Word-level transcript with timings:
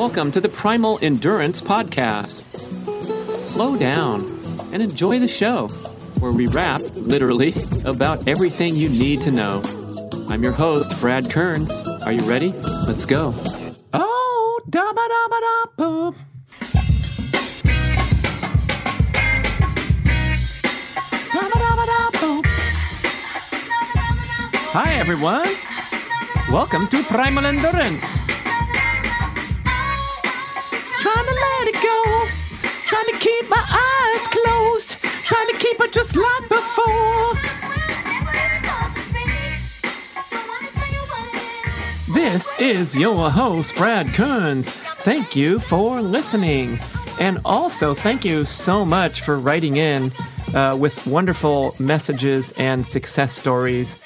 Welcome 0.00 0.30
to 0.30 0.40
the 0.40 0.48
Primal 0.48 0.98
Endurance 1.02 1.60
Podcast. 1.60 2.42
Slow 3.42 3.76
down 3.76 4.24
and 4.72 4.82
enjoy 4.82 5.18
the 5.18 5.28
show, 5.28 5.68
where 6.20 6.32
we 6.32 6.46
rap, 6.46 6.80
literally, 6.94 7.52
about 7.84 8.26
everything 8.26 8.76
you 8.76 8.88
need 8.88 9.20
to 9.20 9.30
know. 9.30 9.60
I'm 10.30 10.42
your 10.42 10.52
host, 10.52 10.98
Brad 11.02 11.30
Kearns. 11.30 11.82
Are 11.82 12.12
you 12.12 12.22
ready? 12.22 12.48
Let's 12.86 13.04
go. 13.04 13.34
Oh, 13.92 14.60
da 14.70 14.90
ba 14.90 15.06
da 15.06 15.28
ba 15.28 15.40
da 15.42 15.66
boom. 15.76 16.14
Hi, 24.72 24.94
everyone. 24.94 25.46
Welcome 26.50 26.88
to 26.88 27.02
Primal 27.02 27.44
Endurance. 27.44 28.19
It 35.82 35.92
just 35.94 36.14
like 36.14 36.48
before. 36.48 37.34
This 42.12 42.52
is 42.60 42.96
your 42.96 43.30
host, 43.30 43.74
Brad 43.76 44.08
Kearns. 44.08 44.68
Thank 44.70 45.34
you 45.34 45.58
for 45.58 46.02
listening. 46.02 46.78
And 47.18 47.40
also, 47.44 47.94
thank 47.94 48.24
you 48.24 48.44
so 48.44 48.84
much 48.84 49.22
for 49.22 49.38
writing 49.38 49.76
in 49.76 50.12
uh, 50.54 50.76
with 50.78 51.06
wonderful 51.06 51.74
messages 51.78 52.52
and 52.52 52.84
success 52.84 53.32
stories. 53.32 53.98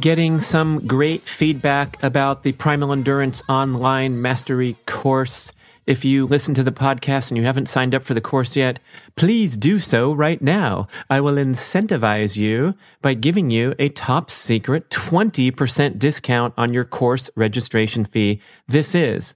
Getting 0.00 0.40
some 0.40 0.86
great 0.86 1.28
feedback 1.28 2.02
about 2.02 2.42
the 2.42 2.52
Primal 2.52 2.92
Endurance 2.92 3.42
Online 3.48 4.22
Mastery 4.22 4.76
course. 4.86 5.52
If 5.84 6.04
you 6.04 6.26
listen 6.28 6.54
to 6.54 6.62
the 6.62 6.70
podcast 6.70 7.30
and 7.30 7.38
you 7.38 7.44
haven't 7.44 7.68
signed 7.68 7.92
up 7.92 8.04
for 8.04 8.14
the 8.14 8.20
course 8.20 8.54
yet, 8.54 8.78
please 9.16 9.56
do 9.56 9.80
so 9.80 10.12
right 10.12 10.40
now. 10.40 10.86
I 11.10 11.20
will 11.20 11.34
incentivize 11.34 12.36
you 12.36 12.74
by 13.00 13.14
giving 13.14 13.50
you 13.50 13.74
a 13.80 13.88
top 13.88 14.30
secret 14.30 14.90
20% 14.90 15.98
discount 15.98 16.54
on 16.56 16.72
your 16.72 16.84
course 16.84 17.30
registration 17.34 18.04
fee. 18.04 18.40
This 18.68 18.94
is 18.94 19.34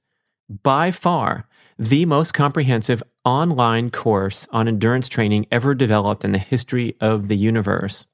by 0.62 0.92
far 0.92 1.48
the 1.78 2.06
most 2.06 2.32
comprehensive 2.32 3.02
online 3.24 3.90
course 3.90 4.46
on 4.52 4.68
endurance 4.68 5.08
training 5.08 5.46
ever 5.50 5.74
developed 5.74 6.24
in 6.24 6.30
the 6.30 6.38
history 6.38 6.96
of 7.00 7.26
the 7.26 7.36
universe. 7.36 8.06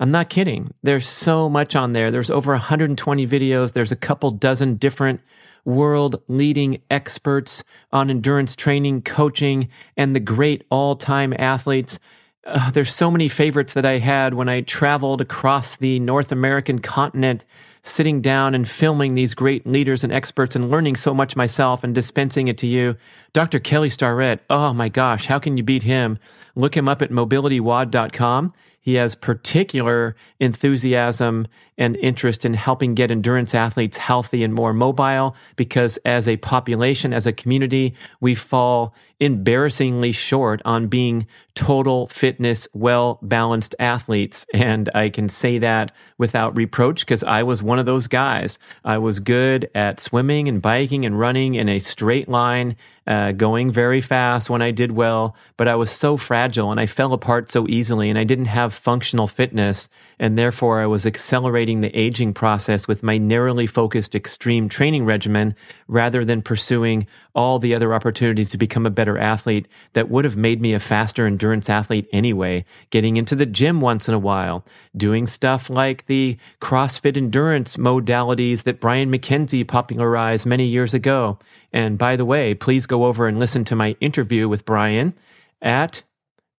I'm 0.00 0.10
not 0.10 0.30
kidding. 0.30 0.72
There's 0.82 1.06
so 1.06 1.48
much 1.50 1.76
on 1.76 1.92
there. 1.92 2.10
There's 2.10 2.30
over 2.30 2.52
120 2.52 3.26
videos. 3.26 3.74
There's 3.74 3.92
a 3.92 3.96
couple 3.96 4.30
dozen 4.30 4.76
different 4.76 5.20
world 5.64 6.22
leading 6.28 6.80
experts 6.90 7.64
on 7.92 8.10
endurance 8.10 8.56
training, 8.56 9.02
coaching, 9.02 9.68
and 9.96 10.14
the 10.14 10.20
great 10.20 10.64
all 10.70 10.96
time 10.96 11.34
athletes. 11.38 11.98
Uh, 12.44 12.70
there's 12.72 12.92
so 12.92 13.10
many 13.10 13.28
favorites 13.28 13.74
that 13.74 13.86
I 13.86 13.98
had 13.98 14.34
when 14.34 14.48
I 14.48 14.62
traveled 14.62 15.20
across 15.20 15.76
the 15.76 16.00
North 16.00 16.32
American 16.32 16.80
continent, 16.80 17.44
sitting 17.84 18.20
down 18.20 18.54
and 18.54 18.68
filming 18.68 19.14
these 19.14 19.34
great 19.34 19.66
leaders 19.66 20.02
and 20.02 20.12
experts 20.12 20.56
and 20.56 20.70
learning 20.70 20.96
so 20.96 21.14
much 21.14 21.36
myself 21.36 21.84
and 21.84 21.94
dispensing 21.94 22.48
it 22.48 22.58
to 22.58 22.66
you. 22.66 22.96
Dr. 23.32 23.60
Kelly 23.60 23.90
Starrett, 23.90 24.40
oh 24.50 24.72
my 24.72 24.88
gosh, 24.88 25.26
how 25.26 25.38
can 25.38 25.56
you 25.56 25.62
beat 25.62 25.84
him? 25.84 26.18
Look 26.54 26.76
him 26.76 26.88
up 26.88 27.00
at 27.02 27.10
mobilitywod.com. 27.10 28.52
He 28.82 28.94
has 28.94 29.14
particular 29.14 30.16
enthusiasm 30.40 31.46
and 31.78 31.96
interest 31.96 32.44
in 32.44 32.54
helping 32.54 32.94
get 32.94 33.12
endurance 33.12 33.54
athletes 33.54 33.96
healthy 33.96 34.42
and 34.42 34.52
more 34.52 34.72
mobile 34.72 35.36
because 35.54 35.98
as 36.04 36.26
a 36.26 36.36
population, 36.38 37.14
as 37.14 37.24
a 37.24 37.32
community, 37.32 37.94
we 38.20 38.34
fall 38.34 38.92
embarrassingly 39.22 40.10
short 40.10 40.60
on 40.64 40.88
being 40.88 41.28
total 41.54 42.08
fitness, 42.08 42.66
well 42.72 43.20
balanced 43.22 43.76
athletes. 43.78 44.46
And 44.52 44.90
I 44.96 45.10
can 45.10 45.28
say 45.28 45.58
that 45.58 45.92
without 46.18 46.56
reproach 46.56 47.00
because 47.00 47.22
I 47.22 47.44
was 47.44 47.62
one 47.62 47.78
of 47.78 47.86
those 47.86 48.08
guys. 48.08 48.58
I 48.84 48.98
was 48.98 49.20
good 49.20 49.70
at 49.76 50.00
swimming 50.00 50.48
and 50.48 50.60
biking 50.60 51.04
and 51.04 51.18
running 51.18 51.54
in 51.54 51.68
a 51.68 51.78
straight 51.78 52.28
line, 52.28 52.76
uh, 53.06 53.32
going 53.32 53.70
very 53.70 54.00
fast 54.00 54.50
when 54.50 54.62
I 54.62 54.72
did 54.72 54.92
well, 54.92 55.36
but 55.56 55.68
I 55.68 55.76
was 55.76 55.90
so 55.90 56.16
fragile 56.16 56.70
and 56.70 56.80
I 56.80 56.86
fell 56.86 57.12
apart 57.12 57.50
so 57.50 57.68
easily 57.68 58.10
and 58.10 58.18
I 58.18 58.24
didn't 58.24 58.46
have 58.46 58.74
functional 58.74 59.28
fitness. 59.28 59.88
And 60.18 60.36
therefore 60.36 60.80
I 60.80 60.86
was 60.86 61.06
accelerating 61.06 61.80
the 61.80 61.96
aging 61.96 62.34
process 62.34 62.88
with 62.88 63.02
my 63.02 63.18
narrowly 63.18 63.66
focused 63.66 64.16
extreme 64.16 64.68
training 64.68 65.04
regimen 65.04 65.54
rather 65.86 66.24
than 66.24 66.42
pursuing 66.42 67.06
all 67.34 67.58
the 67.58 67.74
other 67.74 67.94
opportunities 67.94 68.50
to 68.50 68.58
become 68.58 68.86
a 68.86 68.90
better 68.90 69.18
athlete 69.18 69.66
that 69.92 70.10
would 70.10 70.24
have 70.24 70.36
made 70.36 70.60
me 70.60 70.74
a 70.74 70.80
faster 70.80 71.26
endurance 71.26 71.70
athlete 71.70 72.08
anyway. 72.12 72.64
Getting 72.90 73.16
into 73.16 73.34
the 73.34 73.46
gym 73.46 73.80
once 73.80 74.08
in 74.08 74.14
a 74.14 74.18
while, 74.18 74.64
doing 74.96 75.26
stuff 75.26 75.70
like 75.70 76.06
the 76.06 76.36
CrossFit 76.60 77.16
endurance 77.16 77.76
modalities 77.76 78.64
that 78.64 78.80
Brian 78.80 79.10
McKenzie 79.10 79.66
popularized 79.66 80.46
many 80.46 80.66
years 80.66 80.94
ago. 80.94 81.38
And 81.72 81.98
by 81.98 82.16
the 82.16 82.24
way, 82.24 82.54
please 82.54 82.86
go 82.86 83.04
over 83.04 83.26
and 83.26 83.38
listen 83.38 83.64
to 83.64 83.76
my 83.76 83.96
interview 84.00 84.48
with 84.48 84.64
Brian 84.64 85.14
at 85.60 86.02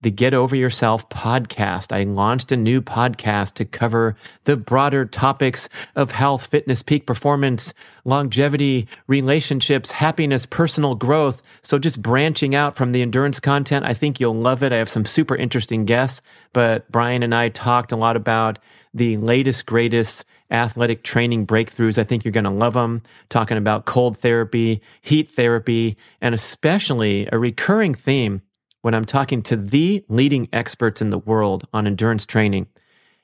the 0.03 0.11
Get 0.11 0.33
Over 0.33 0.55
Yourself 0.55 1.07
podcast. 1.09 1.95
I 1.95 2.03
launched 2.03 2.51
a 2.51 2.57
new 2.57 2.81
podcast 2.81 3.53
to 3.53 3.65
cover 3.65 4.15
the 4.43 4.57
broader 4.57 5.05
topics 5.05 5.69
of 5.95 6.11
health, 6.11 6.45
fitness, 6.45 6.83
peak 6.83 7.07
performance, 7.07 7.73
longevity, 8.03 8.87
relationships, 9.07 9.91
happiness, 9.91 10.45
personal 10.45 10.95
growth. 10.95 11.41
So 11.61 11.79
just 11.79 12.01
branching 12.01 12.53
out 12.53 12.75
from 12.75 12.91
the 12.91 13.01
endurance 13.01 13.39
content, 13.39 13.85
I 13.85 13.93
think 13.93 14.19
you'll 14.19 14.35
love 14.35 14.61
it. 14.61 14.73
I 14.73 14.77
have 14.77 14.89
some 14.89 15.05
super 15.05 15.35
interesting 15.35 15.85
guests, 15.85 16.21
but 16.51 16.91
Brian 16.91 17.23
and 17.23 17.33
I 17.33 17.47
talked 17.49 17.93
a 17.93 17.97
lot 17.97 18.17
about 18.17 18.59
the 18.93 19.17
latest, 19.17 19.65
greatest 19.65 20.25
athletic 20.51 21.03
training 21.03 21.47
breakthroughs. 21.47 21.97
I 21.97 22.03
think 22.03 22.25
you're 22.25 22.31
going 22.33 22.43
to 22.43 22.49
love 22.49 22.73
them. 22.73 23.01
Talking 23.29 23.57
about 23.57 23.85
cold 23.85 24.17
therapy, 24.17 24.81
heat 25.01 25.29
therapy, 25.29 25.97
and 26.21 26.35
especially 26.35 27.27
a 27.31 27.39
recurring 27.39 27.95
theme 27.95 28.41
when 28.83 28.93
I'm 28.93 29.05
talking 29.05 29.41
to 29.43 29.55
the 29.55 30.03
leading 30.09 30.49
experts 30.53 31.01
in 31.01 31.09
the 31.09 31.17
world 31.17 31.65
on 31.73 31.87
endurance 31.87 32.25
training. 32.25 32.67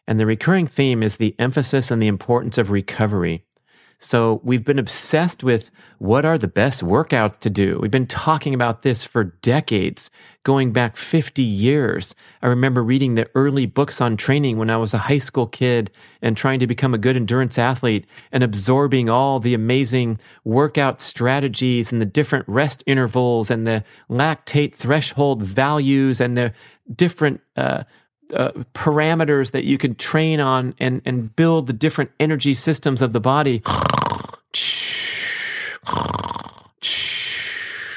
And 0.08 0.18
the 0.18 0.26
recurring 0.26 0.66
theme 0.66 1.04
is 1.04 1.18
the 1.18 1.36
emphasis 1.38 1.92
on 1.92 2.00
the 2.00 2.08
importance 2.08 2.58
of 2.58 2.72
recovery. 2.72 3.44
So 4.02 4.40
we've 4.46 4.64
been 4.64 4.80
obsessed 4.80 5.44
with 5.44 5.72
what 5.98 6.24
are 6.24 6.38
the 6.38 6.48
best 6.48 6.82
workouts 6.82 7.38
to 7.40 7.50
do. 7.50 7.78
We've 7.82 7.92
been 7.92 8.08
talking 8.08 8.54
about 8.54 8.82
this 8.82 9.04
for 9.04 9.26
decades, 9.26 10.10
going 10.44 10.72
back 10.72 10.96
50 10.96 11.44
years. 11.44 12.16
I 12.42 12.48
remember 12.48 12.82
reading 12.82 13.16
the 13.16 13.30
early 13.36 13.66
books 13.66 14.00
on 14.00 14.16
training 14.16 14.58
when 14.58 14.70
I 14.70 14.78
was 14.78 14.94
a 14.94 15.00
high 15.00 15.18
school 15.18 15.48
kid 15.48 15.92
and 16.22 16.38
trying 16.38 16.60
to 16.60 16.68
become 16.68 16.94
a 16.94 16.98
good 16.98 17.18
endurance 17.18 17.58
athlete 17.60 18.06
and 18.32 18.42
absorbing 18.42 19.10
all 19.10 19.42
the 19.42 19.54
amazing 19.54 20.18
workout 20.46 21.02
strategies 21.02 21.92
and 21.92 22.00
the 22.02 22.06
different 22.06 22.48
rest 22.48 22.82
intervals 22.88 23.52
and 23.52 23.68
the 23.68 23.84
lactate 24.10 24.76
threshold 24.76 25.44
values 25.44 26.22
and 26.22 26.38
the 26.38 26.54
different 26.96 27.42
uh, 27.58 27.84
uh, 28.34 28.52
parameters 28.74 29.52
that 29.52 29.64
you 29.64 29.78
can 29.78 29.96
train 29.96 30.40
on 30.40 30.76
and 30.80 31.02
and 31.06 31.36
build 31.36 31.68
the 31.68 31.74
different 31.74 32.12
energy 32.20 32.54
systems 32.54 33.02
of 33.02 33.14
the 33.14 33.20
body. 33.20 33.62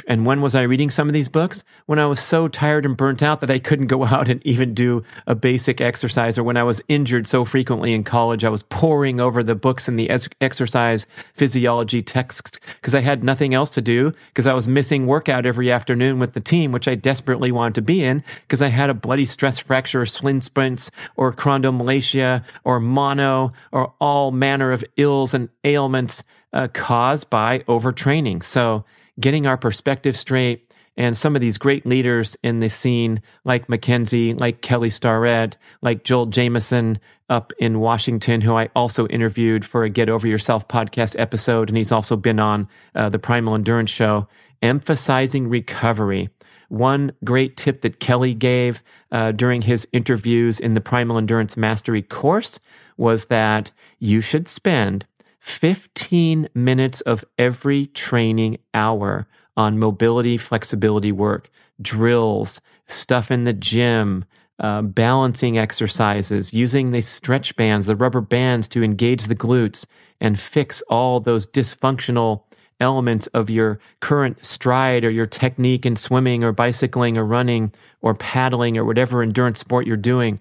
And 0.06 0.26
when 0.26 0.40
was 0.40 0.54
I 0.54 0.62
reading 0.62 0.90
some 0.90 1.08
of 1.08 1.14
these 1.14 1.28
books? 1.28 1.64
When 1.86 1.98
I 1.98 2.06
was 2.06 2.20
so 2.20 2.48
tired 2.48 2.84
and 2.84 2.96
burnt 2.96 3.22
out 3.22 3.40
that 3.40 3.50
I 3.50 3.58
couldn't 3.58 3.86
go 3.86 4.04
out 4.04 4.28
and 4.28 4.44
even 4.46 4.74
do 4.74 5.02
a 5.26 5.34
basic 5.34 5.80
exercise, 5.80 6.38
or 6.38 6.42
when 6.42 6.56
I 6.56 6.62
was 6.62 6.82
injured 6.88 7.26
so 7.26 7.44
frequently 7.44 7.92
in 7.92 8.04
college, 8.04 8.44
I 8.44 8.48
was 8.48 8.62
poring 8.64 9.20
over 9.20 9.42
the 9.42 9.54
books 9.54 9.88
and 9.88 9.98
the 9.98 10.10
exercise 10.40 11.06
physiology 11.34 12.02
texts 12.02 12.60
because 12.74 12.94
I 12.94 13.00
had 13.00 13.24
nothing 13.24 13.54
else 13.54 13.70
to 13.70 13.82
do 13.82 14.12
because 14.28 14.46
I 14.46 14.54
was 14.54 14.68
missing 14.68 15.06
workout 15.06 15.46
every 15.46 15.70
afternoon 15.70 16.18
with 16.18 16.32
the 16.32 16.40
team, 16.40 16.72
which 16.72 16.88
I 16.88 16.94
desperately 16.94 17.52
wanted 17.52 17.74
to 17.76 17.82
be 17.82 18.02
in 18.04 18.24
because 18.42 18.62
I 18.62 18.68
had 18.68 18.90
a 18.90 18.94
bloody 18.94 19.24
stress 19.24 19.58
fracture, 19.58 20.02
or 20.02 20.06
splint 20.06 20.44
sprints, 20.44 20.90
or 21.16 21.32
chondromalacia, 21.32 22.44
or 22.64 22.80
mono, 22.80 23.52
or 23.70 23.92
all 24.00 24.30
manner 24.30 24.72
of 24.72 24.84
ills 24.96 25.34
and 25.34 25.48
ailments 25.64 26.24
uh, 26.52 26.68
caused 26.72 27.30
by 27.30 27.60
overtraining. 27.60 28.42
So, 28.42 28.84
getting 29.20 29.46
our 29.46 29.56
perspective 29.56 30.16
straight 30.16 30.72
and 30.96 31.16
some 31.16 31.34
of 31.34 31.40
these 31.40 31.58
great 31.58 31.86
leaders 31.86 32.36
in 32.42 32.60
the 32.60 32.68
scene, 32.68 33.22
like 33.44 33.66
McKenzie, 33.68 34.38
like 34.38 34.60
Kelly 34.60 34.90
Starrett, 34.90 35.56
like 35.80 36.04
Joel 36.04 36.26
Jamieson 36.26 36.98
up 37.30 37.52
in 37.58 37.80
Washington, 37.80 38.42
who 38.42 38.54
I 38.54 38.68
also 38.76 39.06
interviewed 39.06 39.64
for 39.64 39.84
a 39.84 39.90
Get 39.90 40.10
Over 40.10 40.28
Yourself 40.28 40.68
podcast 40.68 41.18
episode. 41.18 41.70
And 41.70 41.78
he's 41.78 41.92
also 41.92 42.16
been 42.16 42.40
on 42.40 42.68
uh, 42.94 43.08
the 43.08 43.18
Primal 43.18 43.54
Endurance 43.54 43.90
Show, 43.90 44.28
emphasizing 44.60 45.48
recovery. 45.48 46.28
One 46.68 47.12
great 47.24 47.56
tip 47.56 47.82
that 47.82 48.00
Kelly 48.00 48.34
gave 48.34 48.82
uh, 49.10 49.32
during 49.32 49.62
his 49.62 49.86
interviews 49.92 50.60
in 50.60 50.74
the 50.74 50.80
Primal 50.80 51.18
Endurance 51.18 51.56
Mastery 51.56 52.02
course 52.02 52.60
was 52.96 53.26
that 53.26 53.72
you 53.98 54.20
should 54.20 54.46
spend 54.48 55.06
15 55.42 56.48
minutes 56.54 57.00
of 57.00 57.24
every 57.36 57.86
training 57.86 58.58
hour 58.74 59.26
on 59.56 59.76
mobility, 59.76 60.36
flexibility 60.36 61.10
work, 61.10 61.50
drills, 61.80 62.60
stuff 62.86 63.28
in 63.28 63.42
the 63.42 63.52
gym, 63.52 64.24
uh, 64.60 64.82
balancing 64.82 65.58
exercises, 65.58 66.54
using 66.54 66.92
the 66.92 67.00
stretch 67.00 67.56
bands, 67.56 67.88
the 67.88 67.96
rubber 67.96 68.20
bands 68.20 68.68
to 68.68 68.84
engage 68.84 69.24
the 69.24 69.34
glutes 69.34 69.84
and 70.20 70.38
fix 70.38 70.80
all 70.82 71.18
those 71.18 71.48
dysfunctional 71.48 72.44
elements 72.78 73.26
of 73.28 73.50
your 73.50 73.80
current 73.98 74.44
stride 74.44 75.04
or 75.04 75.10
your 75.10 75.26
technique 75.26 75.84
in 75.84 75.96
swimming 75.96 76.44
or 76.44 76.52
bicycling 76.52 77.18
or 77.18 77.24
running 77.24 77.72
or 78.00 78.14
paddling 78.14 78.78
or 78.78 78.84
whatever 78.84 79.24
endurance 79.24 79.58
sport 79.58 79.88
you're 79.88 79.96
doing. 79.96 80.38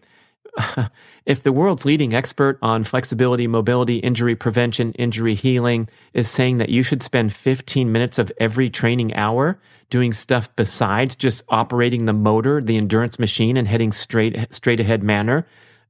if 1.25 1.44
the 1.44 1.51
world's 1.51 1.86
leading 1.86 2.13
expert 2.13 2.57
on 2.62 2.83
flexibility, 2.83 3.48
mobility, 3.48 3.98
injury 3.98 4.36
prevention, 4.36 4.94
injury 4.94 5.36
healing 5.36 5.88
is 6.13 6.30
saying 6.30 6.57
that 6.57 6.69
you 6.69 6.83
should 6.83 7.03
spend 7.03 7.33
15 7.33 7.92
minutes 7.92 8.19
of 8.19 8.31
every 8.39 8.69
training 8.69 9.15
hour 9.15 9.59
doing 9.89 10.13
stuff 10.13 10.53
besides 10.56 11.15
just 11.15 11.44
operating 11.50 12.06
the 12.06 12.13
motor, 12.13 12.62
the 12.62 12.77
endurance 12.77 13.19
machine 13.19 13.57
and 13.57 13.68
heading 13.68 13.92
straight 13.92 14.53
straight 14.53 14.80
ahead 14.80 15.03
manner, 15.03 15.45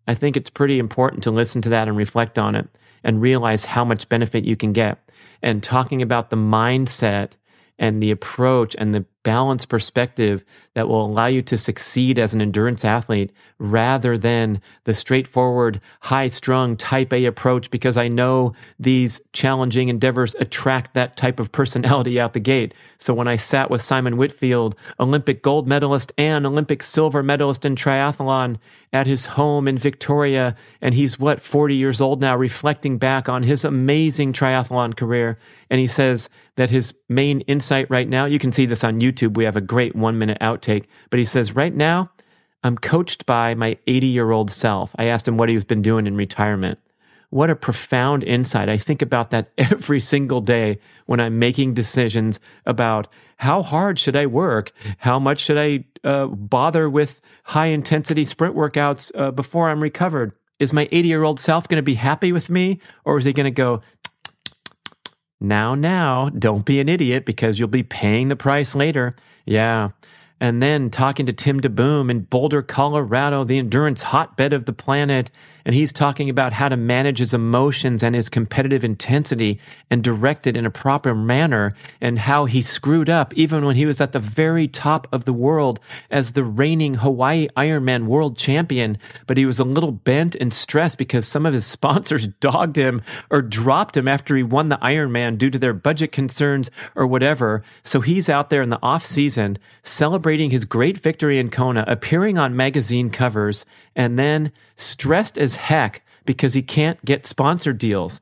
I 0.07 0.13
think 0.13 0.35
it's 0.35 0.49
pretty 0.49 0.79
important 0.79 1.23
to 1.23 1.31
listen 1.31 1.61
to 1.61 1.69
that 1.69 1.87
and 1.87 1.95
reflect 1.95 2.37
on 2.37 2.55
it 2.55 2.67
and 3.03 3.21
realize 3.21 3.65
how 3.65 3.85
much 3.85 4.09
benefit 4.09 4.43
you 4.43 4.55
can 4.55 4.73
get. 4.73 4.99
And 5.41 5.63
talking 5.63 6.01
about 6.01 6.29
the 6.29 6.35
mindset 6.35 7.33
and 7.79 8.01
the 8.01 8.11
approach 8.11 8.75
and 8.77 8.93
the 8.93 9.05
balanced 9.23 9.69
perspective 9.69 10.43
that 10.73 10.87
will 10.87 11.05
allow 11.05 11.27
you 11.27 11.41
to 11.41 11.57
succeed 11.57 12.17
as 12.17 12.33
an 12.33 12.41
endurance 12.41 12.83
athlete 12.83 13.31
rather 13.59 14.17
than 14.17 14.61
the 14.85 14.93
straightforward, 14.93 15.79
high 16.01 16.27
strung 16.27 16.75
type 16.75 17.13
A 17.13 17.25
approach 17.25 17.69
because 17.69 17.97
I 17.97 18.07
know 18.07 18.53
these 18.79 19.21
challenging 19.33 19.89
endeavors 19.89 20.33
attract 20.35 20.93
that 20.93 21.17
type 21.17 21.39
of 21.39 21.51
personality 21.51 22.19
out 22.19 22.33
the 22.33 22.39
gate. 22.39 22.73
So 22.97 23.13
when 23.13 23.27
I 23.27 23.35
sat 23.35 23.69
with 23.69 23.81
Simon 23.81 24.17
Whitfield, 24.17 24.75
Olympic 24.99 25.41
gold 25.43 25.67
medalist 25.67 26.11
and 26.17 26.45
Olympic 26.45 26.81
silver 26.81 27.21
medalist 27.21 27.65
in 27.65 27.75
triathlon 27.75 28.57
at 28.93 29.07
his 29.07 29.25
home 29.25 29.67
in 29.67 29.77
Victoria, 29.77 30.55
and 30.81 30.93
he's 30.93 31.19
what, 31.19 31.41
40 31.41 31.75
years 31.75 32.01
old 32.01 32.21
now, 32.21 32.35
reflecting 32.35 32.97
back 32.97 33.29
on 33.29 33.43
his 33.43 33.63
amazing 33.63 34.33
triathlon 34.33 34.95
career. 34.95 35.37
And 35.69 35.79
he 35.79 35.87
says 35.87 36.29
that 36.55 36.69
his 36.69 36.93
main 37.07 37.41
insight 37.41 37.89
right 37.89 38.07
now, 38.07 38.25
you 38.25 38.39
can 38.39 38.51
see 38.51 38.65
this 38.65 38.83
on 38.83 38.99
YouTube 38.99 39.10
YouTube, 39.11 39.35
we 39.35 39.45
have 39.45 39.57
a 39.57 39.61
great 39.61 39.95
one 39.95 40.17
minute 40.17 40.37
outtake. 40.41 40.85
But 41.09 41.19
he 41.19 41.25
says, 41.25 41.55
right 41.55 41.73
now, 41.73 42.11
I'm 42.63 42.77
coached 42.77 43.25
by 43.25 43.55
my 43.55 43.77
80 43.87 44.07
year 44.07 44.31
old 44.31 44.51
self. 44.51 44.95
I 44.97 45.05
asked 45.05 45.27
him 45.27 45.37
what 45.37 45.49
he's 45.49 45.63
been 45.63 45.81
doing 45.81 46.07
in 46.07 46.15
retirement. 46.15 46.79
What 47.29 47.49
a 47.49 47.55
profound 47.55 48.25
insight. 48.25 48.67
I 48.67 48.77
think 48.77 49.01
about 49.01 49.31
that 49.31 49.51
every 49.57 49.99
single 49.99 50.41
day 50.41 50.79
when 51.05 51.19
I'm 51.19 51.39
making 51.39 51.73
decisions 51.73 52.39
about 52.65 53.07
how 53.37 53.63
hard 53.63 53.97
should 53.97 54.15
I 54.15 54.27
work? 54.27 54.71
How 54.97 55.17
much 55.17 55.39
should 55.39 55.57
I 55.57 55.85
uh, 56.03 56.27
bother 56.27 56.89
with 56.89 57.21
high 57.43 57.67
intensity 57.67 58.25
sprint 58.25 58.55
workouts 58.55 59.11
uh, 59.15 59.31
before 59.31 59.69
I'm 59.69 59.81
recovered? 59.81 60.33
Is 60.59 60.73
my 60.73 60.87
80 60.91 61.07
year 61.07 61.23
old 61.23 61.39
self 61.39 61.67
going 61.67 61.79
to 61.79 61.83
be 61.83 61.95
happy 61.95 62.31
with 62.31 62.49
me? 62.49 62.79
Or 63.03 63.17
is 63.17 63.25
he 63.25 63.33
going 63.33 63.45
to 63.45 63.51
go, 63.51 63.81
now, 65.41 65.73
now, 65.73 66.29
don't 66.29 66.63
be 66.65 66.79
an 66.79 66.87
idiot 66.87 67.25
because 67.25 67.59
you'll 67.59 67.67
be 67.67 67.81
paying 67.83 68.27
the 68.27 68.35
price 68.35 68.75
later. 68.75 69.15
Yeah. 69.45 69.89
And 70.41 70.61
then 70.61 70.89
talking 70.89 71.27
to 71.27 71.33
Tim 71.33 71.61
DeBoom 71.61 72.09
in 72.09 72.21
Boulder, 72.21 72.63
Colorado, 72.63 73.43
the 73.43 73.59
endurance 73.59 74.01
hotbed 74.01 74.53
of 74.53 74.65
the 74.65 74.73
planet, 74.73 75.29
and 75.63 75.75
he's 75.75 75.93
talking 75.93 76.31
about 76.31 76.53
how 76.53 76.67
to 76.67 76.75
manage 76.75 77.19
his 77.19 77.35
emotions 77.35 78.01
and 78.01 78.15
his 78.15 78.27
competitive 78.27 78.83
intensity 78.83 79.59
and 79.91 80.03
direct 80.03 80.47
it 80.47 80.57
in 80.57 80.65
a 80.65 80.71
proper 80.71 81.13
manner 81.13 81.73
and 82.01 82.17
how 82.17 82.45
he 82.45 82.63
screwed 82.63 83.07
up 83.07 83.33
even 83.35 83.63
when 83.63 83.75
he 83.75 83.85
was 83.85 84.01
at 84.01 84.13
the 84.13 84.19
very 84.19 84.67
top 84.67 85.07
of 85.11 85.25
the 85.25 85.33
world 85.33 85.79
as 86.09 86.31
the 86.31 86.43
reigning 86.43 86.95
Hawaii 86.95 87.47
Ironman 87.55 88.05
world 88.05 88.35
champion. 88.35 88.97
But 89.27 89.37
he 89.37 89.45
was 89.45 89.59
a 89.59 89.63
little 89.63 89.91
bent 89.91 90.35
and 90.35 90.51
stressed 90.51 90.97
because 90.97 91.27
some 91.27 91.45
of 91.45 91.53
his 91.53 91.65
sponsors 91.81 92.27
dogged 92.27 92.75
him 92.75 93.03
or 93.29 93.43
dropped 93.43 93.95
him 93.95 94.07
after 94.07 94.35
he 94.35 94.41
won 94.41 94.69
the 94.69 94.77
Ironman 94.77 95.37
due 95.37 95.51
to 95.51 95.59
their 95.59 95.73
budget 95.73 96.11
concerns 96.11 96.71
or 96.95 97.05
whatever. 97.05 97.63
So 97.83 98.01
he's 98.01 98.29
out 98.29 98.49
there 98.49 98.63
in 98.63 98.71
the 98.71 98.79
off 98.81 99.05
season 99.05 99.59
celebrating 99.83 100.30
his 100.51 100.63
great 100.63 100.97
victory 100.97 101.37
in 101.37 101.49
Kona, 101.49 101.83
appearing 101.87 102.37
on 102.37 102.55
magazine 102.55 103.09
covers, 103.09 103.65
and 103.95 104.17
then 104.17 104.51
stressed 104.77 105.37
as 105.37 105.57
heck 105.57 106.01
because 106.25 106.53
he 106.53 106.61
can't 106.61 107.03
get 107.03 107.25
sponsor 107.25 107.73
deals 107.73 108.21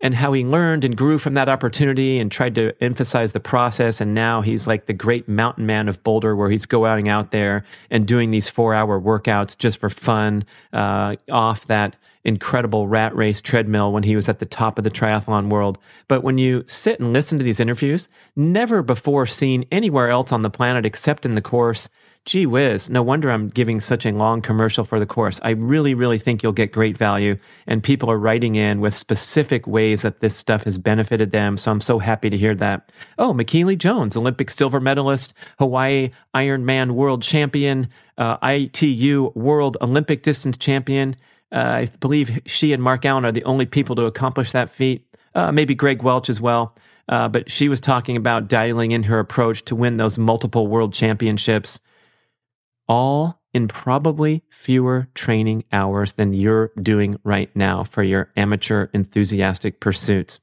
and 0.00 0.14
how 0.14 0.32
he 0.32 0.44
learned 0.44 0.84
and 0.84 0.96
grew 0.96 1.18
from 1.18 1.34
that 1.34 1.48
opportunity 1.48 2.18
and 2.18 2.30
tried 2.30 2.54
to 2.54 2.72
emphasize 2.82 3.32
the 3.32 3.40
process. 3.40 4.00
And 4.00 4.14
now 4.14 4.42
he's 4.42 4.66
like 4.66 4.86
the 4.86 4.92
great 4.92 5.28
mountain 5.28 5.64
man 5.64 5.88
of 5.88 6.02
Boulder, 6.02 6.36
where 6.36 6.50
he's 6.50 6.66
going 6.66 7.08
out 7.08 7.30
there 7.30 7.64
and 7.90 8.06
doing 8.06 8.30
these 8.30 8.48
four 8.48 8.74
hour 8.74 9.00
workouts 9.00 9.56
just 9.56 9.78
for 9.78 9.88
fun 9.88 10.44
uh, 10.72 11.16
off 11.30 11.66
that 11.68 11.96
incredible 12.24 12.88
rat 12.88 13.14
race 13.14 13.40
treadmill 13.40 13.92
when 13.92 14.02
he 14.02 14.16
was 14.16 14.28
at 14.28 14.40
the 14.40 14.46
top 14.46 14.78
of 14.78 14.84
the 14.84 14.90
triathlon 14.90 15.48
world. 15.48 15.78
But 16.08 16.22
when 16.22 16.38
you 16.38 16.64
sit 16.66 16.98
and 16.98 17.12
listen 17.12 17.38
to 17.38 17.44
these 17.44 17.60
interviews, 17.60 18.08
never 18.34 18.82
before 18.82 19.26
seen 19.26 19.64
anywhere 19.70 20.10
else 20.10 20.32
on 20.32 20.42
the 20.42 20.50
planet 20.50 20.84
except 20.84 21.24
in 21.24 21.36
the 21.36 21.40
course, 21.40 21.88
gee 22.26 22.44
whiz, 22.44 22.90
no 22.90 23.02
wonder 23.02 23.30
I'm 23.30 23.48
giving 23.48 23.78
such 23.78 24.04
a 24.04 24.10
long 24.10 24.42
commercial 24.42 24.84
for 24.84 24.98
the 24.98 25.06
course. 25.06 25.38
I 25.44 25.50
really, 25.50 25.94
really 25.94 26.18
think 26.18 26.42
you'll 26.42 26.50
get 26.50 26.72
great 26.72 26.98
value. 26.98 27.36
And 27.68 27.82
people 27.82 28.10
are 28.10 28.18
writing 28.18 28.56
in 28.56 28.80
with 28.80 28.96
specific 28.96 29.66
ways 29.68 30.02
that 30.02 30.18
this 30.18 30.36
stuff 30.36 30.64
has 30.64 30.76
benefited 30.76 31.30
them. 31.30 31.56
So 31.56 31.70
I'm 31.70 31.80
so 31.80 32.00
happy 32.00 32.28
to 32.28 32.36
hear 32.36 32.56
that. 32.56 32.90
Oh, 33.16 33.32
Michellie 33.32 33.78
Jones, 33.78 34.16
Olympic 34.16 34.50
silver 34.50 34.80
medalist, 34.80 35.34
Hawaii 35.60 36.10
Ironman 36.34 36.90
world 36.90 37.22
champion, 37.22 37.88
uh, 38.18 38.38
ITU 38.42 39.30
world 39.36 39.76
Olympic 39.80 40.24
distance 40.24 40.56
champion. 40.56 41.14
Uh, 41.52 41.86
I 41.86 41.88
believe 42.00 42.40
she 42.44 42.72
and 42.72 42.82
Mark 42.82 43.04
Allen 43.04 43.24
are 43.24 43.32
the 43.32 43.44
only 43.44 43.66
people 43.66 43.94
to 43.96 44.04
accomplish 44.04 44.50
that 44.50 44.72
feat. 44.72 45.06
Uh, 45.36 45.52
maybe 45.52 45.76
Greg 45.76 46.02
Welch 46.02 46.28
as 46.28 46.40
well. 46.40 46.74
Uh, 47.08 47.28
but 47.28 47.48
she 47.48 47.68
was 47.68 47.78
talking 47.78 48.16
about 48.16 48.48
dialing 48.48 48.90
in 48.90 49.04
her 49.04 49.20
approach 49.20 49.64
to 49.66 49.76
win 49.76 49.96
those 49.96 50.18
multiple 50.18 50.66
world 50.66 50.92
championships 50.92 51.78
all 52.88 53.40
in 53.52 53.68
probably 53.68 54.42
fewer 54.50 55.08
training 55.14 55.64
hours 55.72 56.14
than 56.14 56.34
you're 56.34 56.72
doing 56.80 57.18
right 57.24 57.54
now 57.56 57.82
for 57.82 58.02
your 58.02 58.30
amateur 58.36 58.88
enthusiastic 58.92 59.80
pursuits. 59.80 60.40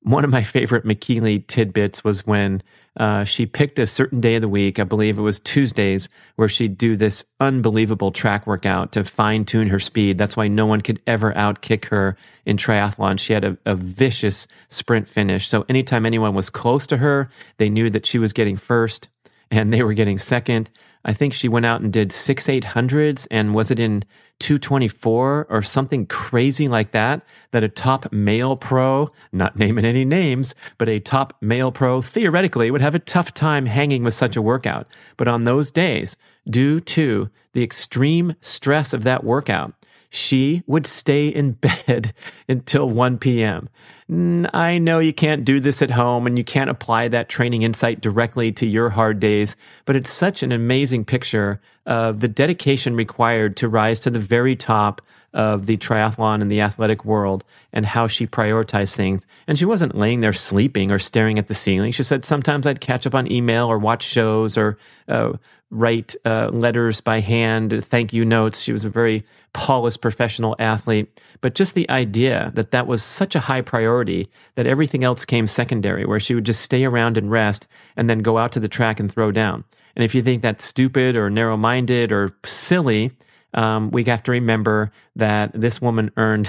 One 0.00 0.24
of 0.24 0.30
my 0.30 0.42
favorite 0.44 0.84
Michellie 0.84 1.44
tidbits 1.46 2.04
was 2.04 2.24
when 2.26 2.62
uh, 2.96 3.24
she 3.24 3.44
picked 3.44 3.78
a 3.78 3.86
certain 3.86 4.20
day 4.20 4.36
of 4.36 4.42
the 4.42 4.48
week, 4.48 4.78
I 4.78 4.84
believe 4.84 5.18
it 5.18 5.22
was 5.22 5.40
Tuesdays, 5.40 6.08
where 6.36 6.48
she'd 6.48 6.78
do 6.78 6.96
this 6.96 7.24
unbelievable 7.40 8.12
track 8.12 8.46
workout 8.46 8.92
to 8.92 9.04
fine 9.04 9.44
tune 9.44 9.68
her 9.68 9.80
speed. 9.80 10.16
That's 10.16 10.36
why 10.36 10.48
no 10.48 10.64
one 10.64 10.80
could 10.80 11.02
ever 11.06 11.32
outkick 11.34 11.86
her 11.86 12.16
in 12.46 12.56
triathlon. 12.56 13.18
She 13.18 13.32
had 13.32 13.44
a, 13.44 13.58
a 13.66 13.74
vicious 13.74 14.46
sprint 14.68 15.08
finish. 15.08 15.48
So 15.48 15.66
anytime 15.68 16.06
anyone 16.06 16.34
was 16.34 16.50
close 16.50 16.86
to 16.86 16.98
her, 16.98 17.28
they 17.58 17.68
knew 17.68 17.90
that 17.90 18.06
she 18.06 18.18
was 18.18 18.32
getting 18.32 18.56
first 18.56 19.08
and 19.50 19.72
they 19.72 19.82
were 19.82 19.92
getting 19.92 20.18
second. 20.18 20.70
I 21.06 21.12
think 21.12 21.32
she 21.32 21.48
went 21.48 21.64
out 21.64 21.80
and 21.80 21.92
did 21.92 22.10
six 22.10 22.48
800s 22.48 23.28
and 23.30 23.54
was 23.54 23.70
it 23.70 23.78
in 23.78 24.02
224 24.40 25.46
or 25.48 25.62
something 25.62 26.04
crazy 26.06 26.66
like 26.66 26.90
that? 26.90 27.22
That 27.52 27.62
a 27.62 27.68
top 27.68 28.12
male 28.12 28.56
pro, 28.56 29.10
not 29.32 29.56
naming 29.56 29.84
any 29.84 30.04
names, 30.04 30.56
but 30.78 30.88
a 30.88 30.98
top 30.98 31.36
male 31.40 31.70
pro 31.70 32.02
theoretically 32.02 32.72
would 32.72 32.80
have 32.80 32.96
a 32.96 32.98
tough 32.98 33.32
time 33.32 33.66
hanging 33.66 34.02
with 34.02 34.14
such 34.14 34.36
a 34.36 34.42
workout. 34.42 34.88
But 35.16 35.28
on 35.28 35.44
those 35.44 35.70
days, 35.70 36.16
due 36.50 36.80
to 36.80 37.30
the 37.52 37.62
extreme 37.62 38.34
stress 38.40 38.92
of 38.92 39.04
that 39.04 39.22
workout, 39.22 39.74
she 40.10 40.62
would 40.66 40.86
stay 40.86 41.28
in 41.28 41.52
bed 41.86 42.12
until 42.48 42.88
1 42.88 43.18
p.m. 43.18 43.68
I 44.08 44.78
know 44.78 45.00
you 45.00 45.12
can't 45.12 45.44
do 45.44 45.58
this 45.58 45.82
at 45.82 45.90
home 45.90 46.26
and 46.26 46.38
you 46.38 46.44
can't 46.44 46.70
apply 46.70 47.08
that 47.08 47.28
training 47.28 47.62
insight 47.62 48.00
directly 48.00 48.52
to 48.52 48.66
your 48.66 48.88
hard 48.88 49.18
days, 49.18 49.56
but 49.84 49.96
it's 49.96 50.10
such 50.10 50.42
an 50.42 50.52
amazing 50.52 51.04
picture 51.04 51.60
of 51.86 52.20
the 52.20 52.28
dedication 52.28 52.94
required 52.94 53.56
to 53.56 53.68
rise 53.68 53.98
to 54.00 54.10
the 54.10 54.20
very 54.20 54.54
top 54.54 55.02
of 55.36 55.66
the 55.66 55.76
triathlon 55.76 56.40
and 56.40 56.50
the 56.50 56.62
athletic 56.62 57.04
world 57.04 57.44
and 57.72 57.84
how 57.84 58.06
she 58.06 58.26
prioritized 58.26 58.94
things. 58.94 59.26
And 59.46 59.58
she 59.58 59.66
wasn't 59.66 59.94
laying 59.94 60.20
there 60.20 60.32
sleeping 60.32 60.90
or 60.90 60.98
staring 60.98 61.38
at 61.38 61.48
the 61.48 61.54
ceiling. 61.54 61.92
She 61.92 62.04
said, 62.04 62.24
sometimes 62.24 62.66
I'd 62.66 62.80
catch 62.80 63.06
up 63.06 63.14
on 63.14 63.30
email 63.30 63.66
or 63.66 63.78
watch 63.78 64.02
shows 64.02 64.56
or 64.56 64.78
uh, 65.08 65.32
write 65.76 66.14
uh, 66.24 66.48
letters 66.52 67.00
by 67.00 67.20
hand, 67.20 67.84
thank 67.84 68.12
you 68.12 68.24
notes. 68.24 68.60
She 68.60 68.72
was 68.72 68.84
a 68.84 68.90
very 68.90 69.24
polished 69.52 70.00
professional 70.00 70.56
athlete. 70.58 71.20
But 71.40 71.54
just 71.54 71.74
the 71.74 71.88
idea 71.90 72.50
that 72.54 72.70
that 72.70 72.86
was 72.86 73.02
such 73.02 73.34
a 73.34 73.40
high 73.40 73.62
priority 73.62 74.28
that 74.54 74.66
everything 74.66 75.04
else 75.04 75.24
came 75.24 75.46
secondary, 75.46 76.04
where 76.04 76.20
she 76.20 76.34
would 76.34 76.46
just 76.46 76.62
stay 76.62 76.84
around 76.84 77.16
and 77.16 77.30
rest 77.30 77.66
and 77.96 78.08
then 78.08 78.20
go 78.20 78.38
out 78.38 78.52
to 78.52 78.60
the 78.60 78.68
track 78.68 79.00
and 79.00 79.12
throw 79.12 79.30
down. 79.30 79.64
And 79.94 80.04
if 80.04 80.14
you 80.14 80.22
think 80.22 80.42
that's 80.42 80.64
stupid 80.64 81.16
or 81.16 81.30
narrow 81.30 81.56
minded 81.56 82.12
or 82.12 82.36
silly, 82.44 83.12
um, 83.54 83.90
we 83.90 84.04
have 84.04 84.22
to 84.24 84.32
remember 84.32 84.92
that 85.16 85.52
this 85.54 85.80
woman 85.80 86.10
earned 86.16 86.48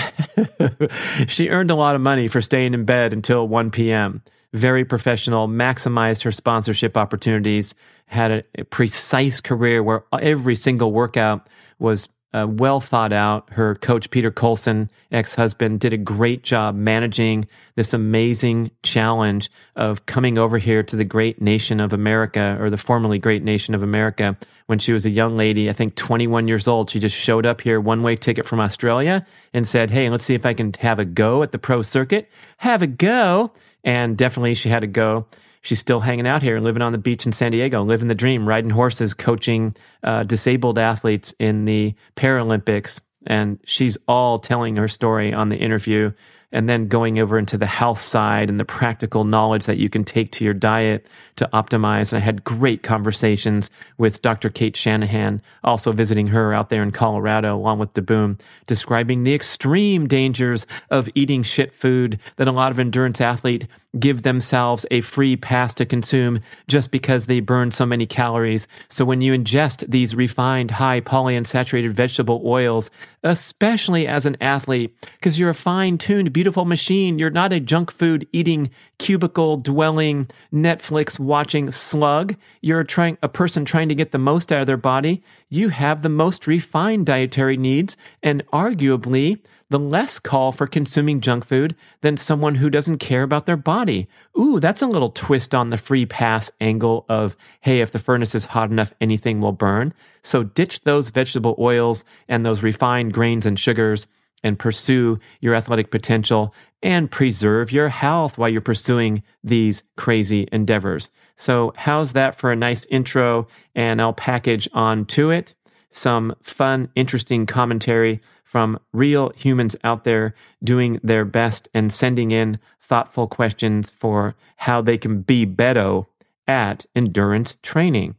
she 1.28 1.50
earned 1.50 1.72
a 1.72 1.76
lot 1.76 1.96
of 1.96 2.02
money 2.02 2.28
for 2.28 2.42
staying 2.42 2.74
in 2.74 2.84
bed 2.84 3.14
until 3.14 3.48
1 3.48 3.72
p.m 3.72 4.22
very 4.54 4.86
professional 4.86 5.48
maximized 5.48 6.24
her 6.24 6.32
sponsorship 6.32 6.98
opportunities 6.98 7.76
had 8.08 8.32
a, 8.32 8.44
a 8.58 8.64
precise 8.64 9.42
career 9.42 9.84
where 9.84 10.04
every 10.14 10.56
single 10.56 10.92
workout 10.92 11.48
was 11.80 12.08
uh, 12.34 12.46
well 12.48 12.80
thought 12.80 13.14
out. 13.14 13.50
Her 13.52 13.76
coach, 13.76 14.10
Peter 14.10 14.32
Colson, 14.32 14.90
ex 15.12 15.34
husband, 15.36 15.80
did 15.80 15.94
a 15.94 15.98
great 15.98 16.44
job 16.44 16.76
managing 16.76 17.48
this 17.76 17.94
amazing 17.94 18.72
challenge 18.84 19.50
of 19.76 20.06
coming 20.06 20.38
over 20.38 20.58
here 20.58 20.84
to 20.84 20.96
the 20.96 21.06
great 21.06 21.42
nation 21.42 21.80
of 21.80 21.94
America, 21.94 22.58
or 22.60 22.70
the 22.70 22.78
formerly 22.78 23.18
great 23.18 23.44
nation 23.44 23.74
of 23.74 23.82
America, 23.82 24.38
when 24.66 24.80
she 24.80 24.92
was 24.92 25.06
a 25.06 25.10
young 25.10 25.38
lady, 25.38 25.70
I 25.70 25.74
think 25.74 25.96
21 25.96 26.48
years 26.48 26.68
old. 26.68 26.90
She 26.90 27.00
just 27.00 27.16
showed 27.16 27.46
up 27.46 27.62
here, 27.62 27.80
one 27.80 28.04
way 28.04 28.18
ticket 28.18 28.46
from 28.46 28.60
Australia, 28.60 29.26
and 29.54 29.66
said, 29.66 29.90
Hey, 29.90 30.10
let's 30.10 30.26
see 30.26 30.36
if 30.36 30.46
I 30.46 30.54
can 30.54 30.74
have 30.80 31.00
a 31.00 31.06
go 31.06 31.44
at 31.44 31.54
the 31.54 31.60
pro 31.60 31.82
circuit. 31.82 32.30
Have 32.58 32.82
a 32.82 32.88
go. 32.88 33.54
And 33.84 34.18
definitely 34.18 34.54
she 34.54 34.70
had 34.70 34.82
to 34.82 34.88
go 34.88 35.28
she's 35.68 35.80
still 35.80 36.00
hanging 36.00 36.28
out 36.28 36.42
here, 36.42 36.60
living 36.60 36.82
on 36.82 36.94
the 36.94 36.98
beach 36.98 37.26
in 37.26 37.32
San 37.32 37.52
Diego, 37.52 37.84
living 37.84 38.08
the 38.08 38.16
dream, 38.16 38.48
riding 38.48 38.70
horses, 38.70 39.14
coaching 39.14 39.76
uh, 40.04 40.24
disabled 40.24 40.80
athletes 40.80 41.34
in 41.40 41.66
the 41.66 41.94
Paralympics. 42.16 43.02
And 43.26 43.60
she's 43.66 43.98
all 44.08 44.40
telling 44.40 44.78
her 44.78 44.88
story 44.88 45.34
on 45.34 45.50
the 45.50 45.58
interview 45.58 46.14
and 46.52 46.70
then 46.70 46.88
going 46.88 47.20
over 47.20 47.38
into 47.38 47.58
the 47.58 47.66
health 47.66 48.00
side 48.00 48.50
and 48.50 48.60
the 48.60 48.66
practical 48.66 49.24
knowledge 49.24 49.66
that 49.66 49.78
you 49.78 49.90
can 49.90 50.04
take 50.04 50.32
to 50.32 50.46
your 50.46 50.54
diet 50.54 51.08
to 51.36 51.50
optimize. 51.54 52.14
And 52.14 52.22
I 52.22 52.26
had 52.26 52.44
great 52.44 52.84
conversations 52.84 53.70
with 53.98 54.22
Dr. 54.22 54.50
Cate 54.50 54.78
Shanahan, 54.78 55.42
also 55.64 55.92
visiting 55.92 56.28
her 56.28 56.54
out 56.54 56.70
there 56.70 56.84
in 56.84 56.92
Colorado, 56.92 57.56
along 57.56 57.80
with 57.80 57.94
DeBoom, 57.94 58.40
describing 58.66 59.24
the 59.24 59.36
extreme 59.36 60.08
dangers 60.08 60.66
of 60.90 61.10
eating 61.16 61.44
shit 61.44 61.74
food 61.74 62.20
that 62.38 62.48
a 62.48 62.52
lot 62.52 62.72
of 62.72 62.80
endurance 62.80 63.20
athletes 63.20 63.68
give 64.00 64.22
themselves 64.22 64.86
a 64.92 65.02
free 65.02 65.36
pass 65.36 65.74
to 65.76 65.86
consume 65.86 66.42
just 66.68 66.92
because 66.92 67.26
they 67.26 67.40
burn 67.40 67.72
so 67.72 67.86
many 67.86 68.06
calories. 68.06 68.68
So 68.90 69.06
when 69.06 69.22
you 69.22 69.34
ingest 69.34 69.90
these 69.90 70.16
refined, 70.16 70.72
high 70.72 71.02
polyunsaturated 71.02 71.92
vegetable 71.92 72.42
oils, 72.46 72.90
especially 73.24 74.08
as 74.08 74.26
an 74.26 74.38
athlete, 74.42 74.96
because 75.18 75.40
you're 75.40 75.50
a 75.50 75.56
fine 75.56 75.98
tuned, 75.98 76.34
beautiful 76.34 76.66
machine, 76.66 77.20
you're 77.20 77.30
not 77.30 77.54
a 77.54 77.60
junk 77.60 77.92
food 77.92 78.28
eating, 78.32 78.70
cubicle 79.00 79.58
dwelling, 79.58 80.30
Netflix 80.54 81.20
watching 81.20 81.72
slug. 81.72 82.36
You're 82.62 82.84
trying, 82.84 83.18
a 83.22 83.30
person 83.30 83.66
trying 83.66 83.90
to 83.90 83.96
get 83.96 84.12
the 84.12 84.18
most 84.18 84.52
out 84.52 84.62
of 84.62 84.68
their 84.68 84.78
body. 84.78 85.24
You 85.50 85.70
have 85.70 86.02
the 86.02 86.10
most 86.10 86.48
refined 86.48 87.06
dietary 87.06 87.58
needs 87.58 87.98
and 88.22 88.46
arguably 88.48 89.40
the 89.70 89.80
less 89.80 90.20
call 90.20 90.52
for 90.52 90.68
consuming 90.68 91.22
junk 91.22 91.46
food 91.46 91.76
than 92.02 92.18
someone 92.18 92.56
who 92.56 92.70
doesn't 92.70 93.00
care 93.00 93.24
about 93.24 93.46
their 93.46 93.58
body. 93.58 94.08
Ooh, 94.40 94.60
that's 94.60 94.82
a 94.82 94.88
little 94.88 95.12
twist 95.12 95.54
on 95.54 95.70
the 95.70 95.78
free 95.78 96.06
pass 96.06 96.50
angle 96.62 97.06
of, 97.10 97.36
hey, 97.62 97.82
if 97.82 97.92
the 97.92 98.00
furnace 98.00 98.34
is 98.34 98.46
hot 98.46 98.72
enough, 98.72 98.94
anything 99.02 99.42
will 99.42 99.52
burn. 99.52 99.94
So 100.24 100.44
ditch 100.44 100.82
those 100.82 101.10
vegetable 101.10 101.56
oils 101.60 102.06
and 102.28 102.46
those 102.46 102.64
refined 102.64 103.14
grains 103.14 103.46
and 103.46 103.60
sugars 103.60 104.08
and 104.44 104.60
pursue 104.60 105.20
your 105.42 105.56
athletic 105.56 105.92
potential 105.92 106.54
and 106.84 107.10
preserve 107.10 107.72
your 107.72 107.90
health 107.90 108.38
while 108.38 108.50
you're 108.50 108.62
pursuing 108.62 109.24
these 109.44 109.84
crazy 109.96 110.48
endeavors. 110.52 111.10
So, 111.36 111.74
how's 111.76 112.14
that 112.14 112.36
for 112.36 112.52
a 112.52 112.56
nice 112.56 112.86
intro? 112.86 113.48
And 113.76 114.02
I'll 114.02 114.14
package 114.14 114.68
on 114.74 115.06
to 115.06 115.32
it 115.32 115.54
some 115.90 116.36
fun, 116.42 116.90
interesting 116.96 117.46
commentary 117.46 118.22
from 118.48 118.80
real 118.94 119.30
humans 119.36 119.76
out 119.84 120.06
there 120.06 120.34
doing 120.64 121.02
their 121.04 121.26
best 121.26 121.68
and 121.74 121.92
sending 121.92 122.32
in 122.32 122.58
thoughtful 122.80 123.28
questions 123.28 123.92
for 123.92 124.36
how 124.56 124.82
they 124.82 124.98
can 124.98 125.22
be 125.22 125.44
better 125.44 126.04
at 126.48 126.86
endurance 126.96 127.58
training. 127.62 128.16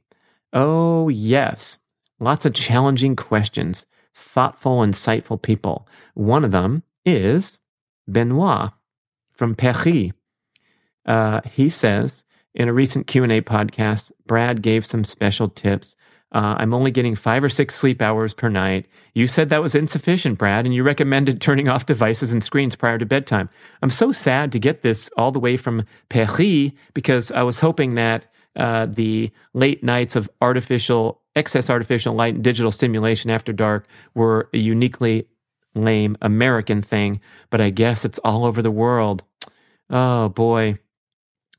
Oh, 0.52 1.08
yes, 1.08 1.78
lots 2.20 2.44
of 2.44 2.52
challenging 2.52 3.16
questions, 3.16 3.86
thoughtful, 4.14 4.80
insightful 4.80 5.40
people. 5.40 5.88
One 6.12 6.44
of 6.44 6.50
them 6.50 6.82
is 7.06 7.58
Benoit 8.06 8.72
from 9.32 9.54
Paris. 9.54 10.12
Uh, 11.06 11.40
he 11.50 11.70
says 11.70 12.24
in 12.54 12.68
a 12.68 12.74
recent 12.74 13.06
Q&A 13.06 13.40
podcast, 13.40 14.12
Brad 14.26 14.60
gave 14.60 14.84
some 14.84 15.04
special 15.04 15.48
tips 15.48 15.96
uh, 16.32 16.56
I'm 16.58 16.74
only 16.74 16.90
getting 16.90 17.14
five 17.14 17.42
or 17.42 17.48
six 17.48 17.74
sleep 17.74 18.02
hours 18.02 18.34
per 18.34 18.48
night. 18.48 18.86
You 19.14 19.26
said 19.26 19.48
that 19.48 19.62
was 19.62 19.74
insufficient, 19.74 20.38
Brad, 20.38 20.66
and 20.66 20.74
you 20.74 20.82
recommended 20.82 21.40
turning 21.40 21.68
off 21.68 21.86
devices 21.86 22.32
and 22.32 22.44
screens 22.44 22.76
prior 22.76 22.98
to 22.98 23.06
bedtime. 23.06 23.48
I'm 23.82 23.90
so 23.90 24.12
sad 24.12 24.52
to 24.52 24.58
get 24.58 24.82
this 24.82 25.10
all 25.16 25.32
the 25.32 25.40
way 25.40 25.56
from 25.56 25.84
Paris 26.08 26.72
because 26.92 27.32
I 27.32 27.42
was 27.42 27.60
hoping 27.60 27.94
that 27.94 28.26
uh, 28.56 28.86
the 28.86 29.30
late 29.54 29.82
nights 29.82 30.16
of 30.16 30.28
artificial, 30.42 31.22
excess 31.36 31.70
artificial 31.70 32.14
light 32.14 32.34
and 32.34 32.44
digital 32.44 32.72
stimulation 32.72 33.30
after 33.30 33.52
dark 33.52 33.86
were 34.14 34.50
a 34.52 34.58
uniquely 34.58 35.28
lame 35.74 36.16
American 36.20 36.82
thing, 36.82 37.20
but 37.50 37.60
I 37.60 37.70
guess 37.70 38.04
it's 38.04 38.18
all 38.18 38.44
over 38.44 38.60
the 38.60 38.70
world. 38.70 39.22
Oh 39.88 40.28
boy. 40.28 40.78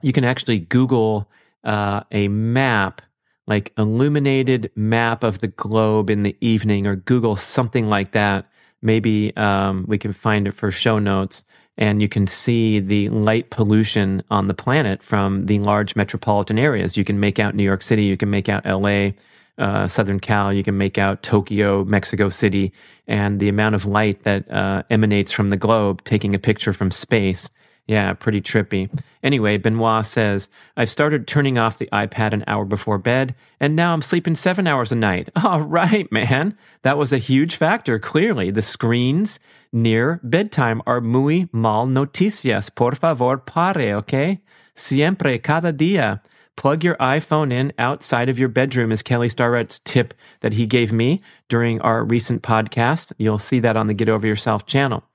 You 0.01 0.13
can 0.13 0.23
actually 0.23 0.59
Google 0.59 1.29
uh, 1.63 2.01
a 2.11 2.27
map 2.27 3.01
like 3.49 3.73
illuminated 3.77 4.71
map 4.75 5.23
of 5.23 5.39
the 5.41 5.47
globe 5.47 6.09
in 6.09 6.23
the 6.23 6.37
evening 6.39 6.85
or 6.87 6.95
Google 6.95 7.35
something 7.35 7.89
like 7.89 8.11
that. 8.11 8.45
Maybe 8.81 9.35
um, 9.35 9.85
we 9.87 9.97
can 9.97 10.13
find 10.13 10.47
it 10.47 10.53
for 10.53 10.71
show 10.71 10.99
notes 10.99 11.43
and 11.77 12.01
you 12.01 12.07
can 12.07 12.27
see 12.27 12.79
the 12.79 13.09
light 13.09 13.49
pollution 13.49 14.21
on 14.29 14.47
the 14.47 14.53
planet 14.53 15.01
from 15.01 15.47
the 15.47 15.59
large 15.59 15.95
metropolitan 15.95 16.59
areas. 16.59 16.95
You 16.95 17.03
can 17.03 17.19
make 17.19 17.39
out 17.39 17.55
New 17.55 17.63
York 17.63 17.81
City, 17.81 18.03
you 18.03 18.17
can 18.17 18.29
make 18.29 18.49
out 18.49 18.65
LA, 18.65 19.11
uh, 19.57 19.87
Southern 19.87 20.19
Cal, 20.19 20.53
you 20.53 20.63
can 20.63 20.77
make 20.77 20.97
out 20.97 21.23
Tokyo, 21.23 21.83
Mexico 21.85 22.29
City, 22.29 22.71
and 23.07 23.39
the 23.39 23.49
amount 23.49 23.75
of 23.75 23.85
light 23.85 24.23
that 24.23 24.49
uh, 24.51 24.83
emanates 24.89 25.31
from 25.31 25.49
the 25.49 25.57
globe 25.57 26.03
taking 26.03 26.35
a 26.35 26.39
picture 26.39 26.73
from 26.73 26.91
space 26.91 27.49
yeah, 27.89 28.13
pretty 28.13 28.39
trippy. 28.39 28.87
Anyway, 29.23 29.57
Benoit 29.57 30.05
says, 30.05 30.47
I've 30.77 30.91
started 30.91 31.25
turning 31.25 31.57
off 31.57 31.79
the 31.79 31.89
iPad 31.91 32.33
an 32.33 32.43
hour 32.45 32.63
before 32.63 32.99
bed, 32.99 33.33
and 33.59 33.75
now 33.75 33.93
I'm 33.93 34.03
sleeping 34.03 34.35
seven 34.35 34.67
hours 34.67 34.91
a 34.91 34.95
night. 34.95 35.29
All 35.43 35.61
right, 35.61 36.09
man. 36.11 36.55
That 36.83 36.99
was 36.99 37.11
a 37.11 37.17
huge 37.17 37.55
factor, 37.55 37.97
clearly. 37.97 38.51
The 38.51 38.61
screens 38.61 39.39
near 39.73 40.19
bedtime 40.21 40.83
are 40.85 41.01
muy 41.01 41.49
mal 41.51 41.87
noticias. 41.87 42.69
Por 42.73 42.93
favor, 42.93 43.37
pare, 43.37 43.95
okay? 43.95 44.39
Siempre, 44.75 45.39
cada 45.39 45.73
día. 45.73 46.21
Plug 46.57 46.83
your 46.83 46.95
iPhone 46.97 47.51
in 47.51 47.73
outside 47.79 48.29
of 48.29 48.37
your 48.37 48.49
bedroom 48.49 48.91
is 48.91 49.01
Kelly 49.01 49.29
Starrett's 49.29 49.79
tip 49.79 50.13
that 50.41 50.53
he 50.53 50.67
gave 50.67 50.93
me 50.93 51.23
during 51.47 51.81
our 51.81 52.03
recent 52.03 52.43
podcast. 52.43 53.13
You'll 53.17 53.39
see 53.39 53.61
that 53.61 53.77
on 53.77 53.87
the 53.87 53.95
Get 53.95 54.09
Over 54.09 54.27
Yourself 54.27 54.67
channel. 54.67 55.08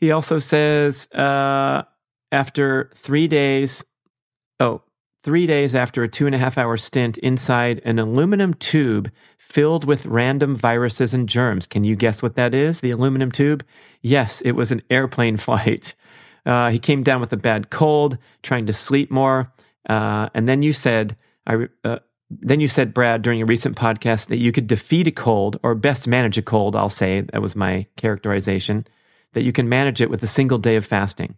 He 0.00 0.12
also 0.12 0.38
says 0.38 1.08
uh, 1.12 1.82
after 2.32 2.90
three 2.94 3.28
days, 3.28 3.84
oh, 4.58 4.82
three 5.22 5.46
days 5.46 5.74
after 5.74 6.02
a 6.02 6.08
two 6.08 6.24
and 6.24 6.34
a 6.34 6.38
half 6.38 6.56
hour 6.56 6.78
stint 6.78 7.18
inside 7.18 7.82
an 7.84 7.98
aluminum 7.98 8.54
tube 8.54 9.10
filled 9.38 9.84
with 9.84 10.06
random 10.06 10.56
viruses 10.56 11.12
and 11.12 11.28
germs. 11.28 11.66
Can 11.66 11.84
you 11.84 11.96
guess 11.96 12.22
what 12.22 12.36
that 12.36 12.54
is? 12.54 12.80
The 12.80 12.92
aluminum 12.92 13.30
tube? 13.30 13.62
Yes, 14.00 14.40
it 14.40 14.52
was 14.52 14.72
an 14.72 14.82
airplane 14.90 15.36
flight. 15.36 15.94
Uh, 16.46 16.70
he 16.70 16.78
came 16.78 17.02
down 17.02 17.20
with 17.20 17.32
a 17.34 17.36
bad 17.36 17.68
cold, 17.68 18.16
trying 18.42 18.66
to 18.66 18.72
sleep 18.72 19.10
more. 19.10 19.52
Uh, 19.88 20.30
and 20.32 20.48
then 20.48 20.62
you 20.62 20.72
said, 20.72 21.14
I, 21.46 21.68
uh, 21.84 21.98
then 22.30 22.60
you 22.60 22.68
said, 22.68 22.94
Brad, 22.94 23.20
during 23.20 23.42
a 23.42 23.46
recent 23.46 23.76
podcast 23.76 24.28
that 24.28 24.38
you 24.38 24.50
could 24.50 24.66
defeat 24.66 25.08
a 25.08 25.10
cold 25.10 25.60
or 25.62 25.74
best 25.74 26.08
manage 26.08 26.38
a 26.38 26.42
cold. 26.42 26.74
I'll 26.76 26.88
say 26.88 27.20
that 27.20 27.42
was 27.42 27.54
my 27.54 27.86
characterization 27.96 28.86
that 29.32 29.42
you 29.42 29.52
can 29.52 29.68
manage 29.68 30.00
it 30.00 30.10
with 30.10 30.22
a 30.22 30.28
single 30.28 30.58
day 30.58 30.76
of 30.76 30.86
fasting. 30.86 31.36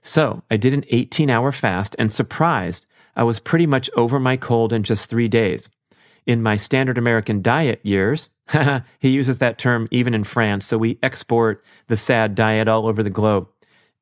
So 0.00 0.42
I 0.50 0.56
did 0.56 0.74
an 0.74 0.84
18 0.88 1.30
hour 1.30 1.52
fast 1.52 1.96
and 1.98 2.12
surprised, 2.12 2.86
I 3.16 3.24
was 3.24 3.40
pretty 3.40 3.66
much 3.66 3.90
over 3.96 4.18
my 4.18 4.36
cold 4.36 4.72
in 4.72 4.82
just 4.82 5.10
three 5.10 5.28
days. 5.28 5.68
In 6.26 6.42
my 6.42 6.56
standard 6.56 6.98
American 6.98 7.42
diet 7.42 7.80
years, 7.82 8.30
he 8.98 9.10
uses 9.10 9.38
that 9.38 9.58
term 9.58 9.88
even 9.90 10.14
in 10.14 10.24
France, 10.24 10.66
so 10.66 10.78
we 10.78 10.98
export 11.02 11.64
the 11.88 11.96
sad 11.96 12.34
diet 12.34 12.68
all 12.68 12.86
over 12.86 13.02
the 13.02 13.10
globe. 13.10 13.48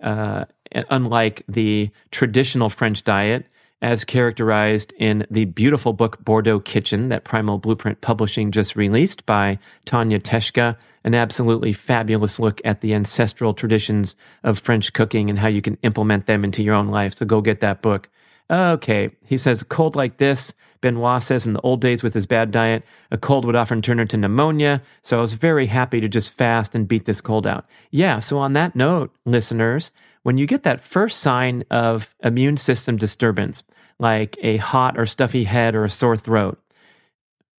Uh, 0.03 0.45
unlike 0.91 1.43
the 1.49 1.91
traditional 2.11 2.69
French 2.69 3.03
diet, 3.03 3.47
as 3.81 4.05
characterized 4.05 4.93
in 4.99 5.27
the 5.31 5.45
beautiful 5.45 5.93
book 5.93 6.23
Bordeaux 6.25 6.61
Kitchen 6.61 7.09
that 7.09 7.25
Primal 7.25 7.59
Blueprint 7.59 8.01
Publishing 8.01 8.51
just 8.51 8.77
released 8.77 9.25
by 9.25 9.59
Tania 9.85 10.19
Teschke, 10.19 10.77
an 11.09 11.15
absolutely 11.15 11.73
fabulous 11.73 12.39
look 12.39 12.61
at 12.67 12.83
the 12.83 12.93
ancestral 12.93 13.55
traditions 13.55 14.15
of 14.45 14.59
French 14.59 14.93
cooking 14.93 15.31
and 15.31 15.39
how 15.39 15.49
you 15.49 15.63
can 15.63 15.79
implement 15.83 16.27
them 16.27 16.45
into 16.45 16.63
your 16.63 16.75
own 16.75 16.89
life. 16.89 17.15
So 17.15 17.25
go 17.25 17.41
get 17.41 17.63
that 17.63 17.81
book. 17.81 18.11
Okay, 18.51 19.11
he 19.25 19.39
says, 19.39 19.63
cold 19.63 19.97
like 19.97 20.19
this, 20.19 20.53
Benoit 20.83 21.23
says 21.23 21.47
in 21.47 21.55
the 21.55 21.63
old 21.63 21.81
days 21.81 22.03
with 22.03 22.13
his 22.13 22.27
bad 22.27 22.51
diet, 22.51 22.85
a 23.11 23.17
cold 23.17 23.47
would 23.47 23.57
often 23.57 23.81
turn 23.81 24.01
into 24.01 24.19
pneumonia. 24.19 24.83
So 25.01 25.17
I 25.17 25.23
was 25.23 25.33
very 25.33 25.67
happy 25.67 25.99
to 26.03 26.09
just 26.09 26.31
fast 26.31 26.75
and 26.75 26.87
beat 26.87 27.07
this 27.07 27.23
cold 27.23 27.47
out. 27.47 27.67
Yeah, 27.91 28.19
so 28.19 28.37
on 28.37 28.53
that 28.53 28.77
note, 28.77 29.15
listeners, 29.25 29.93
when 30.25 30.37
you 30.37 30.47
get 30.47 30.65
that 30.65 30.85
first 30.85 31.21
sign 31.21 31.65
of 31.71 32.15
immune 32.23 32.59
system 32.59 32.99
disturbance, 32.99 33.65
like 33.99 34.37
a 34.43 34.59
hot 34.59 34.99
or 34.99 35.07
stuffy 35.07 35.45
head 35.45 35.75
or 35.75 35.85
a 35.85 35.91
sore 35.91 36.19
throat, 36.19 36.63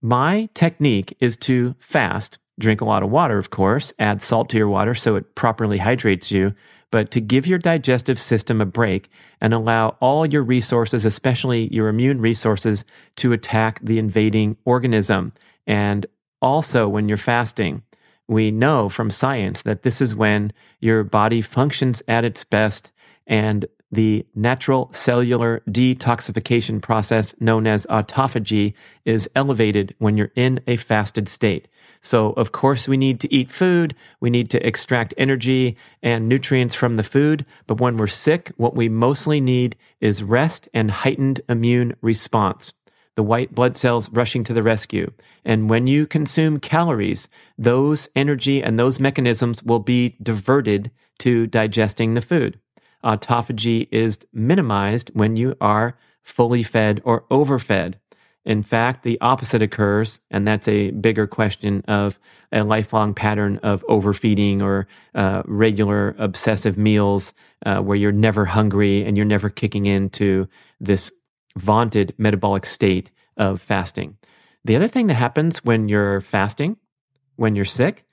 my 0.03 0.49
technique 0.53 1.17
is 1.19 1.35
to 1.37 1.73
fast, 1.79 2.37
drink 2.59 2.81
a 2.81 2.85
lot 2.85 3.03
of 3.03 3.09
water, 3.09 3.37
of 3.37 3.49
course, 3.49 3.93
add 3.99 4.21
salt 4.21 4.49
to 4.49 4.57
your 4.57 4.69
water 4.69 4.93
so 4.93 5.15
it 5.15 5.35
properly 5.35 5.77
hydrates 5.77 6.31
you, 6.31 6.53
but 6.91 7.11
to 7.11 7.21
give 7.21 7.47
your 7.47 7.59
digestive 7.59 8.19
system 8.19 8.61
a 8.61 8.65
break 8.65 9.09
and 9.41 9.53
allow 9.53 9.95
all 9.99 10.25
your 10.25 10.43
resources, 10.43 11.05
especially 11.05 11.73
your 11.73 11.87
immune 11.87 12.19
resources, 12.21 12.85
to 13.15 13.33
attack 13.33 13.79
the 13.81 13.99
invading 13.99 14.57
organism. 14.65 15.31
And 15.65 16.05
also, 16.41 16.87
when 16.87 17.07
you're 17.07 17.17
fasting, 17.17 17.83
we 18.27 18.51
know 18.51 18.89
from 18.89 19.09
science 19.09 19.63
that 19.63 19.83
this 19.83 20.01
is 20.01 20.15
when 20.15 20.53
your 20.79 21.03
body 21.03 21.41
functions 21.41 22.03
at 22.07 22.25
its 22.25 22.43
best 22.43 22.91
and 23.25 23.65
the 23.91 24.25
natural 24.35 24.89
cellular 24.93 25.61
detoxification 25.67 26.81
process 26.81 27.33
known 27.39 27.65
as 27.65 27.85
autophagy 27.87 28.73
is 29.05 29.29
elevated 29.35 29.95
when 29.97 30.15
you're 30.15 30.31
in 30.35 30.59
a 30.67 30.75
fasted 30.75 31.27
state. 31.27 31.67
So, 32.01 32.31
of 32.31 32.51
course, 32.51 32.87
we 32.87 32.97
need 32.97 33.19
to 33.21 33.33
eat 33.33 33.51
food. 33.51 33.95
We 34.19 34.29
need 34.29 34.49
to 34.51 34.65
extract 34.65 35.13
energy 35.17 35.75
and 36.03 36.29
nutrients 36.29 36.75
from 36.75 36.97
the 36.97 37.03
food. 37.03 37.45
But 37.67 37.81
when 37.81 37.97
we're 37.97 38.07
sick, 38.07 38.51
what 38.57 38.75
we 38.75 38.89
mostly 38.89 39.41
need 39.41 39.75
is 39.99 40.23
rest 40.23 40.69
and 40.73 40.91
heightened 40.91 41.41
immune 41.49 41.95
response. 42.01 42.73
The 43.15 43.23
white 43.23 43.53
blood 43.53 43.75
cells 43.75 44.09
rushing 44.11 44.45
to 44.45 44.53
the 44.53 44.63
rescue. 44.63 45.11
And 45.43 45.69
when 45.69 45.87
you 45.87 46.07
consume 46.07 46.59
calories, 46.59 47.27
those 47.57 48.07
energy 48.15 48.63
and 48.63 48.79
those 48.79 48.99
mechanisms 48.99 49.61
will 49.61 49.79
be 49.79 50.15
diverted 50.23 50.91
to 51.19 51.47
digesting 51.47 52.13
the 52.13 52.21
food. 52.21 52.59
Autophagy 53.03 53.87
is 53.91 54.19
minimized 54.33 55.11
when 55.13 55.35
you 55.35 55.55
are 55.61 55.97
fully 56.23 56.63
fed 56.63 57.01
or 57.03 57.25
overfed. 57.31 57.97
In 58.45 58.63
fact, 58.63 59.03
the 59.03 59.19
opposite 59.21 59.61
occurs, 59.61 60.19
and 60.31 60.47
that's 60.47 60.67
a 60.67 60.91
bigger 60.91 61.27
question 61.27 61.83
of 61.87 62.19
a 62.51 62.63
lifelong 62.63 63.13
pattern 63.13 63.57
of 63.63 63.83
overfeeding 63.87 64.61
or 64.61 64.87
uh, 65.13 65.43
regular 65.45 66.15
obsessive 66.17 66.77
meals 66.77 67.33
uh, 67.65 67.79
where 67.79 67.97
you're 67.97 68.11
never 68.11 68.45
hungry 68.45 69.03
and 69.05 69.17
you're 69.17 69.25
never 69.25 69.49
kicking 69.49 69.85
into 69.85 70.47
this 70.79 71.11
vaunted 71.57 72.13
metabolic 72.17 72.65
state 72.65 73.11
of 73.37 73.61
fasting. 73.61 74.17
The 74.65 74.75
other 74.75 74.87
thing 74.87 75.07
that 75.07 75.15
happens 75.15 75.63
when 75.63 75.89
you're 75.89 76.21
fasting, 76.21 76.77
when 77.35 77.55
you're 77.55 77.65
sick, 77.65 78.05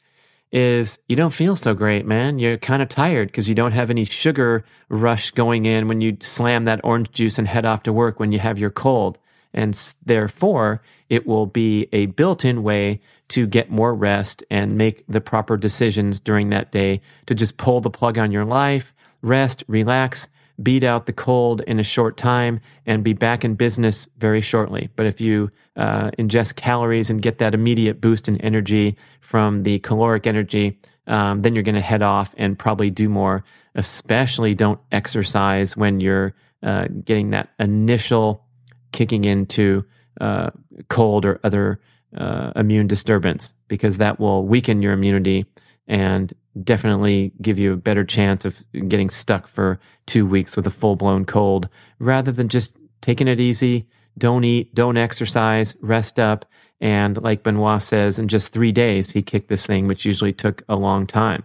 is 0.53 0.99
you 1.09 1.17
don't 1.17 1.35
feel 1.35 1.57
so 1.57 1.75
great, 1.75 2.07
man. 2.07 2.39
You're 2.39 2.59
kind 2.59 2.83
of 2.83 2.89
tired 2.89 3.29
because 3.29 3.49
you 3.49 3.55
don't 3.55 3.73
have 3.73 3.91
any 3.91 4.05
sugar 4.05 4.65
rush 4.89 5.31
going 5.33 5.67
in 5.67 5.89
when 5.89 6.01
you 6.01 6.17
slam 6.21 6.65
that 6.65 6.81
orange 6.85 7.11
juice 7.11 7.39
and 7.39 7.49
head 7.49 7.67
off 7.67 7.83
to 7.85 7.93
work 7.93 8.21
when 8.21 8.33
you 8.33 8.39
have 8.39 8.59
your 8.59 8.71
cold. 8.71 9.19
And 9.53 9.75
therefore, 10.05 10.83
it 11.09 11.27
will 11.27 11.47
be 11.47 11.89
a 11.93 12.07
built 12.07 12.45
in 12.45 12.63
way 12.63 13.01
to 13.29 13.47
get 13.47 13.71
more 13.71 13.95
rest 13.95 14.45
and 14.51 14.77
make 14.77 15.05
the 15.09 15.21
proper 15.21 15.57
decisions 15.57 16.21
during 16.21 16.51
that 16.51 16.73
day 16.73 17.01
to 17.27 17.35
just 17.35 17.57
pull 17.57 17.81
the 17.81 17.91
plug 17.91 18.19
on 18.19 18.31
your 18.31 18.45
life, 18.45 18.93
rest, 19.23 19.65
relax, 19.67 20.29
beat 20.63 20.83
out 20.83 21.07
the 21.07 21.13
cold 21.13 21.61
in 21.63 21.79
a 21.79 21.83
short 21.85 22.17
time, 22.17 22.61
and 22.87 23.05
be 23.05 23.13
back 23.13 23.45
in 23.45 23.55
business 23.55 24.09
very 24.19 24.41
shortly. 24.41 24.89
But 24.97 25.07
if 25.07 25.21
you 25.21 25.51
uh, 25.77 26.11
ingest 26.19 26.57
calories 26.57 27.11
and 27.11 27.21
get 27.21 27.39
that 27.39 27.55
immediate 27.55 28.01
boost 28.01 28.29
in 28.29 28.41
energy 28.41 28.97
from 29.21 29.63
the 29.63 29.79
caloric 29.81 30.27
energy, 30.27 30.79
um, 31.07 31.43
then 31.43 31.55
you're 31.55 31.63
going 31.63 31.75
to 31.75 31.81
head 31.81 32.03
off 32.03 32.35
and 32.39 32.59
probably 32.59 32.91
do 32.91 33.09
more. 33.09 33.45
Especially 33.75 34.55
don't 34.55 34.81
exercise 34.91 35.77
when 35.77 36.01
you're 36.01 36.35
uh, 36.63 36.87
getting 37.05 37.31
that 37.31 37.51
initial 37.59 38.45
kicking 38.93 39.25
into 39.25 39.85
uh, 40.21 40.51
cold 40.89 41.27
or 41.27 41.39
other 41.45 41.81
uh, 42.17 42.53
immune 42.57 42.87
disturbance 42.87 43.53
because 43.69 43.99
that 43.99 44.19
will 44.19 44.47
weaken 44.47 44.81
your 44.81 44.93
immunity 44.93 45.45
and 45.89 46.33
definitely 46.63 47.33
give 47.41 47.59
you 47.59 47.73
a 47.73 47.77
better 47.77 48.05
chance 48.05 48.45
of 48.45 48.65
getting 48.89 49.11
stuck 49.11 49.47
for 49.47 49.79
two 50.07 50.27
weeks 50.27 50.57
with 50.57 50.67
a 50.67 50.71
full 50.71 50.97
blown 50.97 51.25
cold 51.25 51.69
rather 51.99 52.33
than 52.33 52.49
just 52.49 52.77
taking 53.01 53.29
it 53.29 53.41
easy. 53.41 53.87
Don't 54.19 54.45
eat, 54.45 54.75
don't 54.75 54.97
exercise, 54.97 55.77
rest 55.81 56.19
up. 56.19 56.47
And 56.81 57.23
like 57.23 57.43
Benoit 57.43 57.81
says, 57.83 58.19
in 58.19 58.29
just 58.29 58.53
three 58.53 58.73
days, 58.73 59.11
he 59.11 59.23
kicked 59.23 59.49
this 59.49 59.67
thing, 59.67 59.87
which 59.87 60.05
usually 60.05 60.33
took 60.33 60.63
a 60.69 60.77
long 60.77 61.07
time. 61.07 61.45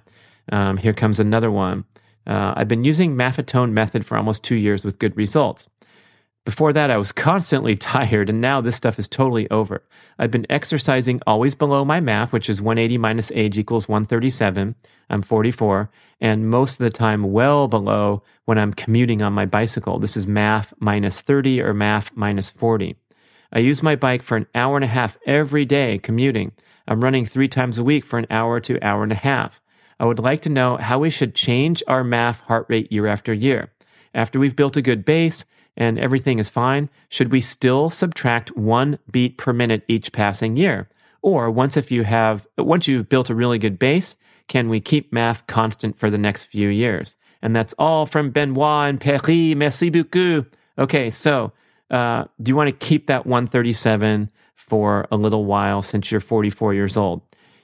Um, 0.52 0.78
here 0.78 0.94
comes 0.94 1.20
another 1.20 1.52
one. 1.52 1.86
Uh, 2.28 2.54
I've 2.56 2.68
been 2.68 2.84
using 2.84 3.16
Maffetone 3.16 3.72
method 3.72 4.06
for 4.06 4.18
almost 4.18 4.44
two 4.44 4.56
years 4.56 4.84
with 4.84 5.00
good 5.00 5.16
results. 5.18 5.68
Before 6.44 6.74
that, 6.74 6.90
I 6.90 6.98
was 6.98 7.12
constantly 7.12 7.76
tired, 7.78 8.30
and 8.30 8.42
now 8.42 8.62
this 8.62 8.76
stuff 8.76 8.98
is 8.98 9.08
totally 9.08 9.50
over. 9.52 9.84
I've 10.18 10.32
been 10.32 10.48
exercising 10.50 11.22
always 11.28 11.54
below 11.54 11.86
my 11.86 12.00
MAF, 12.00 12.32
which 12.32 12.50
is 12.50 12.62
180 12.62 12.98
minus 12.98 13.32
age 13.36 13.60
equals 13.60 13.88
137. 13.88 14.74
I'm 15.12 15.22
44, 15.22 15.92
and 16.20 16.50
most 16.50 16.80
of 16.80 16.84
the 16.84 16.90
time 16.90 17.32
well 17.32 17.68
below 17.68 18.24
when 18.46 18.58
I'm 18.58 18.74
commuting 18.74 19.22
on 19.22 19.34
my 19.34 19.46
bicycle. 19.46 20.00
This 20.00 20.18
is 20.18 20.26
MAF 20.26 20.74
minus 20.80 21.22
30 21.22 21.62
or 21.62 21.76
MAF 21.76 22.12
minus 22.16 22.50
40. 22.50 22.96
I 23.54 23.60
use 23.60 23.84
my 23.84 23.96
bike 23.96 24.24
for 24.24 24.36
an 24.36 24.48
hour 24.56 24.78
and 24.78 24.86
a 24.86 24.88
half 24.88 25.18
every 25.28 25.66
day 25.66 26.00
commuting. 26.00 26.54
I'm 26.88 27.04
running 27.04 27.26
three 27.26 27.50
times 27.50 27.78
a 27.78 27.84
week 27.84 28.04
for 28.04 28.18
an 28.18 28.28
hour 28.32 28.60
to 28.62 28.84
hour 28.84 29.04
and 29.04 29.12
a 29.12 29.16
half. 29.16 29.62
I 30.00 30.06
would 30.06 30.20
like 30.20 30.42
to 30.44 30.50
know 30.50 30.78
how 30.78 30.98
we 30.98 31.12
should 31.12 31.36
change 31.36 31.84
our 31.88 32.04
MAF 32.04 32.42
heart 32.42 32.66
rate 32.68 32.92
year 32.92 33.06
after 33.06 33.32
year. 33.32 33.72
After 34.14 34.40
we've 34.40 34.56
built 34.56 34.76
a 34.76 34.82
good 34.82 35.06
base, 35.06 35.46
and 35.78 35.98
everything 35.98 36.40
is 36.40 36.50
fine, 36.50 36.90
should 37.10 37.32
we 37.32 37.42
still 37.42 37.90
subtract 37.90 38.56
one 38.58 39.00
beat 39.10 39.38
per 39.38 39.54
minute 39.54 39.84
each 39.88 40.12
passing 40.12 40.58
year? 40.58 40.90
Or 41.22 41.52
once 41.52 41.78
if 41.78 41.92
you 41.92 42.04
have 42.04 42.48
once 42.58 42.88
you've 42.88 43.10
built 43.10 43.30
a 43.30 43.36
really 43.36 43.60
good 43.60 43.78
base, 43.78 44.16
can 44.48 44.70
we 44.70 44.80
keep 44.80 45.14
MAF 45.14 45.46
constant 45.48 45.98
for 45.98 46.10
the 46.10 46.18
next 46.18 46.46
few 46.46 46.70
years? 46.70 47.16
And 47.42 47.56
that's 47.56 47.74
all 47.80 48.06
from 48.06 48.32
Benoit 48.32 48.90
and 48.90 49.00
Paris. 49.00 49.56
Merci 49.56 49.90
beaucoup. 49.90 50.52
Okay, 50.78 51.10
so 51.10 51.52
uh, 51.90 52.26
do 52.42 52.50
you 52.50 52.56
want 52.56 52.68
to 52.68 52.86
keep 52.86 53.08
that 53.08 53.26
137 53.26 54.30
for 54.56 55.08
a 55.12 55.18
little 55.18 55.46
while 55.46 55.82
since 55.82 56.12
you're 56.12 56.22
44 56.22 56.74
years 56.74 56.98
old? 56.98 57.22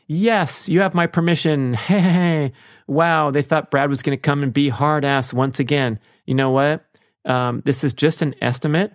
Yes, 0.08 0.70
you 0.70 0.82
have 0.82 0.94
my 0.94 1.08
permission. 1.08 1.74
Hey, 1.88 2.00
hey, 2.00 2.12
hey. 2.12 2.52
wow, 2.88 3.32
they 3.32 3.42
thought 3.42 3.72
Brad 3.72 3.90
was 3.90 4.02
going 4.02 4.18
to 4.18 4.22
come 4.22 4.44
and 4.44 4.54
be 4.54 4.70
hard 4.70 5.04
ass 5.04 5.34
once 5.34 5.60
again. 5.60 6.00
You 6.26 6.36
know 6.36 6.52
what? 6.52 6.86
Um, 7.28 7.62
this 7.66 7.84
is 7.84 7.94
just 7.94 8.22
an 8.24 8.34
estimate. 8.42 8.94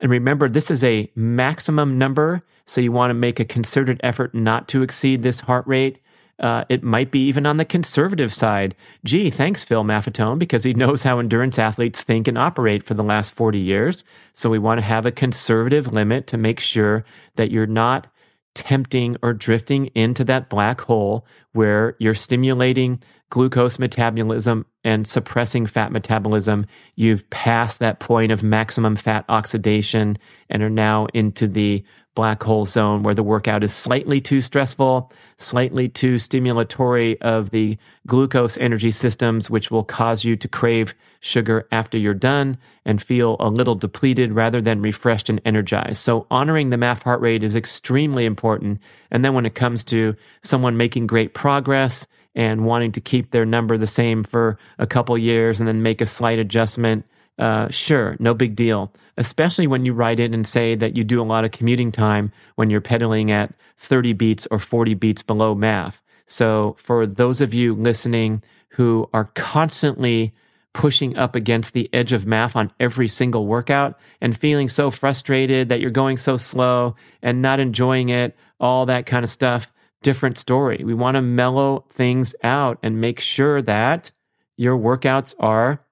And 0.00 0.10
remember, 0.10 0.48
this 0.48 0.70
is 0.70 0.84
a 0.84 1.10
maximum 1.14 1.96
number. 1.98 2.42
So 2.66 2.80
you 2.80 2.92
want 2.92 3.10
to 3.10 3.14
make 3.14 3.40
a 3.40 3.44
concerted 3.44 4.00
effort 4.02 4.34
not 4.34 4.68
to 4.68 4.82
exceed 4.82 5.22
this 5.22 5.40
heart 5.40 5.66
rate. 5.66 6.00
Uh, 6.38 6.64
it 6.70 6.82
might 6.82 7.10
be 7.10 7.26
even 7.26 7.44
on 7.44 7.58
the 7.58 7.64
conservative 7.66 8.32
side. 8.32 8.74
Gee, 9.04 9.28
thanks, 9.28 9.62
Phil 9.62 9.84
Maffetone, 9.84 10.38
because 10.38 10.64
he 10.64 10.72
knows 10.72 11.02
how 11.02 11.18
endurance 11.18 11.58
athletes 11.58 12.02
think 12.02 12.26
and 12.26 12.38
operate 12.38 12.82
for 12.82 12.94
the 12.94 13.04
last 13.04 13.34
40 13.34 13.58
years. 13.58 14.04
So 14.32 14.48
we 14.48 14.58
want 14.58 14.78
to 14.78 14.86
have 14.86 15.04
a 15.04 15.12
conservative 15.12 15.92
limit 15.92 16.26
to 16.28 16.38
make 16.38 16.58
sure 16.58 17.04
that 17.36 17.50
you're 17.50 17.66
not 17.66 18.06
tempting 18.54 19.16
or 19.22 19.32
drifting 19.32 19.86
into 19.94 20.24
that 20.24 20.48
black 20.48 20.80
hole 20.80 21.26
where 21.52 21.96
you're 21.98 22.14
stimulating 22.14 23.00
glucose 23.30 23.78
metabolism 23.78 24.66
and 24.82 25.06
suppressing 25.06 25.66
fat 25.66 25.92
metabolism. 25.92 26.66
You've 26.96 27.28
passed 27.30 27.78
that 27.78 28.00
point 28.00 28.32
of 28.32 28.42
maximum 28.42 28.96
fat 28.96 29.24
oxidation 29.28 30.18
and 30.48 30.62
are 30.62 30.70
now 30.70 31.06
into 31.14 31.46
the 31.46 31.84
black 32.20 32.42
hole 32.42 32.66
zone 32.66 33.02
where 33.02 33.14
the 33.14 33.22
workout 33.22 33.64
is 33.64 33.72
slightly 33.72 34.20
too 34.20 34.42
stressful, 34.42 35.10
slightly 35.38 35.88
too 35.88 36.16
stimulatory 36.16 37.16
of 37.22 37.48
the 37.48 37.78
glucose 38.06 38.58
energy 38.58 38.90
systems, 38.90 39.48
which 39.48 39.70
will 39.70 39.82
cause 39.82 40.22
you 40.22 40.36
to 40.36 40.46
crave 40.46 40.94
sugar 41.20 41.66
after 41.72 41.96
you're 41.96 42.12
done 42.12 42.58
and 42.84 43.00
feel 43.00 43.36
a 43.40 43.48
little 43.48 43.74
depleted 43.74 44.32
rather 44.32 44.60
than 44.60 44.82
refreshed 44.82 45.30
and 45.30 45.40
energized. 45.46 45.96
So 45.96 46.26
honoring 46.30 46.68
the 46.68 46.76
MAF 46.76 47.04
heart 47.04 47.22
rate 47.22 47.42
is 47.42 47.56
extremely 47.56 48.26
important. 48.26 48.82
And 49.10 49.24
then 49.24 49.32
when 49.32 49.46
it 49.46 49.54
comes 49.54 49.82
to 49.84 50.14
someone 50.42 50.76
making 50.76 51.06
great 51.06 51.32
progress, 51.32 52.06
and 52.36 52.64
wanting 52.64 52.92
to 52.92 53.00
keep 53.00 53.32
their 53.32 53.44
number 53.44 53.76
the 53.76 53.88
same 53.88 54.22
for 54.22 54.56
a 54.78 54.86
couple 54.86 55.18
years 55.18 55.58
and 55.58 55.66
then 55.66 55.82
make 55.82 56.00
a 56.00 56.06
slight 56.06 56.38
adjustment, 56.38 57.04
uh, 57.40 57.68
sure, 57.70 58.16
no 58.20 58.34
big 58.34 58.54
deal. 58.54 58.92
Especially 59.16 59.66
when 59.66 59.84
you 59.84 59.92
write 59.92 60.20
in 60.20 60.34
and 60.34 60.46
say 60.46 60.74
that 60.74 60.96
you 60.96 61.04
do 61.04 61.20
a 61.20 61.24
lot 61.24 61.44
of 61.44 61.50
commuting 61.50 61.90
time 61.90 62.32
when 62.54 62.70
you're 62.70 62.80
pedaling 62.80 63.30
at 63.30 63.52
30 63.78 64.12
beats 64.12 64.46
or 64.50 64.58
40 64.58 64.94
beats 64.94 65.22
below 65.22 65.54
MAF. 65.54 66.00
So 66.26 66.76
for 66.78 67.06
those 67.06 67.40
of 67.40 67.54
you 67.54 67.74
listening 67.74 68.42
who 68.68 69.08
are 69.12 69.30
constantly 69.34 70.32
pushing 70.72 71.16
up 71.16 71.34
against 71.34 71.72
the 71.72 71.90
edge 71.92 72.12
of 72.12 72.24
MAF 72.24 72.54
on 72.54 72.72
every 72.78 73.08
single 73.08 73.46
workout 73.46 73.98
and 74.20 74.36
feeling 74.36 74.68
so 74.68 74.90
frustrated 74.90 75.68
that 75.68 75.80
you're 75.80 75.90
going 75.90 76.16
so 76.16 76.36
slow 76.36 76.94
and 77.22 77.42
not 77.42 77.58
enjoying 77.58 78.10
it, 78.10 78.36
all 78.60 78.86
that 78.86 79.06
kind 79.06 79.24
of 79.24 79.30
stuff. 79.30 79.72
Different 80.02 80.38
story. 80.38 80.82
We 80.84 80.94
want 80.94 81.16
to 81.16 81.22
mellow 81.22 81.84
things 81.90 82.34
out 82.42 82.78
and 82.82 83.00
make 83.00 83.18
sure 83.18 83.60
that 83.62 84.12
your 84.56 84.78
workouts 84.78 85.34
are 85.40 85.82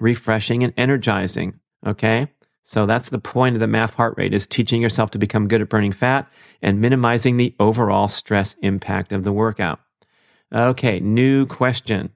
refreshing 0.00 0.62
and 0.62 0.72
energizing. 0.76 1.60
Okay. 1.86 2.28
So 2.62 2.86
that's 2.86 3.10
the 3.10 3.18
point 3.18 3.56
of 3.56 3.60
the 3.60 3.66
MAF 3.66 3.92
heart 3.92 4.14
rate 4.16 4.32
is 4.32 4.46
teaching 4.46 4.80
yourself 4.80 5.10
to 5.10 5.18
become 5.18 5.48
good 5.48 5.60
at 5.60 5.68
burning 5.68 5.92
fat 5.92 6.30
and 6.62 6.80
minimizing 6.80 7.36
the 7.36 7.54
overall 7.60 8.08
stress 8.08 8.56
impact 8.62 9.12
of 9.12 9.22
the 9.22 9.32
workout. 9.32 9.80
Okay, 10.52 10.98
new 10.98 11.44
question. 11.44 12.10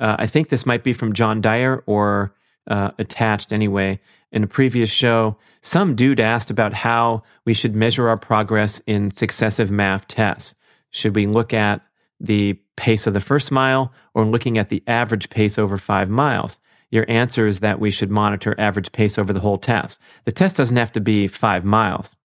Uh, 0.00 0.16
I 0.18 0.26
think 0.26 0.48
this 0.48 0.66
might 0.66 0.82
be 0.82 0.92
from 0.92 1.12
John 1.12 1.40
Dyer 1.40 1.84
or 1.86 2.34
uh, 2.66 2.90
attached 2.98 3.52
anyway. 3.52 4.00
In 4.32 4.42
a 4.42 4.48
previous 4.48 4.90
show, 4.90 5.38
some 5.62 5.94
dude 5.94 6.20
asked 6.20 6.50
about 6.50 6.74
how 6.74 7.22
we 7.44 7.54
should 7.54 7.76
measure 7.76 8.08
our 8.08 8.16
progress 8.16 8.80
in 8.86 9.12
successive 9.12 9.70
MAF 9.70 10.04
tests. 10.08 10.56
Should 10.90 11.14
we 11.14 11.26
look 11.26 11.54
at 11.54 11.80
the 12.18 12.58
pace 12.76 13.06
of 13.06 13.14
the 13.14 13.20
first 13.20 13.52
mile 13.52 13.92
or 14.14 14.26
looking 14.26 14.58
at 14.58 14.68
the 14.68 14.82
average 14.86 15.30
pace 15.30 15.58
over 15.58 15.78
five 15.78 16.10
miles? 16.10 16.58
Your 16.96 17.04
answer 17.10 17.46
is 17.46 17.60
that 17.60 17.78
we 17.78 17.90
should 17.90 18.10
monitor 18.10 18.58
average 18.58 18.90
pace 18.90 19.18
over 19.18 19.34
the 19.34 19.40
whole 19.40 19.58
test. 19.58 20.00
The 20.24 20.32
test 20.32 20.56
doesn't 20.56 20.78
have 20.78 20.92
to 20.92 21.00
be 21.00 21.28
five 21.28 21.62
miles. 21.62 22.16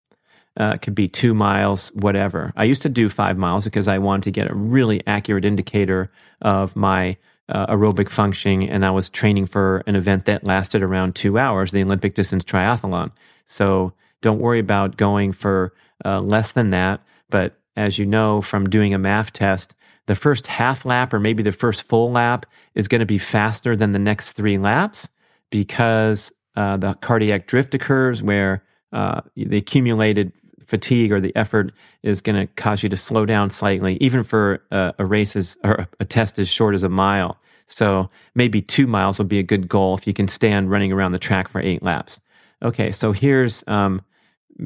Uh, 0.58 0.72
it 0.76 0.82
could 0.82 0.96
be 0.96 1.10
two 1.10 1.34
miles, 1.34 1.90
whatever. 1.90 2.54
I 2.56 2.64
used 2.64 2.82
to 2.84 2.90
do 2.90 3.10
five 3.10 3.38
miles 3.38 3.66
because 3.66 3.90
I 3.90 3.98
wanted 3.98 4.24
to 4.24 4.32
get 4.32 4.50
a 4.50 4.56
really 4.56 5.06
accurate 5.06 5.44
indicator 5.44 6.10
of 6.42 6.74
my 6.78 7.18
uh, 7.50 7.68
aerobic 7.68 8.08
functioning, 8.08 8.70
and 8.70 8.86
I 8.86 8.92
was 8.92 9.10
training 9.10 9.48
for 9.48 9.84
an 9.88 9.98
event 9.98 10.24
that 10.28 10.48
lasted 10.48 10.84
around 10.84 11.16
two 11.16 11.38
hours, 11.38 11.72
the 11.72 11.84
Olympic 11.84 12.16
distance 12.16 12.46
triathlon. 12.46 13.12
So 13.48 13.92
don't 14.22 14.40
worry 14.40 14.60
about 14.60 14.96
going 14.96 15.34
for 15.34 15.74
uh, 16.06 16.22
less 16.22 16.54
than 16.54 16.70
that. 16.70 17.02
But 17.30 17.60
as 17.76 18.00
you 18.00 18.06
know 18.06 18.40
from 18.40 18.70
doing 18.70 18.94
a 18.94 19.00
MAF 19.00 19.32
test, 19.32 19.76
the 20.12 20.16
first 20.16 20.46
half 20.46 20.84
lap 20.84 21.14
or 21.14 21.22
maybe 21.22 21.42
the 21.42 21.54
first 21.54 21.84
full 21.84 22.12
lap 22.12 22.46
is 22.76 22.90
going 22.90 23.00
to 23.00 23.06
be 23.06 23.18
faster 23.18 23.78
than 23.78 23.94
the 23.94 24.00
next 24.00 24.34
three 24.34 24.58
laps 24.58 25.08
because 25.52 26.34
uh, 26.58 26.76
the 26.76 26.94
cardiac 26.96 27.48
drift 27.48 27.74
occurs 27.74 28.22
where 28.22 28.62
uh, 28.92 29.22
the 29.38 29.56
accumulated 29.56 30.34
fatigue 30.66 31.14
or 31.14 31.22
the 31.22 31.34
effort 31.38 31.72
is 32.04 32.20
going 32.20 32.36
to 32.36 32.54
cause 32.56 32.84
you 32.84 32.90
to 32.90 32.98
slow 32.98 33.26
down 33.26 33.50
slightly, 33.50 33.98
even 34.02 34.22
for 34.22 34.62
uh, 34.72 34.92
a 35.00 35.06
race 35.06 35.38
as, 35.38 35.58
or 35.64 35.88
a 36.02 36.04
test 36.04 36.38
as 36.40 36.50
short 36.50 36.76
as 36.76 36.84
a 36.84 36.90
mile. 36.90 37.38
So 37.66 38.10
maybe 38.36 38.62
two 38.62 38.88
miles 38.88 39.18
would 39.18 39.30
be 39.30 39.40
a 39.40 39.44
good 39.44 39.70
goal 39.70 39.98
if 39.98 40.06
you 40.06 40.14
can 40.14 40.28
stand 40.28 40.70
running 40.70 40.92
around 40.92 41.14
the 41.14 41.20
track 41.20 41.48
for 41.48 41.62
eight 41.62 41.84
laps. 41.84 42.20
Okay, 42.62 42.92
so 42.92 43.14
here's 43.14 43.64
um, 43.68 44.02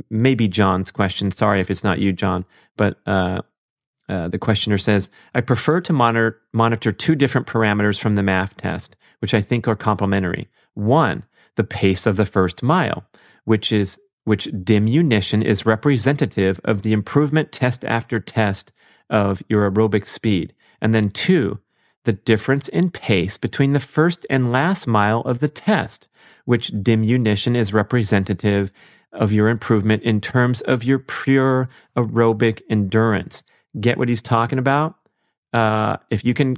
maybe 0.10 0.48
John's 0.48 0.90
question. 0.90 1.30
Sorry 1.30 1.62
if 1.62 1.70
it's 1.70 1.84
not 1.84 2.00
you, 2.00 2.14
John, 2.14 2.46
but 2.78 2.98
uh, 3.06 3.44
uh, 4.08 4.28
the 4.28 4.38
questioner 4.38 4.78
says, 4.78 5.10
I 5.34 5.42
prefer 5.42 5.82
to 5.82 5.94
monitor, 5.94 6.40
monitor 6.54 6.92
two 6.92 7.16
different 7.16 7.48
parameters 7.48 8.00
from 8.00 8.16
the 8.16 8.22
MAF 8.22 8.54
test, 8.56 8.96
which 9.20 9.34
I 9.34 9.42
think 9.42 9.68
are 9.68 9.76
complementary. 9.76 10.48
One, 10.76 11.24
the 11.56 11.64
pace 11.64 12.06
of 12.06 12.18
the 12.18 12.26
first 12.26 12.62
mile, 12.62 13.06
which 13.46 13.72
is 13.72 14.00
which 14.26 14.50
diminution 14.64 15.44
is 15.44 15.66
representative 15.66 16.60
of 16.64 16.82
the 16.82 16.94
improvement 16.94 17.52
test 17.52 17.86
after 17.86 18.20
test 18.20 18.72
of 19.10 19.42
your 19.48 19.70
aerobic 19.70 20.06
speed. 20.06 20.54
And 20.82 20.94
then 20.94 21.12
two, 21.12 21.60
the 22.06 22.14
difference 22.14 22.68
in 22.68 22.90
pace 22.90 23.38
between 23.38 23.74
the 23.74 23.80
first 23.80 24.26
and 24.30 24.52
last 24.52 24.88
mile 24.88 25.22
of 25.22 25.40
the 25.40 25.48
test, 25.48 26.08
which 26.46 26.72
diminution 26.82 27.56
is 27.56 27.74
representative 27.74 28.72
of 29.12 29.32
your 29.32 29.48
improvement 29.48 30.04
in 30.04 30.22
terms 30.22 30.62
of 30.62 30.84
your 30.84 31.00
pure 31.00 31.70
aerobic 31.96 32.62
endurance 32.70 33.44
get 33.80 33.98
what 33.98 34.10
he's 34.10 34.22
talking 34.22 34.60
about, 34.60 34.96
uh, 35.54 35.98
if 36.10 36.26
you 36.26 36.34
can 36.34 36.58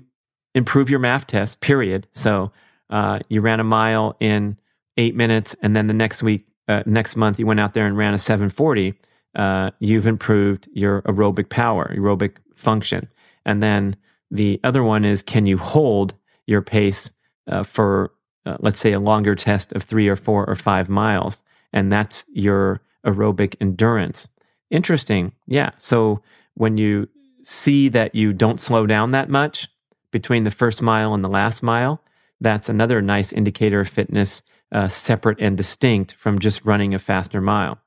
improve 0.55 0.89
your 0.89 0.99
MAF 0.99 1.25
test, 1.25 1.61
period. 1.61 2.07
So 2.11 2.51
uh, 2.89 3.19
you 3.29 3.41
ran 3.41 3.59
a 3.59 3.63
mile 3.63 4.15
in 4.19 4.57
eight 4.97 5.15
minutes, 5.15 5.55
and 5.61 5.75
then 5.75 5.87
the 5.87 5.93
next 5.93 6.23
week, 6.23 6.45
uh, 6.67 6.83
next 6.85 7.15
month, 7.15 7.39
you 7.39 7.45
went 7.45 7.59
out 7.59 7.73
there 7.73 7.85
and 7.85 7.95
ran 7.97 8.13
a 8.13 8.17
740. 8.17 8.93
Uh, 9.35 9.71
you've 9.79 10.07
improved 10.07 10.67
your 10.73 11.01
aerobic 11.03 11.49
power, 11.49 11.93
aerobic 11.95 12.37
function. 12.55 13.07
And 13.45 13.61
then 13.61 13.95
the 14.31 14.59
other 14.63 14.83
one 14.83 15.05
is 15.05 15.23
can 15.23 15.45
you 15.45 15.57
hold 15.57 16.15
your 16.47 16.61
pace 16.61 17.11
uh, 17.47 17.63
for, 17.63 18.11
uh, 18.45 18.57
let's 18.59 18.79
say, 18.79 18.93
a 18.93 18.99
longer 18.99 19.35
test 19.35 19.71
of 19.73 19.83
three 19.83 20.07
or 20.07 20.15
four 20.15 20.45
or 20.49 20.55
five 20.55 20.89
miles? 20.89 21.43
And 21.71 21.91
that's 21.91 22.25
your 22.33 22.81
aerobic 23.05 23.55
endurance. 23.61 24.27
Interesting. 24.71 25.31
Yeah. 25.45 25.71
So 25.77 26.21
when 26.57 26.77
you 26.77 27.07
see 27.43 27.89
that 27.89 28.15
you 28.15 28.33
don't 28.33 28.59
slow 28.59 28.85
down 28.85 29.11
that 29.11 29.29
much 29.29 29.67
between 30.11 30.43
the 30.43 30.51
first 30.51 30.81
mile 30.81 31.13
and 31.13 31.23
the 31.23 31.29
last 31.29 31.61
mile, 31.61 32.01
that's 32.41 32.69
another 32.69 33.01
nice 33.01 33.31
indicator 33.31 33.81
of 33.81 33.89
fitness, 33.89 34.41
uh, 34.71 34.87
separate 34.87 35.39
and 35.39 35.57
distinct 35.57 36.13
from 36.13 36.39
just 36.39 36.65
running 36.65 36.93
a 36.93 36.99
faster 36.99 37.41
mile. 37.41 37.79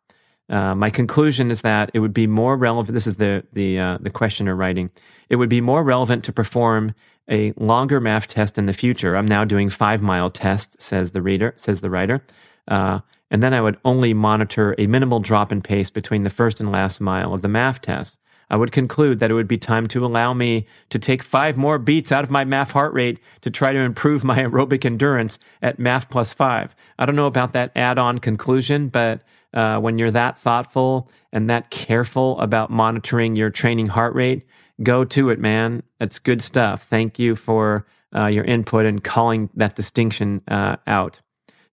Uh, 0.48 0.74
my 0.74 0.90
conclusion 0.90 1.50
is 1.50 1.62
that 1.62 1.90
it 1.94 2.00
would 2.00 2.12
be 2.12 2.26
more 2.26 2.56
relevant. 2.56 2.94
This 2.94 3.06
is 3.06 3.16
the 3.16 3.44
the 3.52 3.78
uh, 3.78 3.98
the 4.00 4.10
questioner 4.10 4.56
writing. 4.56 4.90
It 5.28 5.36
would 5.36 5.48
be 5.48 5.60
more 5.60 5.84
relevant 5.84 6.24
to 6.24 6.32
perform 6.32 6.94
a 7.30 7.52
longer 7.56 8.00
MAF 8.00 8.26
test 8.26 8.58
in 8.58 8.66
the 8.66 8.72
future. 8.72 9.16
I'm 9.16 9.26
now 9.26 9.44
doing 9.44 9.68
five 9.68 10.02
mile 10.02 10.30
tests, 10.30 10.84
says 10.84 11.12
the 11.12 11.22
reader, 11.22 11.54
says 11.56 11.80
the 11.80 11.90
writer, 11.90 12.24
uh, 12.66 12.98
and 13.30 13.42
then 13.42 13.54
I 13.54 13.60
would 13.60 13.78
only 13.84 14.12
monitor 14.12 14.74
a 14.76 14.88
minimal 14.88 15.20
drop 15.20 15.52
in 15.52 15.62
pace 15.62 15.90
between 15.90 16.24
the 16.24 16.30
first 16.30 16.58
and 16.58 16.72
last 16.72 17.00
mile 17.00 17.32
of 17.32 17.42
the 17.42 17.48
MAF 17.48 17.78
test. 17.78 18.18
I 18.50 18.56
would 18.56 18.72
conclude 18.72 19.20
that 19.20 19.30
it 19.30 19.34
would 19.34 19.48
be 19.48 19.58
time 19.58 19.86
to 19.88 20.04
allow 20.04 20.34
me 20.34 20.66
to 20.90 20.98
take 20.98 21.22
five 21.22 21.56
more 21.56 21.78
beats 21.78 22.10
out 22.10 22.24
of 22.24 22.30
my 22.30 22.44
MAF 22.44 22.72
heart 22.72 22.92
rate 22.92 23.20
to 23.42 23.50
try 23.50 23.72
to 23.72 23.78
improve 23.78 24.24
my 24.24 24.38
aerobic 24.42 24.84
endurance 24.84 25.38
at 25.62 25.78
MAF 25.78 26.10
plus 26.10 26.32
five. 26.32 26.74
I 26.98 27.06
don't 27.06 27.16
know 27.16 27.26
about 27.26 27.52
that 27.52 27.72
add 27.76 27.98
on 27.98 28.18
conclusion, 28.18 28.88
but 28.88 29.22
uh, 29.54 29.78
when 29.78 29.98
you're 29.98 30.10
that 30.10 30.38
thoughtful 30.38 31.10
and 31.32 31.48
that 31.48 31.70
careful 31.70 32.38
about 32.40 32.70
monitoring 32.70 33.36
your 33.36 33.50
training 33.50 33.88
heart 33.88 34.14
rate, 34.14 34.46
go 34.82 35.04
to 35.04 35.30
it, 35.30 35.38
man. 35.38 35.82
It's 36.00 36.18
good 36.18 36.42
stuff. 36.42 36.84
Thank 36.84 37.18
you 37.18 37.36
for 37.36 37.86
uh, 38.14 38.26
your 38.26 38.44
input 38.44 38.86
and 38.86 39.02
calling 39.02 39.50
that 39.54 39.76
distinction 39.76 40.42
uh, 40.48 40.76
out 40.86 41.20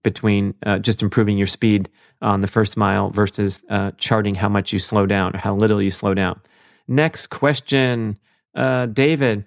between 0.04 0.54
uh, 0.66 0.80
just 0.80 1.02
improving 1.02 1.38
your 1.38 1.48
speed 1.48 1.90
on 2.22 2.42
the 2.42 2.48
first 2.48 2.78
mile 2.78 3.10
versus 3.10 3.64
uh, 3.70 3.92
charting 3.98 4.36
how 4.36 4.50
much 4.50 4.72
you 4.72 4.80
slow 4.80 5.06
down 5.06 5.36
or 5.36 5.40
how 5.40 5.56
little 5.56 5.82
you 5.82 5.90
slow 5.90 6.14
down. 6.14 6.40
Next 6.88 7.28
question, 7.28 8.18
uh, 8.56 8.86
David. 8.88 9.46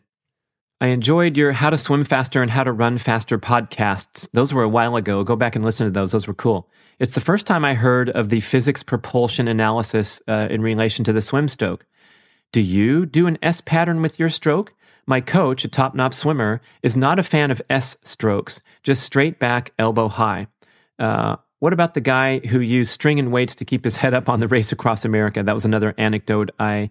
I 0.82 0.88
enjoyed 0.88 1.36
your 1.36 1.52
How 1.52 1.68
to 1.70 1.76
Swim 1.76 2.04
Faster 2.04 2.40
and 2.40 2.50
How 2.50 2.64
to 2.64 2.72
Run 2.72 2.96
Faster 2.96 3.38
podcasts. 3.38 4.28
Those 4.32 4.54
were 4.54 4.62
a 4.62 4.68
while 4.68 4.96
ago. 4.96 5.22
Go 5.24 5.36
back 5.36 5.54
and 5.54 5.64
listen 5.64 5.86
to 5.86 5.90
those. 5.90 6.12
Those 6.12 6.26
were 6.26 6.34
cool. 6.34 6.70
It's 6.98 7.14
the 7.14 7.20
first 7.20 7.46
time 7.46 7.64
I 7.64 7.74
heard 7.74 8.08
of 8.10 8.30
the 8.30 8.40
physics 8.40 8.82
propulsion 8.82 9.46
analysis 9.46 10.22
uh, 10.26 10.48
in 10.50 10.62
relation 10.62 11.04
to 11.04 11.12
the 11.12 11.22
swim 11.22 11.48
stroke. 11.48 11.84
Do 12.52 12.60
you 12.60 13.04
do 13.04 13.26
an 13.26 13.38
S 13.42 13.60
pattern 13.60 14.02
with 14.02 14.18
your 14.18 14.30
stroke? 14.30 14.74
My 15.06 15.20
coach, 15.20 15.64
a 15.64 15.68
top 15.68 15.94
notch 15.94 16.14
swimmer, 16.14 16.60
is 16.82 16.96
not 16.96 17.18
a 17.18 17.22
fan 17.22 17.50
of 17.50 17.62
S 17.68 17.96
strokes, 18.02 18.60
just 18.82 19.02
straight 19.02 19.38
back, 19.38 19.72
elbow 19.78 20.08
high. 20.08 20.46
Uh, 20.98 21.36
what 21.58 21.72
about 21.72 21.94
the 21.94 22.00
guy 22.00 22.38
who 22.38 22.60
used 22.60 22.90
string 22.90 23.18
and 23.18 23.32
weights 23.32 23.54
to 23.56 23.64
keep 23.64 23.84
his 23.84 23.96
head 23.96 24.14
up 24.14 24.28
on 24.28 24.40
the 24.40 24.48
race 24.48 24.72
across 24.72 25.04
America? 25.04 25.42
That 25.42 25.54
was 25.54 25.64
another 25.64 25.94
anecdote 25.98 26.50
I 26.58 26.90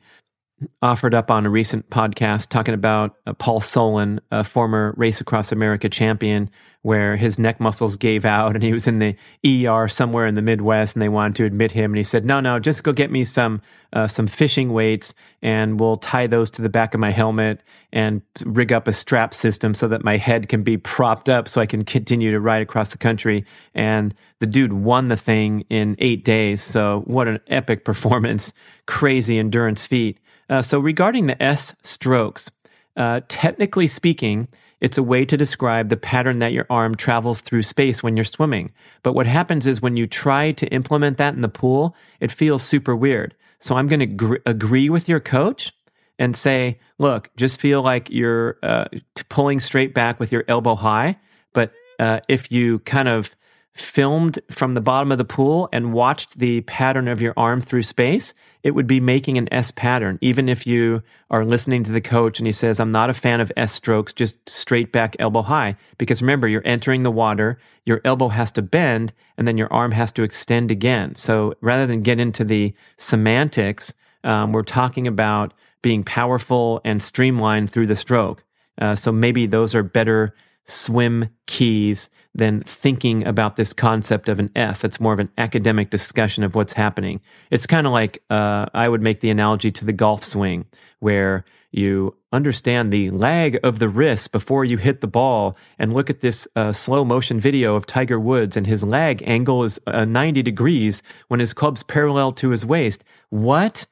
offered 0.81 1.13
up 1.13 1.31
on 1.31 1.45
a 1.45 1.49
recent 1.49 1.89
podcast 1.89 2.49
talking 2.49 2.73
about 2.73 3.15
uh, 3.25 3.33
Paul 3.33 3.61
Solon, 3.61 4.19
a 4.31 4.43
former 4.43 4.93
Race 4.97 5.21
Across 5.21 5.51
America 5.51 5.89
champion, 5.89 6.49
where 6.81 7.17
his 7.17 7.37
neck 7.37 7.59
muscles 7.59 7.97
gave 7.97 8.23
out 8.23 8.55
and 8.55 8.63
he 8.63 8.71
was 8.71 8.87
in 8.87 8.99
the 8.99 9.15
ER 9.45 9.89
somewhere 9.89 10.25
in 10.25 10.35
the 10.35 10.41
Midwest 10.41 10.95
and 10.95 11.01
they 11.01 11.09
wanted 11.09 11.35
to 11.35 11.45
admit 11.45 11.73
him. 11.73 11.91
And 11.91 11.97
he 11.97 12.03
said, 12.03 12.23
no, 12.23 12.39
no, 12.39 12.57
just 12.57 12.83
go 12.83 12.93
get 12.93 13.11
me 13.11 13.25
some, 13.25 13.61
uh, 13.91 14.07
some 14.07 14.27
fishing 14.27 14.71
weights 14.71 15.13
and 15.41 15.77
we'll 15.77 15.97
tie 15.97 16.27
those 16.27 16.49
to 16.51 16.61
the 16.61 16.69
back 16.69 16.93
of 16.93 17.01
my 17.01 17.11
helmet 17.11 17.61
and 17.91 18.21
rig 18.45 18.71
up 18.71 18.87
a 18.87 18.93
strap 18.93 19.33
system 19.33 19.73
so 19.73 19.89
that 19.89 20.05
my 20.05 20.15
head 20.15 20.47
can 20.47 20.63
be 20.63 20.77
propped 20.77 21.27
up 21.27 21.49
so 21.49 21.59
I 21.59 21.65
can 21.65 21.83
continue 21.83 22.31
to 22.31 22.39
ride 22.39 22.61
across 22.61 22.91
the 22.91 22.97
country. 22.97 23.45
And 23.75 24.15
the 24.39 24.47
dude 24.47 24.73
won 24.73 25.09
the 25.09 25.17
thing 25.17 25.65
in 25.69 25.97
eight 25.99 26.23
days. 26.23 26.61
So 26.61 27.03
what 27.05 27.27
an 27.27 27.39
epic 27.47 27.83
performance. 27.83 28.53
Crazy 28.85 29.37
endurance 29.37 29.85
feat. 29.85 30.17
Uh, 30.49 30.62
so, 30.62 30.79
regarding 30.79 31.27
the 31.27 31.41
S 31.41 31.75
strokes, 31.83 32.51
uh, 32.97 33.21
technically 33.27 33.88
speaking, 33.88 34.47
it's 34.81 34.97
a 34.97 35.03
way 35.03 35.25
to 35.25 35.38
describe 35.38 35.89
the 35.89 35.97
pattern 35.97 36.39
that 36.39 36.53
your 36.53 36.65
arm 36.69 36.95
travels 36.95 37.41
through 37.41 37.63
space 37.63 38.01
when 38.01 38.15
you're 38.17 38.23
swimming. 38.23 38.71
But 39.03 39.13
what 39.13 39.27
happens 39.27 39.67
is 39.67 39.81
when 39.81 39.97
you 39.97 40.07
try 40.07 40.53
to 40.53 40.67
implement 40.67 41.17
that 41.17 41.33
in 41.33 41.41
the 41.41 41.49
pool, 41.49 41.95
it 42.19 42.31
feels 42.31 42.63
super 42.63 42.95
weird. 42.95 43.35
So, 43.59 43.75
I'm 43.75 43.88
going 43.88 43.99
to 43.99 44.05
gr- 44.05 44.38
agree 44.45 44.89
with 44.89 45.07
your 45.07 45.19
coach 45.19 45.73
and 46.17 46.35
say, 46.35 46.79
look, 46.97 47.29
just 47.38 47.59
feel 47.59 47.81
like 47.81 48.09
you're 48.09 48.57
uh, 48.62 48.85
pulling 49.29 49.59
straight 49.59 49.93
back 49.93 50.19
with 50.19 50.31
your 50.31 50.43
elbow 50.47 50.75
high, 50.75 51.17
But 51.53 51.71
uh, 51.99 52.19
if 52.27 52.51
you 52.51 52.79
kind 52.79 53.07
of 53.07 53.35
filmed 53.73 54.39
from 54.51 54.73
the 54.73 54.82
bottom 54.82 55.12
of 55.12 55.17
the 55.17 55.25
pool 55.25 55.69
and 55.71 55.93
watched 55.93 56.38
the 56.39 56.62
pattern 56.62 57.08
of 57.08 57.21
your 57.21 57.34
arm 57.38 57.62
through 57.62 57.84
space, 57.84 58.34
it 58.63 58.71
would 58.71 58.88
be 58.88 58.99
making 58.99 59.38
an 59.38 59.51
S 59.53 59.71
pattern. 59.71 60.17
Even 60.21 60.49
if 60.49 60.67
you 60.67 61.01
are 61.29 61.45
listening 61.45 61.84
to 61.84 61.91
the 61.91 62.01
coach 62.01 62.39
and 62.39 62.47
he 62.47 62.51
says, 62.51 62.79
I'm 62.79 62.91
not 62.91 63.10
a 63.10 63.13
fan 63.13 63.39
of 63.39 63.51
S 63.55 63.71
strokes, 63.71 64.12
just 64.13 64.49
straight 64.49 64.91
back 64.91 65.15
elbow 65.19 65.41
high. 65.41 65.77
Because 65.97 66.21
remember, 66.21 66.47
you're 66.47 66.62
entering 66.65 67.03
the 67.03 67.12
water, 67.12 67.58
your 67.86 68.01
elbow 68.03 68.27
has 68.27 68.51
to 68.53 68.62
bend, 68.62 69.13
and 69.38 69.47
then 69.47 69.58
your 69.58 69.71
arm 69.71 69.91
has 69.91 70.12
to 70.13 70.23
extend 70.23 70.71
again. 70.71 71.15
So 71.15 71.53
rather 71.62 71.88
than 71.88 72.01
get 72.01 72.19
into 72.19 72.43
the 72.43 72.73
semantics, 72.97 73.93
um, 74.23 74.51
we're 74.51 74.63
talking 74.63 75.08
about 75.08 75.53
being 75.82 76.03
powerful 76.03 76.82
and 76.84 77.01
streamlined 77.01 77.71
through 77.71 77.88
the 77.88 77.95
stroke. 77.95 78.43
Uh, 78.77 78.95
so 78.95 79.12
maybe 79.12 79.45
those 79.45 79.75
are 79.75 79.84
better 79.84 80.34
swim 80.69 81.29
keys 81.47 82.10
than 82.36 82.62
thinking 82.62 83.25
about 83.25 83.55
this 83.55 83.73
concept 83.73 84.29
of 84.29 84.39
an 84.39 84.51
S. 84.55 84.82
That's 84.82 84.99
more 84.99 85.13
of 85.13 85.19
an 85.19 85.32
academic 85.38 85.89
discussion 85.89 86.43
of 86.43 86.55
what's 86.55 86.73
happening. 86.73 87.21
It's 87.51 87.67
kind 87.67 87.88
of 87.88 87.93
like 87.93 88.23
uh, 88.29 88.67
I 88.73 88.88
would 88.88 89.01
make 89.01 89.19
the 89.19 89.29
analogy 89.29 89.71
to 89.71 89.86
the 89.86 89.93
golf 89.93 90.23
swing, 90.23 90.65
where 90.99 91.45
you 91.71 92.15
understand 92.32 92.91
the 92.91 93.10
lag 93.12 93.60
of 93.63 93.79
the 93.79 93.89
wrist 93.89 94.32
before 94.32 94.65
you 94.65 94.77
hit 94.77 95.01
the 95.01 95.08
ball 95.08 95.58
and 95.77 95.93
look 95.93 96.10
at 96.10 96.21
this 96.21 96.47
uh, 96.55 96.71
slow 96.71 97.05
motion 97.05 97.39
video 97.39 97.75
of 97.75 97.86
Tiger 97.86 98.19
Woods 98.19 98.58
and 98.58 98.65
his 98.65 98.84
lag 98.84 99.21
angle 99.25 99.63
is 99.63 99.79
uh, 99.88 100.05
90 100.05 100.41
degrees 100.41 101.03
when 101.27 101.39
his 101.39 101.53
club's 101.53 101.84
parallel 101.84 102.32
to 102.34 102.49
his 102.49 102.65
waist. 102.65 103.03
What? 103.29 103.86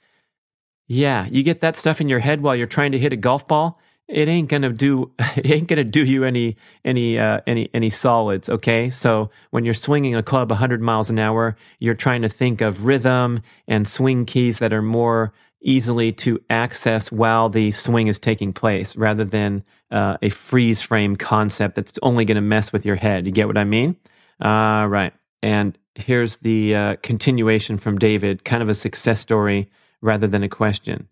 Yeah, 0.87 1.27
you 1.29 1.43
get 1.43 1.61
that 1.61 1.75
stuff 1.75 1.99
in 2.01 2.09
your 2.09 2.19
head 2.19 2.41
while 2.41 2.55
you're 2.55 2.65
trying 2.65 2.93
to 2.93 2.99
hit 2.99 3.13
a 3.13 3.17
golf 3.17 3.47
ball 3.47 3.79
it 4.07 4.27
ain't 4.27 4.49
gonna 4.49 4.71
do 4.71 5.11
it 5.19 5.49
ain't 5.49 5.67
gonna 5.67 5.83
do 5.83 6.03
you 6.03 6.23
any 6.23 6.57
any 6.85 7.19
uh, 7.19 7.41
any 7.47 7.69
any 7.73 7.89
solids 7.89 8.49
okay? 8.49 8.89
So 8.89 9.29
when 9.51 9.65
you're 9.65 9.73
swinging 9.73 10.15
a 10.15 10.23
club 10.23 10.49
100 10.49 10.81
miles 10.81 11.09
an 11.09 11.19
hour 11.19 11.57
you're 11.79 11.95
trying 11.95 12.21
to 12.21 12.29
think 12.29 12.61
of 12.61 12.85
rhythm 12.85 13.41
and 13.67 13.87
swing 13.87 14.25
keys 14.25 14.59
that 14.59 14.73
are 14.73 14.81
more 14.81 15.33
easily 15.61 16.11
to 16.13 16.39
access 16.49 17.11
while 17.11 17.49
the 17.49 17.71
swing 17.71 18.07
is 18.07 18.19
taking 18.19 18.53
place 18.53 18.95
rather 18.95 19.25
than 19.25 19.63
uh, 19.91 20.17
a 20.21 20.29
freeze 20.29 20.81
frame 20.81 21.15
concept 21.15 21.75
that's 21.75 21.97
only 22.03 22.25
going 22.25 22.35
to 22.35 22.41
mess 22.41 22.71
with 22.71 22.85
your 22.85 22.95
head. 22.95 23.25
You 23.25 23.31
get 23.31 23.47
what 23.47 23.57
i 23.57 23.63
mean? 23.63 23.95
Uh, 24.39 24.85
right. 24.87 25.13
And 25.41 25.77
here's 25.95 26.37
the 26.37 26.75
uh, 26.75 26.95
continuation 27.01 27.77
from 27.77 27.97
david 27.97 28.43
kind 28.43 28.61
of 28.61 28.69
a 28.69 28.75
success 28.75 29.19
story 29.19 29.69
rather 30.01 30.27
than 30.27 30.43
a 30.43 30.49
question 30.49 31.07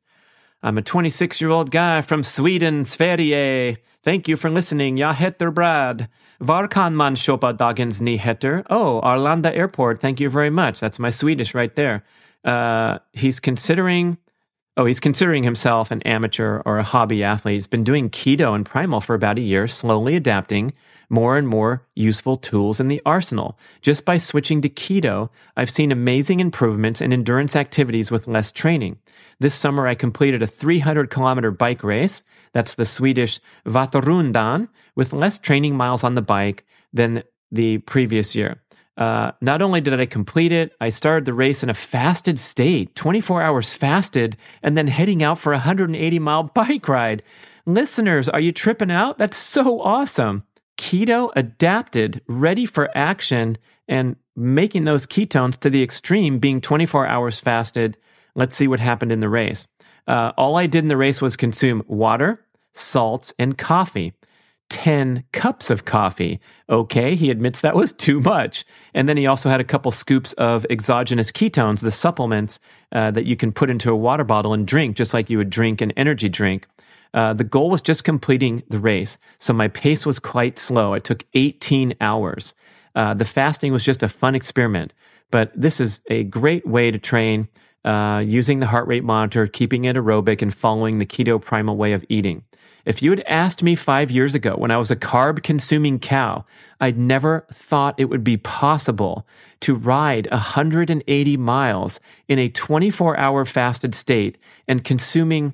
I'm 0.65 0.80
a 0.80 0.82
26 0.82 1.41
year 1.41 1.51
old 1.51 1.69
guy 1.69 2.01
from 2.01 2.23
Sweden, 2.23 2.86
Sverige. 2.86 3.78
Thank 4.04 4.28
you 4.28 4.36
for 4.36 4.49
listening. 4.49 4.97
Jag 4.97 5.13
heter 5.13 5.51
Brad. 5.51 6.08
Var 6.39 6.67
kan 6.67 6.95
man 6.95 7.15
köpa 7.15 7.54
dagens 7.54 8.01
nyheter? 8.01 8.63
Oh, 8.69 8.99
Arlanda 9.04 9.51
Airport. 9.51 10.01
Thank 10.01 10.19
you 10.19 10.30
very 10.30 10.49
much. 10.49 10.80
That's 10.80 10.99
my 10.99 11.12
Swedish 11.12 11.54
right 11.54 11.75
there. 11.75 12.04
Uh, 12.43 12.97
he's 13.13 13.39
considering, 13.39 14.17
oh, 14.77 14.85
he's 14.85 14.99
considering 14.99 15.43
himself 15.43 15.91
an 15.91 16.01
amateur 16.03 16.61
or 16.65 16.77
a 16.77 16.83
hobby 16.83 17.23
athlete. 17.23 17.55
He's 17.55 17.67
been 17.67 17.83
doing 17.83 18.09
keto 18.09 18.55
and 18.55 18.65
primal 18.65 19.01
for 19.01 19.13
about 19.13 19.38
a 19.38 19.41
year, 19.41 19.67
slowly 19.67 20.15
adapting 20.15 20.73
more 21.09 21.38
and 21.38 21.47
more 21.47 21.85
useful 21.95 22.38
tools 22.38 22.79
in 22.79 22.88
the 22.88 23.01
arsenal. 23.05 23.57
Just 23.81 24.05
by 24.05 24.17
switching 24.17 24.61
to 24.61 24.69
keto, 24.69 25.29
I've 25.55 25.69
seen 25.69 25.91
amazing 25.91 26.39
improvements 26.39 27.01
in 27.01 27.13
endurance 27.13 27.55
activities 27.55 28.11
with 28.11 28.27
less 28.27 28.51
training. 28.51 28.97
This 29.39 29.55
summer, 29.55 29.88
I 29.88 29.95
completed 29.95 30.41
a 30.41 30.47
300 30.47 31.09
kilometer 31.09 31.51
bike 31.51 31.83
race. 31.83 32.23
That's 32.53 32.75
the 32.75 32.85
Swedish 32.85 33.39
Vätternrundan 33.65 34.67
with 34.95 35.13
less 35.13 35.38
training 35.38 35.75
miles 35.75 36.03
on 36.03 36.15
the 36.15 36.21
bike 36.21 36.65
than 36.93 37.23
the 37.51 37.77
previous 37.79 38.35
year. 38.35 38.61
Uh, 38.97 39.31
not 39.41 39.62
only 39.62 39.81
did 39.81 39.99
I 39.99 40.05
complete 40.05 40.51
it, 40.51 40.73
I 40.79 40.89
started 40.89 41.25
the 41.25 41.34
race 41.34 41.63
in 41.63 41.69
a 41.69 41.73
fasted 41.73 42.39
state, 42.39 42.95
24 42.95 43.41
hours 43.41 43.73
fasted, 43.73 44.38
and 44.63 44.77
then 44.77 44.88
heading 44.88 45.21
out 45.21 45.38
for 45.38 45.51
a 45.51 45.58
180 45.58 46.19
mile 46.19 46.43
bike 46.55 46.88
ride. 46.88 47.23
Listeners, 47.65 48.29
are 48.29 48.39
you 48.39 48.51
tripping 48.51 48.91
out? 48.91 49.17
That's 49.17 49.38
so 49.38 49.81
awesome 49.81 50.43
keto 50.77 51.31
adapted, 51.36 52.21
ready 52.27 52.65
for 52.65 52.95
action, 52.95 53.58
and 53.88 54.15
making 54.36 54.84
those 54.84 55.08
ketones 55.08 55.58
to 55.60 55.69
the 55.69 55.84
extreme, 55.84 56.39
being 56.39 56.62
24 56.62 57.08
hours 57.08 57.39
fasted. 57.39 57.97
Let's 58.36 58.55
see 58.55 58.67
what 58.67 58.79
happened 58.79 59.12
in 59.12 59.19
the 59.19 59.29
race. 59.29 59.67
Uh, 60.08 60.31
all 60.38 60.58
I 60.58 60.67
did 60.67 60.84
in 60.84 60.89
the 60.89 60.97
race 60.97 61.21
was 61.21 61.36
consume 61.36 61.84
water, 61.88 62.45
salts, 62.73 63.34
and 63.39 63.58
coffee. 63.58 64.13
10 64.69 65.23
cups 65.32 65.69
of 65.69 65.86
coffee. 65.86 66.39
Okay, 66.69 67.15
he 67.15 67.30
admits 67.30 67.62
that 67.62 67.75
was 67.75 67.93
too 67.93 68.19
much. 68.19 68.65
And 68.93 69.08
then 69.08 69.17
he 69.17 69.28
also 69.28 69.49
had 69.49 69.62
a 69.62 69.65
couple 69.65 69.91
scoops 69.91 70.34
of 70.34 70.65
exogenous 70.69 71.32
ketones, 71.32 71.82
the 71.82 71.91
supplements 71.91 72.60
uh, 72.91 73.12
that 73.12 73.25
you 73.25 73.36
can 73.36 73.51
put 73.51 73.69
into 73.69 73.91
a 73.91 73.95
water 73.95 74.23
bottle 74.23 74.54
and 74.54 74.67
drink, 74.67 74.97
just 74.97 75.13
like 75.13 75.30
you 75.30 75.38
would 75.38 75.49
drink 75.49 75.82
an 75.82 75.91
energy 75.91 76.30
drink. 76.30 76.67
Uh, 77.13 77.34
the 77.34 77.43
goal 77.43 77.69
was 77.69 77.82
just 77.82 78.04
completing 78.04 78.63
the 78.69 78.80
race. 78.80 79.17
So 79.39 79.54
my 79.54 79.69
pace 79.69 80.06
was 80.06 80.19
quite 80.19 80.60
slow. 80.60 80.93
It 80.93 81.04
took 81.04 81.23
18 81.34 81.95
hours. 82.01 82.54
Uh, 82.93 83.13
the 83.13 83.25
fasting 83.25 83.71
was 83.71 83.84
just 83.84 84.04
a 84.04 84.10
fun 84.10 84.36
experiment. 84.36 84.93
But 85.32 85.51
this 85.56 85.80
is 85.80 86.01
a 86.10 86.23
great 86.23 86.67
way 86.67 86.91
to 86.91 86.99
train 86.99 87.47
uh, 87.86 88.23
using 88.25 88.60
the 88.60 88.67
heart 88.67 88.88
rate 88.88 89.04
monitor, 89.04 89.47
keeping 89.47 89.86
it 89.86 89.95
aerobic, 89.95 90.41
and 90.41 90.54
following 90.54 90.97
the 90.97 91.06
keto 91.06 91.41
primal 91.41 91.78
way 91.78 91.93
of 91.93 92.04
eating. 92.10 92.43
If 92.86 93.02
you 93.02 93.10
had 93.10 93.24
asked 93.28 93.63
me 93.63 93.76
five 93.76 94.12
years 94.12 94.36
ago 94.36 94.56
when 94.56 94.71
I 94.71 94.78
was 94.78 94.91
a 94.91 94.95
carb 94.95 95.41
consuming 95.43 96.00
cow, 96.00 96.45
I'd 96.80 96.98
never 96.98 97.48
thought 97.52 98.00
it 98.00 98.06
would 98.06 98.24
be 98.24 98.38
possible 98.38 99.28
to 99.62 99.74
ride 99.74 100.28
180 100.32 101.38
miles 101.38 102.00
in 102.28 102.38
a 102.38 102.50
24 102.50 103.17
hour 103.17 103.45
fasted 103.45 103.95
state 103.95 104.38
and 104.67 104.84
consuming 104.84 105.54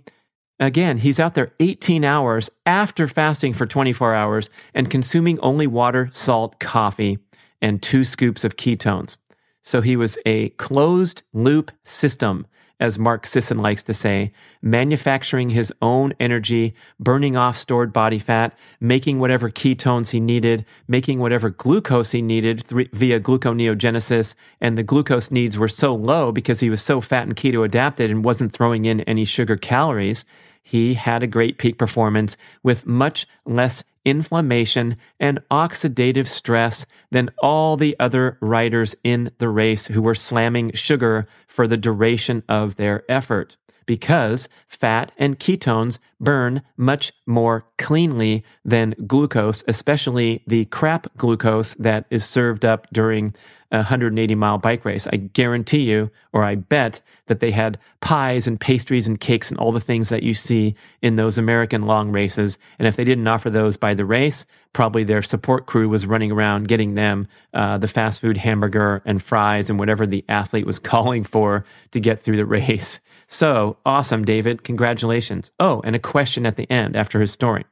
Again, 0.62 0.98
he's 0.98 1.20
out 1.20 1.34
there 1.34 1.54
18 1.60 2.06
hours 2.06 2.52
after 2.68 3.08
fasting 3.08 3.52
for 3.54 3.66
24 3.66 4.14
hours 4.14 4.52
and 4.76 4.92
consuming 4.92 5.40
only 5.40 5.66
water, 5.66 6.08
salt, 6.12 6.60
coffee, 6.60 7.18
and 7.64 7.82
two 7.82 8.06
scoops 8.06 8.44
of 8.44 8.58
ketones. 8.58 9.18
So 9.64 9.82
he 9.82 9.96
was 9.96 10.20
a 10.24 10.50
closed 10.50 11.24
loop 11.34 11.72
system, 11.84 12.46
as 12.82 13.00
Mark 13.00 13.26
Sisson 13.26 13.60
likes 13.60 13.84
to 13.84 13.94
say, 13.94 14.34
manufacturing 14.62 15.52
his 15.52 15.72
own 15.82 16.14
energy, 16.20 16.74
burning 17.00 17.38
off 17.38 17.56
stored 17.56 17.94
body 17.94 18.20
fat, 18.20 18.58
making 18.82 19.20
whatever 19.20 19.50
ketones 19.50 20.10
he 20.10 20.20
needed, 20.20 20.66
making 20.88 21.20
whatever 21.20 21.52
glucose 21.52 22.12
he 22.12 22.22
needed 22.22 22.68
th- 22.68 22.90
via 22.92 23.20
gluconeogenesis. 23.20 24.36
And 24.60 24.78
the 24.78 24.84
glucose 24.84 25.32
needs 25.32 25.58
were 25.58 25.68
so 25.68 25.96
low 25.96 26.32
because 26.32 26.60
he 26.60 26.70
was 26.70 26.82
so 26.82 27.00
fat 27.00 27.24
and 27.24 27.36
keto 27.36 27.64
adapted 27.64 28.12
and 28.12 28.26
wasn't 28.26 28.52
throwing 28.52 28.86
in 28.86 29.02
any 29.02 29.24
sugar 29.24 29.56
calories 29.56 30.26
he 30.64 30.94
had 30.94 31.24
a 31.24 31.28
great 31.28 31.58
peak 31.58 31.78
performance 31.78 32.38
with 32.64 32.86
much 32.86 33.28
less 33.46 33.84
inflammation 34.06 34.98
and 35.20 35.40
oxidative 35.50 36.28
stress 36.28 36.86
than 37.12 37.30
all 37.42 37.78
the 37.78 37.96
other 38.00 38.38
riders 38.42 38.96
in 39.04 39.32
the 39.38 39.50
race 39.50 39.88
who 39.88 40.02
were 40.02 40.16
slamming 40.16 40.72
sugar 40.74 41.28
for 41.48 41.68
the 41.68 41.78
duration 41.78 42.44
of 42.50 42.76
their 42.76 43.04
effort. 43.10 43.58
Because 43.86 44.48
fat 44.68 45.12
and 45.18 45.40
ketones 45.40 46.00
burn 46.22 46.62
much 46.78 47.12
more 47.26 47.66
cleanly 47.78 48.46
than 48.64 48.96
glucose, 49.06 49.64
especially 49.68 50.44
the 50.48 50.66
crap 50.66 51.08
glucose 51.18 51.74
that 51.76 52.06
is 52.10 52.24
served 52.24 52.64
up 52.64 52.88
during 52.94 53.34
a 53.72 53.78
180 53.78 54.36
mile 54.36 54.58
bike 54.58 54.84
race. 54.86 55.08
I 55.08 55.16
guarantee 55.16 55.82
you, 55.90 56.12
or 56.34 56.44
I 56.44 56.56
bet, 56.56 57.02
that 57.28 57.40
they 57.40 57.52
had 57.52 57.80
pies 58.02 58.46
and 58.46 58.60
pastries 58.60 59.08
and 59.08 59.20
cakes 59.20 59.50
and 59.50 59.60
all 59.60 59.72
the 59.72 59.80
things 59.80 60.10
that 60.10 60.24
you 60.24 60.34
see 60.34 60.76
in 61.02 61.16
those 61.16 61.38
American 61.38 61.84
long 61.84 62.12
races. 62.12 62.58
And 62.80 62.88
if 62.88 62.98
they 62.98 63.06
didn't 63.06 63.28
offer 63.28 63.50
those 63.50 63.78
by 63.78 63.94
the 63.94 64.06
race, 64.06 64.46
probably 64.74 65.04
their 65.04 65.22
support 65.22 65.66
crew 65.68 65.88
was 65.88 66.06
running 66.06 66.32
around 66.32 66.68
getting 66.68 66.96
them 66.96 67.28
uh, 67.54 67.78
the 67.78 67.88
fast 67.88 68.20
food 68.20 68.38
hamburger 68.38 69.02
and 69.06 69.24
fries 69.24 69.70
and 69.70 69.80
whatever 69.80 70.06
the 70.06 70.26
athlete 70.28 70.66
was 70.66 70.80
calling 70.92 71.24
for 71.24 71.66
to 71.92 72.00
get 72.00 72.20
through 72.20 72.38
the 72.38 72.46
race. 72.46 73.00
So 73.28 73.78
awesome, 73.86 74.26
David. 74.26 74.64
Congratulations. 74.64 75.52
Oh, 75.60 75.82
and 75.86 75.96
a 75.96 76.00
question 76.12 76.46
at 76.46 76.58
the 76.58 76.70
end 76.70 76.96
after 76.96 77.22
his 77.22 77.32
story. 77.32 77.64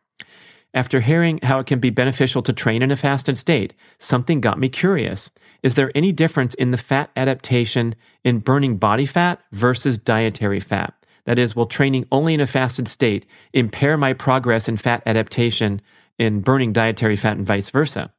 After 0.73 1.01
hearing 1.01 1.39
how 1.43 1.59
it 1.59 1.67
can 1.67 1.79
be 1.79 1.89
beneficial 1.89 2.41
to 2.43 2.53
train 2.53 2.81
in 2.81 2.91
a 2.91 2.95
fasted 2.95 3.37
state, 3.37 3.73
something 3.97 4.39
got 4.39 4.59
me 4.59 4.69
curious. 4.69 5.31
Is 5.61 5.75
there 5.75 5.91
any 5.93 6.11
difference 6.11 6.53
in 6.53 6.71
the 6.71 6.77
fat 6.77 7.09
adaptation 7.15 7.95
in 8.23 8.39
burning 8.39 8.77
body 8.77 9.05
fat 9.05 9.41
versus 9.51 9.97
dietary 9.97 10.59
fat? 10.59 10.93
That 11.25 11.39
is, 11.39 11.55
will 11.55 11.65
training 11.65 12.05
only 12.11 12.33
in 12.33 12.39
a 12.39 12.47
fasted 12.47 12.87
state 12.87 13.25
impair 13.53 13.97
my 13.97 14.13
progress 14.13 14.69
in 14.69 14.77
fat 14.77 15.03
adaptation 15.05 15.81
in 16.17 16.41
burning 16.41 16.71
dietary 16.71 17.15
fat 17.15 17.37
and 17.37 17.45
vice 17.45 17.69
versa? 17.71 18.13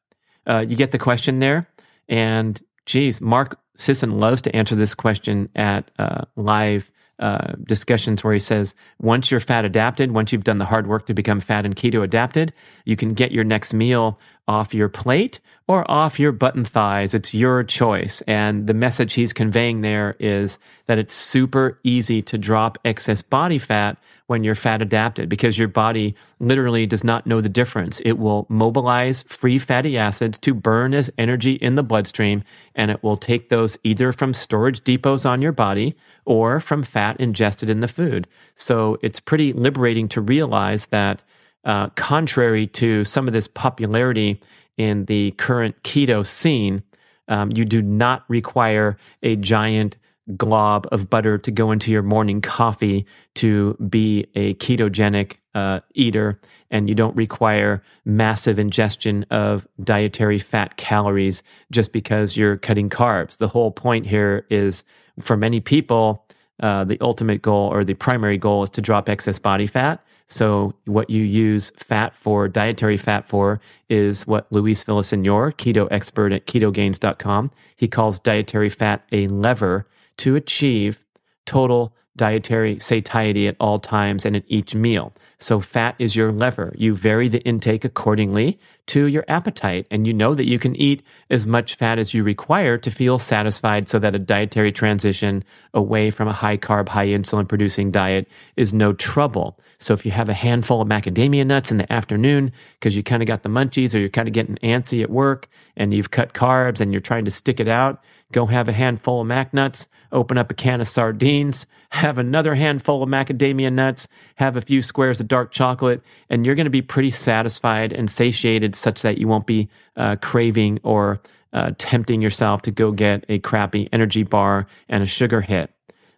Uh, 0.46 0.64
you 0.68 0.76
get 0.76 0.90
the 0.90 0.98
question 0.98 1.38
there? 1.38 1.68
And 2.08 2.60
geez, 2.84 3.20
Mark 3.20 3.58
Sisson 3.76 4.18
loves 4.18 4.42
to 4.42 4.54
answer 4.54 4.74
this 4.74 4.94
question 4.94 5.48
at 5.54 5.90
uh, 5.98 6.24
live 6.36 6.90
uh, 7.20 7.52
discussions 7.64 8.24
where 8.24 8.32
he 8.32 8.38
says 8.38 8.74
once 9.00 9.30
you're 9.30 9.40
fat 9.40 9.64
adapted, 9.64 10.12
once 10.12 10.32
you've 10.32 10.44
done 10.44 10.58
the 10.58 10.64
hard 10.64 10.86
work 10.86 11.06
to 11.06 11.14
become 11.14 11.38
fat 11.38 11.64
and 11.64 11.76
keto 11.76 12.02
adapted, 12.02 12.52
you 12.84 12.96
can 12.96 13.14
get 13.14 13.30
your 13.30 13.44
next 13.44 13.74
meal 13.74 14.18
off 14.48 14.74
your 14.74 14.88
plate 14.88 15.38
or 15.68 15.88
off 15.88 16.18
your 16.18 16.32
button 16.32 16.64
thighs. 16.64 17.14
It's 17.14 17.34
your 17.34 17.62
choice. 17.62 18.20
And 18.22 18.66
the 18.66 18.74
message 18.74 19.12
he's 19.12 19.32
conveying 19.32 19.82
there 19.82 20.16
is 20.18 20.58
that 20.86 20.98
it's 20.98 21.14
super 21.14 21.78
easy 21.84 22.20
to 22.22 22.36
drop 22.38 22.78
excess 22.84 23.22
body 23.22 23.58
fat 23.58 23.96
when 24.30 24.44
you're 24.44 24.54
fat 24.54 24.80
adapted 24.80 25.28
because 25.28 25.58
your 25.58 25.66
body 25.66 26.14
literally 26.38 26.86
does 26.86 27.02
not 27.02 27.26
know 27.26 27.40
the 27.40 27.48
difference. 27.48 27.98
It 28.04 28.12
will 28.12 28.46
mobilize 28.48 29.24
free 29.24 29.58
fatty 29.58 29.98
acids 29.98 30.38
to 30.38 30.54
burn 30.54 30.94
as 30.94 31.10
energy 31.18 31.54
in 31.54 31.74
the 31.74 31.82
bloodstream, 31.82 32.44
and 32.76 32.92
it 32.92 33.02
will 33.02 33.16
take 33.16 33.48
those 33.48 33.76
either 33.82 34.12
from 34.12 34.32
storage 34.32 34.84
depots 34.84 35.26
on 35.26 35.42
your 35.42 35.50
body 35.50 35.96
or 36.24 36.60
from 36.60 36.84
fat 36.84 37.18
ingested 37.18 37.68
in 37.68 37.80
the 37.80 37.88
food. 37.88 38.28
So 38.54 38.98
it's 39.02 39.18
pretty 39.18 39.52
liberating 39.52 40.08
to 40.10 40.20
realize 40.20 40.86
that 40.86 41.24
uh, 41.64 41.88
contrary 41.96 42.68
to 42.68 43.02
some 43.02 43.26
of 43.26 43.32
this 43.32 43.48
popularity 43.48 44.40
in 44.76 45.06
the 45.06 45.32
current 45.32 45.82
keto 45.82 46.24
scene, 46.24 46.84
um, 47.26 47.50
you 47.52 47.64
do 47.64 47.82
not 47.82 48.26
require 48.28 48.96
a 49.24 49.34
giant 49.34 49.98
glob 50.36 50.86
of 50.92 51.10
butter 51.10 51.38
to 51.38 51.50
go 51.50 51.70
into 51.70 51.92
your 51.92 52.02
morning 52.02 52.40
coffee 52.40 53.06
to 53.34 53.74
be 53.88 54.26
a 54.34 54.54
ketogenic 54.54 55.36
uh, 55.54 55.80
eater, 55.94 56.40
and 56.70 56.88
you 56.88 56.94
don't 56.94 57.16
require 57.16 57.82
massive 58.04 58.58
ingestion 58.58 59.24
of 59.30 59.66
dietary 59.82 60.38
fat 60.38 60.76
calories 60.76 61.42
just 61.70 61.92
because 61.92 62.36
you're 62.36 62.56
cutting 62.56 62.88
carbs. 62.88 63.38
The 63.38 63.48
whole 63.48 63.70
point 63.70 64.06
here 64.06 64.46
is 64.50 64.84
for 65.20 65.36
many 65.36 65.60
people, 65.60 66.24
uh, 66.60 66.84
the 66.84 66.98
ultimate 67.00 67.42
goal 67.42 67.72
or 67.72 67.84
the 67.84 67.94
primary 67.94 68.38
goal 68.38 68.62
is 68.62 68.70
to 68.70 68.80
drop 68.80 69.08
excess 69.08 69.38
body 69.38 69.66
fat. 69.66 70.04
So 70.30 70.74
what 70.84 71.10
you 71.10 71.24
use 71.24 71.72
fat 71.76 72.14
for, 72.14 72.48
dietary 72.48 72.96
fat 72.96 73.28
for, 73.28 73.60
is 73.88 74.26
what 74.28 74.46
Luis 74.52 74.84
Villasenor, 74.84 75.52
keto 75.54 75.88
expert 75.90 76.32
at 76.32 76.46
ketogains.com, 76.46 77.50
he 77.76 77.88
calls 77.88 78.20
dietary 78.20 78.68
fat 78.68 79.04
a 79.10 79.26
lever 79.26 79.86
to 80.18 80.36
achieve 80.36 81.04
total 81.46 81.92
dietary 82.16 82.78
satiety 82.78 83.46
at 83.48 83.56
all 83.60 83.78
times 83.78 84.24
and 84.24 84.36
at 84.36 84.44
each 84.46 84.74
meal. 84.74 85.12
So 85.38 85.60
fat 85.60 85.94
is 85.98 86.16
your 86.16 86.32
lever. 86.32 86.74
You 86.76 86.94
vary 86.94 87.28
the 87.28 87.40
intake 87.42 87.84
accordingly 87.84 88.58
to 88.88 89.06
your 89.06 89.24
appetite. 89.28 89.86
And 89.90 90.06
you 90.06 90.12
know 90.12 90.34
that 90.34 90.46
you 90.46 90.58
can 90.58 90.76
eat 90.76 91.02
as 91.30 91.46
much 91.46 91.76
fat 91.76 91.98
as 91.98 92.12
you 92.12 92.22
require 92.22 92.76
to 92.78 92.90
feel 92.90 93.18
satisfied 93.18 93.88
so 93.88 93.98
that 94.00 94.14
a 94.14 94.18
dietary 94.18 94.72
transition 94.72 95.44
away 95.72 96.10
from 96.10 96.28
a 96.28 96.32
high 96.32 96.58
carb, 96.58 96.88
high 96.88 97.06
insulin 97.06 97.48
producing 97.48 97.90
diet 97.90 98.28
is 98.56 98.74
no 98.74 98.92
trouble. 98.92 99.58
So 99.78 99.94
if 99.94 100.04
you 100.04 100.12
have 100.12 100.28
a 100.28 100.34
handful 100.34 100.82
of 100.82 100.88
macadamia 100.88 101.46
nuts 101.46 101.70
in 101.70 101.78
the 101.78 101.90
afternoon 101.90 102.52
because 102.78 102.96
you 102.96 103.02
kind 103.02 103.22
of 103.22 103.26
got 103.26 103.42
the 103.42 103.48
munchies 103.48 103.94
or 103.94 103.98
you're 103.98 104.10
kind 104.10 104.28
of 104.28 104.34
getting 104.34 104.56
antsy 104.56 105.02
at 105.02 105.10
work 105.10 105.48
and 105.76 105.94
you've 105.94 106.10
cut 106.10 106.34
carbs 106.34 106.80
and 106.80 106.92
you're 106.92 107.00
trying 107.00 107.24
to 107.24 107.30
stick 107.30 107.60
it 107.60 107.68
out, 107.68 108.02
go 108.32 108.46
have 108.46 108.68
a 108.68 108.72
handful 108.72 109.20
of 109.20 109.26
mac 109.26 109.52
nuts, 109.52 109.88
open 110.12 110.38
up 110.38 110.50
a 110.50 110.54
can 110.54 110.80
of 110.80 110.88
sardines, 110.88 111.66
have 111.90 112.18
another 112.18 112.54
handful 112.54 113.02
of 113.02 113.08
macadamia 113.08 113.72
nuts, 113.72 114.08
have 114.36 114.56
a 114.56 114.60
few 114.60 114.82
squares 114.82 115.20
of 115.20 115.28
dark 115.28 115.52
chocolate, 115.52 116.02
and 116.28 116.44
you're 116.44 116.54
going 116.54 116.64
to 116.64 116.70
be 116.70 116.82
pretty 116.82 117.10
satisfied 117.10 117.92
and 117.92 118.10
satiated 118.10 118.74
such 118.74 119.02
that 119.02 119.18
you 119.18 119.28
won't 119.28 119.46
be 119.46 119.68
uh, 119.96 120.16
craving 120.20 120.78
or 120.82 121.20
uh, 121.52 121.72
tempting 121.78 122.22
yourself 122.22 122.62
to 122.62 122.70
go 122.70 122.92
get 122.92 123.24
a 123.28 123.38
crappy 123.40 123.88
energy 123.92 124.22
bar 124.22 124.66
and 124.88 125.02
a 125.02 125.06
sugar 125.06 125.40
hit. 125.40 125.72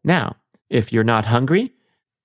Now, 0.04 0.36
if 0.68 0.92
you're 0.92 1.04
not 1.04 1.24
hungry, 1.24 1.72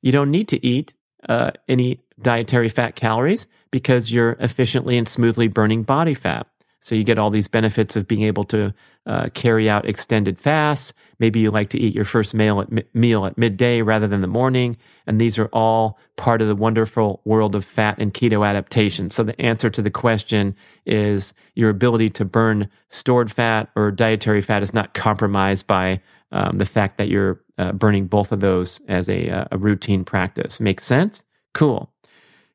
you 0.02 0.12
don't 0.12 0.32
need 0.32 0.50
to 0.50 0.66
eat 0.66 0.94
uh, 1.28 1.52
any 1.68 2.02
dietary 2.22 2.70
fat 2.70 2.96
calories 2.96 3.48
because 3.72 4.12
you're 4.12 4.38
efficiently 4.40 4.98
and 4.98 5.08
smoothly 5.08 5.48
burning 5.48 5.84
body 5.84 6.14
fat. 6.14 6.48
So 6.88 6.96
you 6.96 7.04
get 7.04 7.20
all 7.20 7.30
these 7.30 7.50
benefits 7.50 7.98
of 7.98 8.08
being 8.08 8.24
able 8.24 8.46
to 8.46 8.74
uh, 9.06 9.28
carry 9.34 9.70
out 9.70 9.88
extended 9.88 10.40
fasts. 10.40 10.94
Maybe 11.20 11.40
you 11.40 11.52
like 11.52 11.70
to 11.72 11.80
eat 11.80 11.94
your 11.94 12.06
first 12.06 12.34
meal 12.34 12.62
at, 12.62 12.96
meal 12.96 13.26
at 13.26 13.38
midday 13.38 13.82
rather 13.82 14.08
than 14.08 14.22
the 14.22 14.28
morning. 14.28 14.78
And 15.06 15.20
these 15.20 15.38
are 15.38 15.48
all 15.48 16.00
part 16.16 16.42
of 16.42 16.48
the 16.48 16.56
wonderful 16.56 17.22
world 17.26 17.56
of 17.56 17.66
fat 17.66 17.98
and 18.00 18.14
keto 18.14 18.48
adaptation. 18.48 19.10
So 19.10 19.24
the 19.24 19.40
answer 19.42 19.70
to 19.70 19.82
the 19.82 19.92
question 19.92 20.56
is 20.86 21.34
your 21.56 21.70
ability 21.70 22.10
to 22.12 22.26
burn 22.26 22.70
stored 22.90 23.32
fat 23.32 23.70
or 23.76 23.92
dietary 23.92 24.42
fat 24.42 24.64
is 24.64 24.74
not 24.74 24.94
compromised 24.94 25.68
by 25.68 26.02
um, 26.32 26.58
the 26.58 26.66
fact 26.66 26.98
that 26.98 27.10
you're 27.10 27.42
uh, 27.58 27.74
burning 27.74 28.08
both 28.08 28.32
of 28.32 28.40
those 28.40 28.80
as 28.88 29.10
a, 29.10 29.30
uh, 29.30 29.46
a 29.52 29.58
routine 29.58 30.06
practice. 30.06 30.60
Makes 30.60 30.86
sense? 30.86 31.24
Cool. 31.54 31.92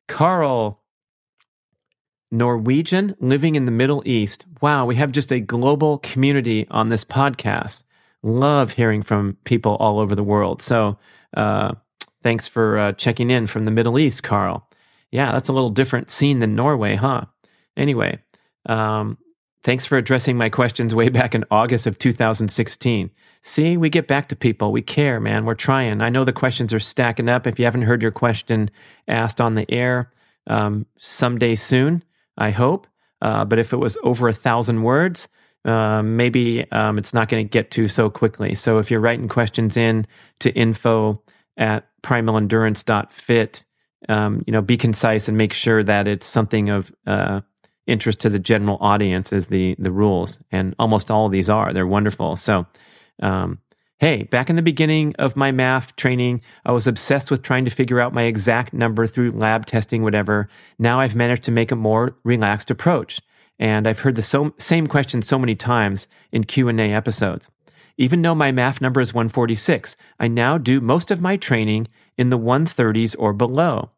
Carl 0.07 0.82
Norwegian 2.33 3.15
living 3.19 3.53
in 3.53 3.65
the 3.65 3.71
Middle 3.71 4.01
East. 4.05 4.47
Wow, 4.59 4.87
we 4.87 4.95
have 4.95 5.11
just 5.11 5.31
a 5.31 5.39
global 5.39 5.99
community 5.99 6.67
on 6.71 6.89
this 6.89 7.05
podcast. 7.05 7.83
Love 8.23 8.71
hearing 8.71 9.03
from 9.03 9.37
people 9.43 9.75
all 9.75 9.99
over 9.99 10.15
the 10.15 10.23
world. 10.23 10.59
So, 10.59 10.97
uh, 11.37 11.75
thanks 12.23 12.47
for 12.47 12.79
uh, 12.79 12.91
checking 12.93 13.29
in 13.29 13.45
from 13.45 13.65
the 13.65 13.71
Middle 13.71 13.99
East, 13.99 14.23
Carl. 14.23 14.67
Yeah, 15.11 15.31
that's 15.31 15.47
a 15.47 15.53
little 15.53 15.69
different 15.69 16.09
scene 16.09 16.39
than 16.39 16.55
Norway, 16.55 16.95
huh? 16.95 17.25
Anyway, 17.77 18.17
um, 18.65 19.19
thanks 19.63 19.85
for 19.85 19.99
addressing 19.99 20.35
my 20.35 20.49
questions 20.49 20.95
way 20.95 21.09
back 21.09 21.35
in 21.35 21.45
August 21.51 21.85
of 21.85 21.99
2016. 21.99 23.11
See, 23.43 23.77
we 23.77 23.89
get 23.91 24.07
back 24.07 24.29
to 24.29 24.35
people. 24.35 24.71
We 24.71 24.81
care, 24.81 25.19
man. 25.19 25.45
We're 25.45 25.53
trying. 25.53 26.01
I 26.01 26.09
know 26.09 26.23
the 26.23 26.33
questions 26.33 26.73
are 26.73 26.79
stacking 26.79 27.29
up. 27.29 27.45
If 27.45 27.59
you 27.59 27.65
haven't 27.65 27.83
heard 27.83 28.01
your 28.01 28.11
question 28.11 28.71
asked 29.07 29.39
on 29.39 29.53
the 29.53 29.69
air, 29.71 30.11
um, 30.47 30.87
someday 30.97 31.53
soon, 31.53 32.03
I 32.37 32.51
hope. 32.51 32.87
Uh, 33.21 33.45
but 33.45 33.59
if 33.59 33.73
it 33.73 33.77
was 33.77 33.97
over 34.03 34.27
a 34.27 34.33
thousand 34.33 34.83
words, 34.83 35.27
uh, 35.65 36.01
maybe 36.01 36.69
um, 36.71 36.97
it's 36.97 37.13
not 37.13 37.29
going 37.29 37.45
to 37.45 37.49
get 37.49 37.71
to 37.71 37.87
so 37.87 38.09
quickly. 38.09 38.53
So 38.53 38.79
if 38.79 38.91
you're 38.91 38.99
writing 38.99 39.29
questions 39.29 39.77
in 39.77 40.05
to 40.39 40.51
info 40.51 41.21
at 41.57 41.87
primalendurance.fit, 42.01 43.63
um, 44.09 44.43
you 44.45 44.51
know, 44.51 44.61
be 44.61 44.75
concise 44.75 45.29
and 45.29 45.37
make 45.37 45.53
sure 45.53 45.81
that 45.83 46.07
it's 46.07 46.27
something 46.27 46.69
of 46.69 46.93
uh, 47.07 47.41
interest 47.87 48.19
to 48.21 48.29
the 48.29 48.39
general 48.39 48.77
audience 48.81 49.31
is 49.31 49.47
the 49.47 49.75
the 49.79 49.91
rules. 49.91 50.39
And 50.51 50.75
almost 50.77 51.09
all 51.09 51.27
of 51.27 51.31
these 51.31 51.49
are. 51.49 51.71
They're 51.71 51.87
wonderful. 51.87 52.35
So 52.35 52.65
um, 53.21 53.59
Hey, 54.03 54.23
back 54.23 54.49
in 54.49 54.57
the 54.57 54.61
beginning 54.61 55.15
of 55.17 55.37
my 55.37 55.53
MAF 55.53 55.95
training, 55.95 56.41
I 56.65 56.73
was 56.73 56.87
obsessed 56.87 57.31
with 57.31 57.41
trying 57.41 57.63
to 57.63 57.71
figure 57.71 58.01
out 58.01 58.13
my 58.13 58.23
exact 58.23 58.73
number 58.73 59.07
through 59.07 59.31
lab 59.31 59.65
testing, 59.65 60.03
whatever. 60.03 60.49
Now 60.77 60.99
I've 60.99 61.15
managed 61.15 61.43
to 61.43 61.53
make 61.53 61.71
a 61.71 61.77
more 61.77 62.17
relaxed 62.25 62.69
approach. 62.69 63.21
And 63.59 63.87
I've 63.87 63.99
heard 63.99 64.15
the 64.15 64.21
so, 64.21 64.53
same 64.57 64.87
question 64.87 65.21
so 65.21 65.39
many 65.39 65.55
times 65.55 66.09
in 66.33 66.43
Q&A 66.43 66.91
episodes. 66.91 67.49
Even 67.97 68.21
though 68.21 68.35
my 68.35 68.51
MAF 68.51 68.81
number 68.81 68.99
is 68.99 69.13
146, 69.13 69.95
I 70.19 70.27
now 70.27 70.57
do 70.57 70.81
most 70.81 71.09
of 71.09 71.21
my 71.21 71.37
training 71.37 71.87
in 72.17 72.27
the 72.27 72.37
130s 72.37 73.15
or 73.17 73.31
below. 73.31 73.91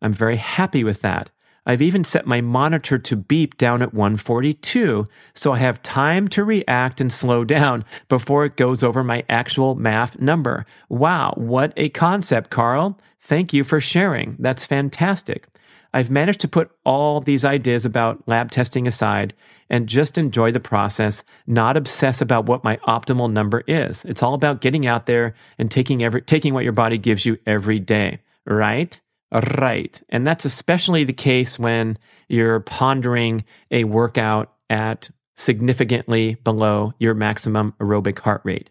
I'm 0.00 0.12
very 0.12 0.36
happy 0.36 0.84
with 0.84 1.00
that. 1.00 1.30
I've 1.68 1.82
even 1.82 2.02
set 2.02 2.26
my 2.26 2.40
monitor 2.40 2.96
to 2.98 3.14
beep 3.14 3.58
down 3.58 3.82
at 3.82 3.92
142, 3.92 5.06
so 5.34 5.52
I 5.52 5.58
have 5.58 5.82
time 5.82 6.26
to 6.28 6.42
react 6.42 6.98
and 6.98 7.12
slow 7.12 7.44
down 7.44 7.84
before 8.08 8.46
it 8.46 8.56
goes 8.56 8.82
over 8.82 9.04
my 9.04 9.22
actual 9.28 9.76
MAF 9.76 10.18
number. 10.18 10.64
Wow, 10.88 11.34
what 11.36 11.74
a 11.76 11.90
concept, 11.90 12.48
Carl. 12.48 12.98
Thank 13.20 13.52
you 13.52 13.64
for 13.64 13.80
sharing. 13.80 14.36
That's 14.38 14.64
fantastic. 14.64 15.46
I've 15.92 16.10
managed 16.10 16.40
to 16.40 16.48
put 16.48 16.70
all 16.86 17.20
these 17.20 17.44
ideas 17.44 17.84
about 17.84 18.26
lab 18.26 18.50
testing 18.50 18.86
aside 18.86 19.34
and 19.68 19.88
just 19.88 20.16
enjoy 20.16 20.52
the 20.52 20.60
process, 20.60 21.22
not 21.46 21.76
obsess 21.76 22.22
about 22.22 22.46
what 22.46 22.64
my 22.64 22.78
optimal 22.88 23.30
number 23.30 23.62
is. 23.66 24.06
It's 24.06 24.22
all 24.22 24.32
about 24.32 24.62
getting 24.62 24.86
out 24.86 25.04
there 25.04 25.34
and 25.58 25.70
taking 25.70 26.02
every, 26.02 26.22
taking 26.22 26.54
what 26.54 26.64
your 26.64 26.72
body 26.72 26.96
gives 26.96 27.26
you 27.26 27.36
every 27.46 27.78
day, 27.78 28.20
right? 28.46 28.98
Right. 29.32 30.00
And 30.08 30.26
that's 30.26 30.44
especially 30.44 31.04
the 31.04 31.12
case 31.12 31.58
when 31.58 31.98
you're 32.28 32.60
pondering 32.60 33.44
a 33.70 33.84
workout 33.84 34.52
at 34.70 35.10
significantly 35.36 36.34
below 36.44 36.92
your 36.98 37.14
maximum 37.14 37.74
aerobic 37.80 38.18
heart 38.18 38.40
rate. 38.44 38.70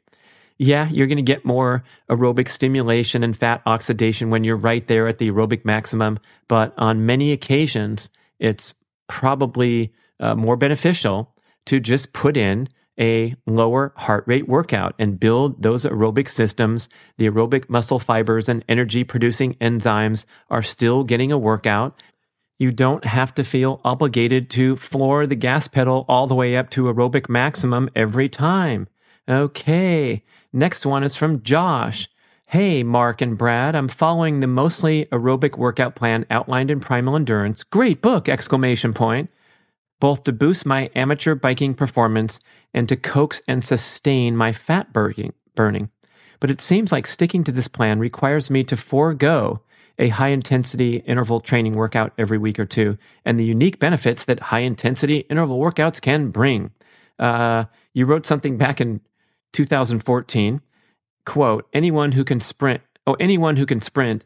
Yeah, 0.57 0.89
you're 0.89 1.07
going 1.07 1.17
to 1.17 1.21
get 1.21 1.45
more 1.45 1.83
aerobic 2.09 2.49
stimulation 2.49 3.23
and 3.23 3.37
fat 3.37 3.61
oxidation 3.67 4.31
when 4.31 4.43
you're 4.43 4.55
right 4.55 4.85
there 4.87 5.07
at 5.07 5.19
the 5.19 5.29
aerobic 5.29 5.63
maximum. 5.63 6.19
But 6.47 6.73
on 6.77 7.05
many 7.05 7.31
occasions, 7.31 8.09
it's 8.39 8.73
probably 9.07 9.93
uh, 10.19 10.35
more 10.35 10.57
beneficial 10.57 11.35
to 11.67 11.79
just 11.79 12.13
put 12.13 12.35
in 12.35 12.67
a 12.99 13.35
lower 13.45 13.93
heart 13.95 14.23
rate 14.27 14.47
workout 14.47 14.95
and 14.97 15.19
build 15.19 15.61
those 15.61 15.85
aerobic 15.85 16.29
systems. 16.29 16.89
The 17.17 17.29
aerobic 17.29 17.69
muscle 17.69 17.99
fibers 17.99 18.49
and 18.49 18.63
energy 18.67 19.03
producing 19.03 19.53
enzymes 19.55 20.25
are 20.49 20.63
still 20.63 21.03
getting 21.03 21.31
a 21.31 21.37
workout. 21.37 22.01
You 22.59 22.71
don't 22.71 23.05
have 23.05 23.33
to 23.35 23.43
feel 23.43 23.81
obligated 23.83 24.49
to 24.51 24.75
floor 24.75 25.27
the 25.27 25.35
gas 25.35 25.67
pedal 25.67 26.05
all 26.09 26.25
the 26.27 26.35
way 26.35 26.57
up 26.57 26.69
to 26.71 26.85
aerobic 26.85 27.29
maximum 27.29 27.89
every 27.95 28.29
time. 28.29 28.87
Okay. 29.29 30.23
Next 30.51 30.85
one 30.85 31.03
is 31.03 31.15
from 31.15 31.43
Josh. 31.43 32.07
Hey, 32.45 32.81
Mark 32.81 33.21
and 33.21 33.37
Brad, 33.37 33.75
I'm 33.75 33.89
following 33.89 34.39
the 34.39 34.47
mostly 34.47 35.05
aerobic 35.11 35.57
workout 35.57 35.95
plan 35.95 36.25
outlined 36.31 36.71
in 36.71 36.79
Primal 36.79 37.17
Endurance. 37.17 37.63
Great 37.63 38.01
book! 38.01 38.29
Exclamation 38.29 38.93
point. 38.93 39.29
Both 39.99 40.23
to 40.23 40.31
boost 40.31 40.65
my 40.65 40.89
amateur 40.95 41.35
biking 41.35 41.73
performance 41.73 42.39
and 42.73 42.87
to 42.89 42.95
coax 42.95 43.41
and 43.47 43.63
sustain 43.65 44.35
my 44.35 44.51
fat 44.51 44.93
burning. 44.93 45.89
But 46.39 46.51
it 46.51 46.61
seems 46.61 46.91
like 46.91 47.07
sticking 47.07 47.43
to 47.45 47.51
this 47.51 47.67
plan 47.67 47.99
requires 47.99 48.49
me 48.49 48.63
to 48.65 48.77
forego 48.77 49.61
a 49.99 50.09
high 50.09 50.29
intensity 50.29 50.97
interval 50.97 51.39
training 51.39 51.73
workout 51.73 52.13
every 52.17 52.37
week 52.37 52.59
or 52.59 52.65
two 52.65 52.97
and 53.25 53.39
the 53.39 53.45
unique 53.45 53.79
benefits 53.79 54.25
that 54.25 54.39
high 54.39 54.59
intensity 54.59 55.19
interval 55.29 55.59
workouts 55.59 55.99
can 55.99 56.29
bring. 56.29 56.71
Uh, 57.17 57.65
you 57.93 58.05
wrote 58.05 58.25
something 58.25 58.57
back 58.57 58.79
in 58.79 59.01
2014 59.53 60.61
quote, 61.27 61.67
anyone 61.73 62.13
who 62.13 62.23
can 62.23 62.39
sprint, 62.39 62.81
oh, 63.05 63.15
anyone 63.19 63.57
who 63.57 63.65
can 63.65 63.81
sprint 63.81 64.23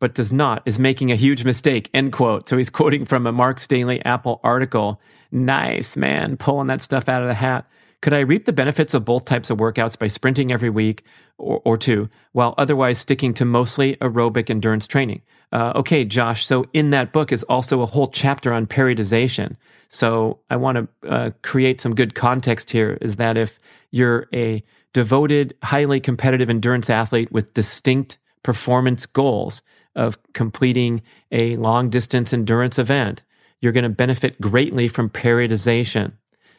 but 0.00 0.14
does 0.14 0.32
not 0.32 0.62
is 0.66 0.78
making 0.78 1.12
a 1.12 1.16
huge 1.16 1.44
mistake, 1.44 1.88
end 1.94 2.12
quote. 2.12 2.48
So 2.48 2.56
he's 2.56 2.70
quoting 2.70 3.04
from 3.04 3.26
a 3.26 3.32
Mark's 3.32 3.66
Daily 3.66 4.04
Apple 4.04 4.40
article. 4.42 5.00
Nice, 5.30 5.96
man, 5.96 6.36
pulling 6.36 6.66
that 6.66 6.82
stuff 6.82 7.08
out 7.08 7.22
of 7.22 7.28
the 7.28 7.34
hat. 7.34 7.66
Could 8.00 8.14
I 8.14 8.20
reap 8.20 8.46
the 8.46 8.52
benefits 8.52 8.94
of 8.94 9.04
both 9.04 9.26
types 9.26 9.50
of 9.50 9.58
workouts 9.58 9.98
by 9.98 10.08
sprinting 10.08 10.50
every 10.52 10.70
week 10.70 11.04
or, 11.36 11.60
or 11.66 11.76
two, 11.76 12.08
while 12.32 12.54
otherwise 12.56 12.98
sticking 12.98 13.34
to 13.34 13.44
mostly 13.44 13.96
aerobic 13.96 14.48
endurance 14.48 14.86
training? 14.86 15.20
Uh, 15.52 15.72
okay, 15.76 16.04
Josh. 16.04 16.46
So 16.46 16.66
in 16.72 16.90
that 16.90 17.12
book 17.12 17.30
is 17.30 17.42
also 17.44 17.82
a 17.82 17.86
whole 17.86 18.08
chapter 18.08 18.54
on 18.54 18.66
periodization. 18.66 19.56
So 19.90 20.38
I 20.48 20.56
want 20.56 20.78
to 21.02 21.08
uh, 21.08 21.30
create 21.42 21.80
some 21.80 21.94
good 21.94 22.14
context 22.14 22.70
here. 22.70 22.96
Is 23.02 23.16
that 23.16 23.36
if 23.36 23.60
you're 23.90 24.28
a 24.32 24.64
devoted, 24.94 25.54
highly 25.62 26.00
competitive 26.00 26.48
endurance 26.48 26.88
athlete 26.88 27.30
with 27.30 27.52
distinct 27.52 28.18
performance 28.42 29.04
goals 29.04 29.62
of 30.00 30.18
completing 30.32 31.02
a 31.30 31.56
long 31.56 31.90
distance 31.90 32.32
endurance 32.32 32.78
event, 32.78 33.22
you're 33.60 33.70
going 33.70 33.84
to 33.84 33.90
benefit 33.90 34.40
greatly 34.40 34.88
from 34.88 35.10
periodization. 35.10 36.12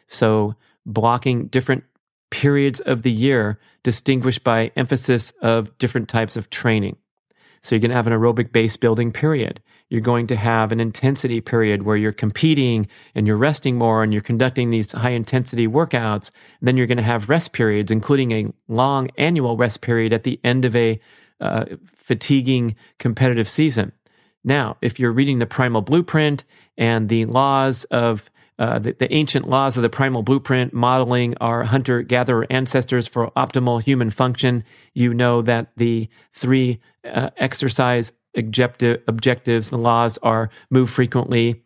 So, 0.06 0.54
blocking 0.86 1.48
different 1.48 1.82
periods 2.30 2.78
of 2.80 3.02
the 3.02 3.10
year 3.10 3.58
distinguished 3.82 4.44
by 4.44 4.70
emphasis 4.76 5.32
of 5.42 5.76
different 5.78 6.08
types 6.08 6.36
of 6.36 6.50
training. 6.50 6.96
So, 7.62 7.74
you're 7.74 7.80
going 7.80 7.90
to 7.90 7.96
have 7.96 8.06
an 8.06 8.12
aerobic 8.12 8.52
base 8.52 8.76
building 8.76 9.10
period. 9.10 9.60
You're 9.88 10.00
going 10.00 10.28
to 10.28 10.36
have 10.36 10.70
an 10.70 10.78
intensity 10.78 11.40
period 11.40 11.82
where 11.82 11.96
you're 11.96 12.12
competing 12.12 12.86
and 13.16 13.26
you're 13.26 13.36
resting 13.36 13.76
more 13.76 14.04
and 14.04 14.12
you're 14.12 14.22
conducting 14.22 14.68
these 14.68 14.92
high 14.92 15.10
intensity 15.10 15.66
workouts. 15.66 16.30
And 16.60 16.68
then 16.68 16.76
you're 16.76 16.86
going 16.86 16.96
to 16.98 17.02
have 17.02 17.28
rest 17.28 17.52
periods, 17.52 17.90
including 17.90 18.30
a 18.30 18.46
long 18.68 19.08
annual 19.18 19.56
rest 19.56 19.80
period 19.80 20.12
at 20.12 20.22
the 20.22 20.38
end 20.44 20.64
of 20.64 20.76
a 20.76 21.00
uh, 21.42 21.64
fatiguing 21.92 22.76
competitive 22.98 23.48
season. 23.48 23.92
Now, 24.44 24.76
if 24.80 24.98
you're 24.98 25.12
reading 25.12 25.38
the 25.38 25.46
primal 25.46 25.82
blueprint 25.82 26.44
and 26.76 27.08
the 27.08 27.26
laws 27.26 27.84
of 27.84 28.30
uh, 28.58 28.78
the, 28.78 28.92
the, 28.92 29.12
ancient 29.12 29.48
laws 29.48 29.76
of 29.76 29.82
the 29.82 29.88
primal 29.88 30.22
blueprint 30.22 30.72
modeling 30.72 31.34
our 31.40 31.64
hunter 31.64 32.02
gatherer 32.02 32.46
ancestors 32.50 33.08
for 33.08 33.30
optimal 33.30 33.82
human 33.82 34.10
function, 34.10 34.62
you 34.94 35.12
know 35.14 35.42
that 35.42 35.72
the 35.76 36.08
three 36.32 36.78
uh, 37.04 37.30
exercise 37.38 38.12
objective, 38.36 39.02
objectives, 39.08 39.70
the 39.70 39.78
laws 39.78 40.18
are 40.18 40.50
move 40.70 40.90
frequently, 40.90 41.62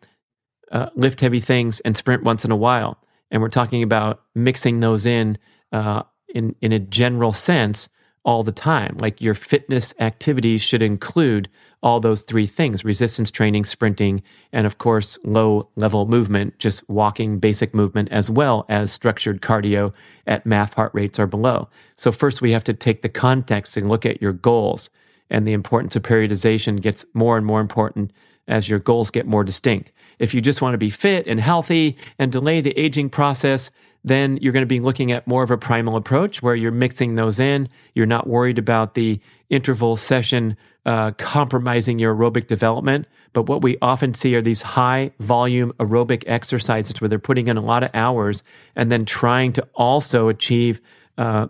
uh, 0.71 0.89
lift 0.95 1.21
heavy 1.21 1.39
things, 1.39 1.79
and 1.81 1.95
sprint 1.95 2.23
once 2.23 2.45
in 2.45 2.51
a 2.51 2.55
while. 2.55 2.97
And 3.29 3.41
we're 3.41 3.49
talking 3.49 3.83
about 3.83 4.21
mixing 4.33 4.79
those 4.79 5.05
in 5.05 5.37
uh, 5.71 6.03
in 6.33 6.55
in 6.61 6.71
a 6.71 6.79
general 6.79 7.33
sense 7.33 7.89
all 8.27 8.43
the 8.43 8.51
time. 8.51 8.97
Like 8.99 9.21
your 9.21 9.33
fitness 9.33 9.95
activities 9.99 10.61
should 10.61 10.83
include 10.83 11.49
all 11.81 11.99
those 11.99 12.23
three 12.23 12.45
things 12.45 12.83
resistance 12.83 13.31
training, 13.31 13.63
sprinting, 13.63 14.21
and 14.51 14.67
of 14.67 14.77
course, 14.77 15.17
low 15.23 15.69
level 15.77 16.05
movement, 16.05 16.59
just 16.59 16.87
walking, 16.89 17.39
basic 17.39 17.73
movement, 17.73 18.09
as 18.11 18.29
well 18.29 18.65
as 18.67 18.91
structured 18.91 19.41
cardio 19.41 19.93
at 20.27 20.45
MAF 20.45 20.73
heart 20.73 20.91
rates 20.93 21.17
or 21.17 21.25
below. 21.25 21.69
So, 21.95 22.11
first, 22.11 22.41
we 22.41 22.51
have 22.51 22.65
to 22.65 22.73
take 22.73 23.01
the 23.01 23.09
context 23.09 23.77
and 23.77 23.89
look 23.89 24.05
at 24.05 24.21
your 24.21 24.33
goals 24.33 24.89
and 25.29 25.47
the 25.47 25.53
importance 25.53 25.95
of 25.95 26.03
periodization 26.03 26.81
gets 26.81 27.05
more 27.13 27.37
and 27.37 27.45
more 27.45 27.61
important 27.61 28.11
as 28.47 28.69
your 28.69 28.79
goals 28.79 29.11
get 29.11 29.25
more 29.25 29.43
distinct. 29.43 29.91
If 30.19 30.33
you 30.33 30.41
just 30.41 30.61
want 30.61 30.73
to 30.73 30.77
be 30.77 30.89
fit 30.89 31.27
and 31.27 31.39
healthy 31.39 31.97
and 32.17 32.31
delay 32.31 32.61
the 32.61 32.77
aging 32.79 33.09
process, 33.09 33.71
then 34.07 34.37
you're 34.37 34.53
going 34.53 34.63
to 34.63 34.67
be 34.67 34.79
looking 34.79 35.11
at 35.11 35.27
more 35.27 35.43
of 35.43 35.51
a 35.51 35.57
primal 35.57 35.95
approach 35.95 36.41
where 36.41 36.55
you're 36.55 36.71
mixing 36.71 37.15
those 37.15 37.39
in. 37.39 37.69
You're 37.93 38.05
not 38.05 38.27
worried 38.27 38.57
about 38.57 38.93
the 38.93 39.19
interval 39.49 39.97
session 39.97 40.57
uh, 40.85 41.11
compromising 41.11 41.99
your 41.99 42.15
aerobic 42.15 42.47
development. 42.47 43.07
But 43.33 43.43
what 43.43 43.61
we 43.61 43.77
often 43.81 44.13
see 44.13 44.35
are 44.35 44.41
these 44.41 44.61
high 44.61 45.11
volume 45.19 45.73
aerobic 45.73 46.23
exercises 46.27 46.99
where 47.01 47.09
they're 47.09 47.19
putting 47.19 47.49
in 47.49 47.57
a 47.57 47.61
lot 47.61 47.83
of 47.83 47.91
hours 47.93 48.43
and 48.75 48.91
then 48.91 49.05
trying 49.05 49.53
to 49.53 49.67
also 49.75 50.29
achieve 50.29 50.81
uh, 51.17 51.47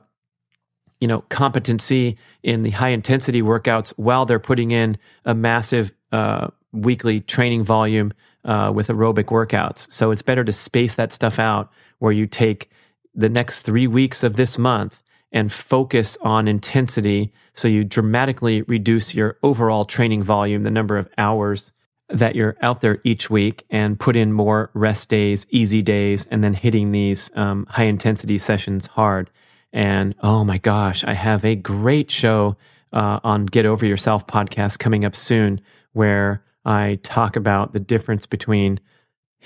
you 1.00 1.08
know 1.08 1.22
competency 1.30 2.18
in 2.42 2.64
the 2.64 2.72
high 2.72 2.90
intensity 2.90 3.42
workouts 3.42 3.94
while 3.98 4.26
they're 4.26 4.40
putting 4.40 4.72
in 4.72 4.98
a 5.26 5.36
massive 5.36 5.92
uh, 6.12 6.48
weekly 6.72 7.20
training 7.22 7.64
volume 7.64 8.12
uh, 8.46 8.72
with 8.74 8.88
aerobic 8.88 9.26
workouts. 9.26 9.92
So 9.92 10.12
it's 10.12 10.22
better 10.22 10.44
to 10.44 10.54
space 10.54 10.96
that 10.96 11.14
stuff 11.14 11.38
out 11.38 11.72
where 12.00 12.12
you 12.12 12.28
take 12.28 12.70
the 13.14 13.30
next 13.30 13.64
three 13.64 13.88
weeks 13.88 14.24
of 14.24 14.36
this 14.36 14.58
month 14.58 15.02
and 15.32 15.52
focus 15.52 16.18
on 16.22 16.48
intensity 16.48 17.34
so 17.54 17.68
you 17.68 17.84
dramatically 17.84 18.62
reduce 18.64 19.14
your 19.14 19.38
overall 19.44 19.86
training 19.86 20.24
volume, 20.24 20.64
the 20.64 20.72
number 20.72 20.98
of 20.98 21.10
hours 21.18 21.72
that 22.10 22.36
you're 22.36 22.56
out 22.62 22.82
there 22.82 23.00
each 23.04 23.30
week, 23.30 23.66
and 23.70 24.00
put 24.00 24.16
in 24.16 24.32
more 24.32 24.70
rest 24.74 25.10
days, 25.10 25.46
easy 25.50 25.82
days, 25.82 26.26
and 26.28 26.44
then 26.44 26.54
hitting 26.54 26.92
these 26.92 27.30
um, 27.36 27.66
high 27.70 27.84
intensity 27.84 28.38
sessions 28.38 28.88
hard. 28.88 29.30
And 29.74 30.16
oh 30.22 30.44
my 30.44 30.58
gosh, 30.58 31.04
I 31.04 31.14
have 31.14 31.44
a 31.44 31.56
great 31.56 32.10
show 32.10 32.56
uh, 32.94 33.20
on 33.24 33.46
Get 33.46 33.66
Over 33.66 33.86
Yourself 33.86 34.26
podcast 34.26 34.80
coming 34.80 35.04
up 35.04 35.16
soon 35.16 35.60
where 35.92 36.44
I 36.64 37.00
talk 37.04 37.36
about 37.36 37.74
the 37.74 37.80
difference 37.80 38.26
between 38.26 38.80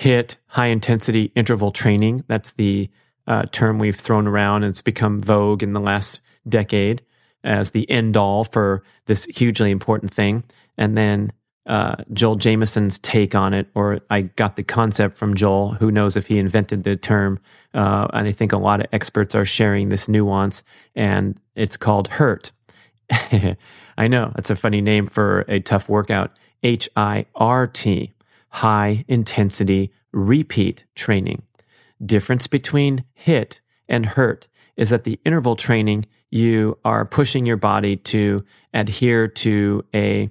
HIIT, 0.01 0.37
high 0.47 0.67
intensity 0.67 1.31
interval 1.35 1.69
training. 1.69 2.23
That's 2.27 2.51
the 2.51 2.89
uh, 3.27 3.43
term 3.51 3.77
we've 3.77 3.95
thrown 3.95 4.27
around 4.27 4.63
and 4.63 4.71
it's 4.71 4.81
become 4.81 5.21
vogue 5.21 5.61
in 5.61 5.73
the 5.73 5.79
last 5.79 6.21
decade 6.49 7.03
as 7.43 7.71
the 7.71 7.89
end 7.89 8.17
all 8.17 8.43
for 8.43 8.83
this 9.05 9.25
hugely 9.25 9.69
important 9.69 10.11
thing. 10.11 10.43
And 10.75 10.97
then 10.97 11.31
uh, 11.67 11.97
Joel 12.13 12.37
Jamieson's 12.37 12.97
take 12.99 13.35
on 13.35 13.53
it, 13.53 13.67
or 13.75 13.99
I 14.09 14.21
got 14.21 14.55
the 14.55 14.63
concept 14.63 15.17
from 15.17 15.35
Joel. 15.35 15.73
Who 15.73 15.91
knows 15.91 16.17
if 16.17 16.25
he 16.25 16.39
invented 16.39 16.83
the 16.83 16.95
term? 16.95 17.39
Uh, 17.73 18.07
and 18.13 18.27
I 18.27 18.31
think 18.31 18.51
a 18.51 18.57
lot 18.57 18.79
of 18.79 18.87
experts 18.91 19.35
are 19.35 19.45
sharing 19.45 19.89
this 19.89 20.07
nuance, 20.07 20.63
and 20.95 21.39
it's 21.55 21.77
called 21.77 22.09
HIRT. 22.09 22.51
I 23.97 24.07
know 24.07 24.33
it's 24.37 24.49
a 24.49 24.55
funny 24.55 24.81
name 24.81 25.05
for 25.05 25.45
a 25.47 25.59
tough 25.59 25.87
workout. 25.87 26.31
H 26.63 26.89
I 26.95 27.27
R 27.35 27.67
T, 27.67 28.11
high 28.51 29.03
intensity 29.07 29.91
repeat 30.11 30.85
training. 30.95 31.41
Difference 32.05 32.47
between 32.47 33.03
HIIT 33.25 33.59
and 33.87 34.05
HIRT 34.05 34.47
is 34.77 34.89
that 34.89 35.03
the 35.03 35.19
interval 35.25 35.55
training 35.55 36.05
you 36.29 36.77
are 36.85 37.05
pushing 37.05 37.45
your 37.45 37.57
body 37.57 37.97
to 37.97 38.43
adhere 38.73 39.27
to 39.27 39.85
a 39.93 40.29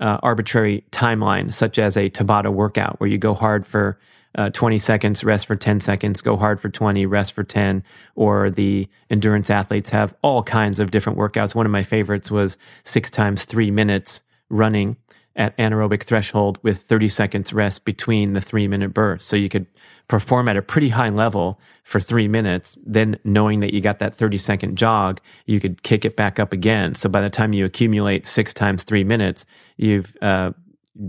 uh, 0.00 0.18
arbitrary 0.22 0.84
timeline, 0.90 1.52
such 1.52 1.78
as 1.78 1.96
a 1.96 2.10
Tabata 2.10 2.52
workout, 2.52 2.98
where 2.98 3.08
you 3.08 3.18
go 3.18 3.34
hard 3.34 3.66
for 3.66 3.98
uh, 4.34 4.50
20 4.50 4.78
seconds, 4.78 5.22
rest 5.22 5.46
for 5.46 5.56
10 5.56 5.80
seconds, 5.80 6.22
go 6.22 6.36
hard 6.36 6.60
for 6.60 6.70
20, 6.70 7.04
rest 7.06 7.34
for 7.34 7.44
10. 7.44 7.84
Or 8.14 8.50
the 8.50 8.88
endurance 9.10 9.50
athletes 9.50 9.90
have 9.90 10.14
all 10.22 10.42
kinds 10.42 10.80
of 10.80 10.90
different 10.90 11.18
workouts. 11.18 11.54
One 11.54 11.66
of 11.66 11.72
my 11.72 11.82
favorites 11.82 12.30
was 12.30 12.56
six 12.82 13.10
times 13.10 13.44
three 13.44 13.70
minutes 13.70 14.22
running 14.48 14.96
at 15.36 15.56
anaerobic 15.56 16.02
threshold 16.02 16.58
with 16.62 16.82
30 16.82 17.08
seconds 17.08 17.52
rest 17.52 17.84
between 17.84 18.32
the 18.32 18.40
three 18.40 18.68
minute 18.68 18.92
bursts. 18.92 19.28
So 19.28 19.36
you 19.36 19.48
could 19.48 19.66
perform 20.08 20.48
at 20.48 20.56
a 20.56 20.62
pretty 20.62 20.90
high 20.90 21.08
level 21.08 21.58
for 21.84 22.00
three 22.00 22.28
minutes. 22.28 22.76
Then 22.84 23.18
knowing 23.24 23.60
that 23.60 23.72
you 23.72 23.80
got 23.80 23.98
that 24.00 24.14
30 24.14 24.38
second 24.38 24.76
jog, 24.76 25.20
you 25.46 25.60
could 25.60 25.82
kick 25.82 26.04
it 26.04 26.16
back 26.16 26.38
up 26.38 26.52
again. 26.52 26.94
So 26.94 27.08
by 27.08 27.20
the 27.20 27.30
time 27.30 27.52
you 27.52 27.64
accumulate 27.64 28.26
six 28.26 28.52
times 28.52 28.84
three 28.84 29.04
minutes, 29.04 29.46
you've 29.76 30.14
uh, 30.20 30.52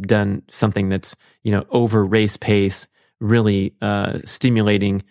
done 0.02 0.44
something 0.48 0.90
that's, 0.90 1.16
you 1.44 1.52
know, 1.52 1.66
over 1.70 2.06
race 2.06 2.38
pace, 2.38 2.88
really 3.20 3.76
uh, 3.82 4.20
stimulating 4.24 5.04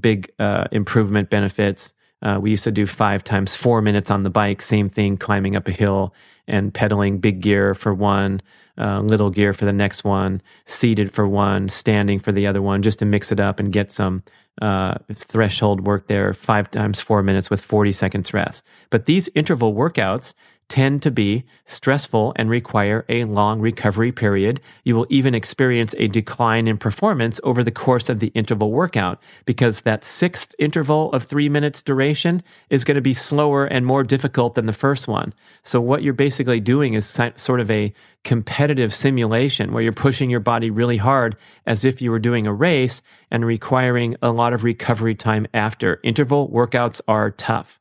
big 0.00 0.30
uh, 0.38 0.64
improvement 0.72 1.30
benefits. 1.30 1.94
Uh, 2.22 2.38
we 2.40 2.50
used 2.50 2.64
to 2.64 2.72
do 2.72 2.86
five 2.86 3.22
times 3.22 3.54
four 3.54 3.80
minutes 3.80 4.10
on 4.10 4.22
the 4.22 4.30
bike, 4.30 4.60
same 4.62 4.88
thing, 4.88 5.16
climbing 5.16 5.56
up 5.56 5.68
a 5.68 5.72
hill 5.72 6.14
and 6.46 6.72
pedaling 6.72 7.18
big 7.18 7.40
gear 7.40 7.74
for 7.74 7.92
one, 7.92 8.40
uh, 8.78 9.00
little 9.00 9.30
gear 9.30 9.52
for 9.52 9.64
the 9.64 9.72
next 9.72 10.02
one, 10.02 10.40
seated 10.64 11.12
for 11.12 11.28
one, 11.28 11.68
standing 11.68 12.18
for 12.18 12.32
the 12.32 12.46
other 12.46 12.62
one, 12.62 12.82
just 12.82 12.98
to 12.98 13.04
mix 13.04 13.30
it 13.30 13.38
up 13.38 13.60
and 13.60 13.72
get 13.72 13.92
some 13.92 14.22
uh, 14.62 14.94
threshold 15.14 15.86
work 15.86 16.06
there, 16.08 16.32
five 16.32 16.70
times 16.70 17.00
four 17.00 17.22
minutes 17.22 17.50
with 17.50 17.60
40 17.60 17.92
seconds 17.92 18.32
rest. 18.34 18.64
But 18.90 19.06
these 19.06 19.28
interval 19.34 19.74
workouts 19.74 20.34
tend 20.68 21.02
to 21.02 21.10
be 21.10 21.44
stressful 21.64 22.32
and 22.36 22.50
require 22.50 23.04
a 23.08 23.24
long 23.24 23.60
recovery 23.60 24.12
period. 24.12 24.60
You 24.84 24.96
will 24.96 25.06
even 25.08 25.34
experience 25.34 25.94
a 25.98 26.08
decline 26.08 26.68
in 26.68 26.76
performance 26.76 27.40
over 27.42 27.64
the 27.64 27.70
course 27.70 28.08
of 28.08 28.20
the 28.20 28.28
interval 28.28 28.70
workout 28.70 29.20
because 29.46 29.82
that 29.82 30.04
sixth 30.04 30.54
interval 30.58 31.10
of 31.12 31.24
three 31.24 31.48
minutes 31.48 31.82
duration 31.82 32.42
is 32.70 32.84
going 32.84 32.96
to 32.96 33.00
be 33.00 33.14
slower 33.14 33.64
and 33.64 33.86
more 33.86 34.04
difficult 34.04 34.54
than 34.54 34.66
the 34.66 34.72
first 34.72 35.08
one. 35.08 35.32
So 35.62 35.80
what 35.80 36.02
you're 36.02 36.12
basically 36.12 36.60
doing 36.60 36.94
is 36.94 37.20
sort 37.36 37.60
of 37.60 37.70
a 37.70 37.92
competitive 38.24 38.92
simulation 38.92 39.72
where 39.72 39.82
you're 39.82 39.92
pushing 39.92 40.28
your 40.28 40.40
body 40.40 40.70
really 40.70 40.98
hard 40.98 41.36
as 41.66 41.84
if 41.84 42.02
you 42.02 42.10
were 42.10 42.18
doing 42.18 42.46
a 42.46 42.52
race 42.52 43.00
and 43.30 43.44
requiring 43.44 44.16
a 44.20 44.30
lot 44.30 44.52
of 44.52 44.64
recovery 44.64 45.14
time 45.14 45.46
after. 45.54 46.00
Interval 46.02 46.48
workouts 46.50 47.00
are 47.08 47.30
tough. 47.30 47.80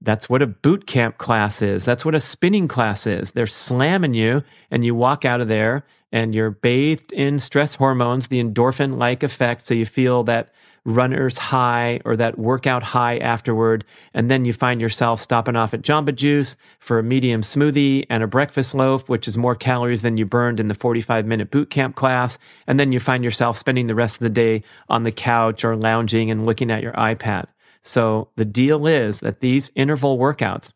That's 0.00 0.30
what 0.30 0.42
a 0.42 0.46
boot 0.46 0.86
camp 0.86 1.18
class 1.18 1.60
is. 1.60 1.84
That's 1.84 2.04
what 2.04 2.14
a 2.14 2.20
spinning 2.20 2.68
class 2.68 3.06
is. 3.06 3.32
They're 3.32 3.46
slamming 3.46 4.14
you 4.14 4.44
and 4.70 4.84
you 4.84 4.94
walk 4.94 5.24
out 5.24 5.40
of 5.40 5.48
there 5.48 5.84
and 6.12 6.34
you're 6.34 6.50
bathed 6.50 7.12
in 7.12 7.38
stress 7.38 7.74
hormones, 7.74 8.28
the 8.28 8.42
endorphin 8.42 8.96
like 8.96 9.22
effect. 9.22 9.62
So 9.62 9.74
you 9.74 9.84
feel 9.84 10.22
that 10.24 10.52
runner's 10.84 11.36
high 11.36 12.00
or 12.04 12.16
that 12.16 12.38
workout 12.38 12.82
high 12.82 13.18
afterward. 13.18 13.84
And 14.14 14.30
then 14.30 14.44
you 14.44 14.52
find 14.52 14.80
yourself 14.80 15.20
stopping 15.20 15.56
off 15.56 15.74
at 15.74 15.82
Jamba 15.82 16.14
Juice 16.14 16.56
for 16.78 16.98
a 16.98 17.02
medium 17.02 17.42
smoothie 17.42 18.06
and 18.08 18.22
a 18.22 18.26
breakfast 18.26 18.74
loaf, 18.74 19.08
which 19.08 19.28
is 19.28 19.36
more 19.36 19.54
calories 19.54 20.02
than 20.02 20.16
you 20.16 20.24
burned 20.24 20.60
in 20.60 20.68
the 20.68 20.74
45 20.74 21.26
minute 21.26 21.50
boot 21.50 21.70
camp 21.70 21.94
class. 21.96 22.38
And 22.66 22.80
then 22.80 22.92
you 22.92 23.00
find 23.00 23.22
yourself 23.22 23.56
spending 23.58 23.86
the 23.86 23.94
rest 23.94 24.16
of 24.16 24.20
the 24.20 24.30
day 24.30 24.62
on 24.88 25.02
the 25.02 25.12
couch 25.12 25.64
or 25.64 25.76
lounging 25.76 26.30
and 26.30 26.46
looking 26.46 26.70
at 26.70 26.82
your 26.82 26.92
iPad. 26.92 27.46
So 27.82 28.30
the 28.36 28.44
deal 28.44 28.86
is 28.86 29.20
that 29.20 29.40
these 29.40 29.70
interval 29.74 30.18
workouts, 30.18 30.72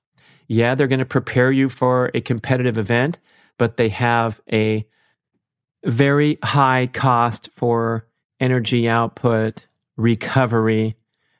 yeah, 0.48 0.74
they're 0.74 0.86
going 0.86 0.98
to 0.98 1.04
prepare 1.04 1.52
you 1.52 1.68
for 1.68 2.10
a 2.14 2.20
competitive 2.20 2.78
event, 2.78 3.18
but 3.58 3.76
they 3.76 3.88
have 3.88 4.40
a 4.52 4.86
very 5.84 6.38
high 6.42 6.88
cost 6.92 7.50
for 7.52 8.06
energy 8.40 8.88
output, 8.88 9.66
recovery, 9.96 10.96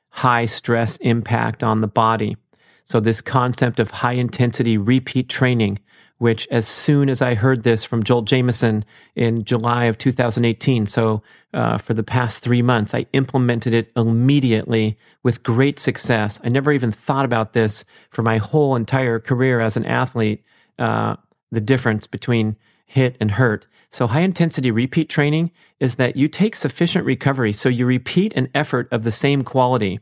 high 0.09 0.45
stress 0.45 0.97
impact 0.97 1.63
on 1.63 1.81
the 1.81 1.87
body. 1.87 2.37
So 2.83 2.99
this 2.99 3.21
concept 3.21 3.79
of 3.79 3.91
high 3.91 4.13
intensity 4.13 4.77
repeat 4.77 5.29
training 5.29 5.79
which 6.23 6.47
as 6.49 6.65
soon 6.65 7.09
as 7.09 7.21
I 7.21 7.33
heard 7.33 7.63
this 7.63 7.83
from 7.83 8.01
Joel 8.01 8.21
Jamieson 8.21 8.85
in 9.13 9.43
July 9.43 9.83
of 9.85 9.97
2018, 9.97 10.85
so 10.85 11.21
uh, 11.53 11.77
for 11.77 11.93
the 11.93 12.01
past 12.01 12.41
three 12.41 12.61
months, 12.61 12.93
I 12.93 13.07
implemented 13.11 13.73
it 13.73 13.91
immediately 13.97 14.97
with 15.23 15.43
great 15.43 15.79
success. 15.79 16.39
I 16.41 16.47
never 16.47 16.71
even 16.71 16.93
thought 16.93 17.25
about 17.25 17.51
this 17.51 17.83
for 18.09 18.21
my 18.21 18.37
whole 18.37 18.77
entire 18.77 19.19
career 19.19 19.59
as 19.59 19.75
an 19.75 19.85
athlete, 19.85 20.41
uh, 20.79 21.17
the 21.51 21.59
difference 21.59 22.07
between 22.07 22.55
HIIT 22.95 23.17
and 23.19 23.31
HIRT. 23.31 23.67
So 23.89 24.07
high 24.07 24.21
intensity 24.21 24.71
repeat 24.71 25.09
training 25.09 25.51
is 25.81 25.95
that 25.95 26.15
you 26.15 26.29
take 26.29 26.55
sufficient 26.55 27.03
recovery 27.03 27.51
so 27.51 27.67
you 27.67 27.85
repeat 27.85 28.33
an 28.37 28.47
effort 28.55 28.87
of 28.93 29.03
the 29.03 29.11
same 29.11 29.43
quality, 29.43 29.99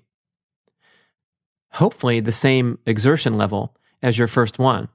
hopefully 1.71 2.19
the 2.19 2.31
same 2.31 2.77
exertion 2.85 3.33
level 3.33 3.75
as 4.03 4.19
your 4.19 4.27
first 4.27 4.59
one 4.59 4.87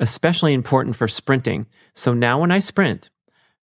especially 0.00 0.52
important 0.52 0.96
for 0.96 1.06
sprinting. 1.06 1.66
So 1.94 2.12
now 2.12 2.40
when 2.40 2.50
I 2.50 2.58
sprint, 2.58 3.10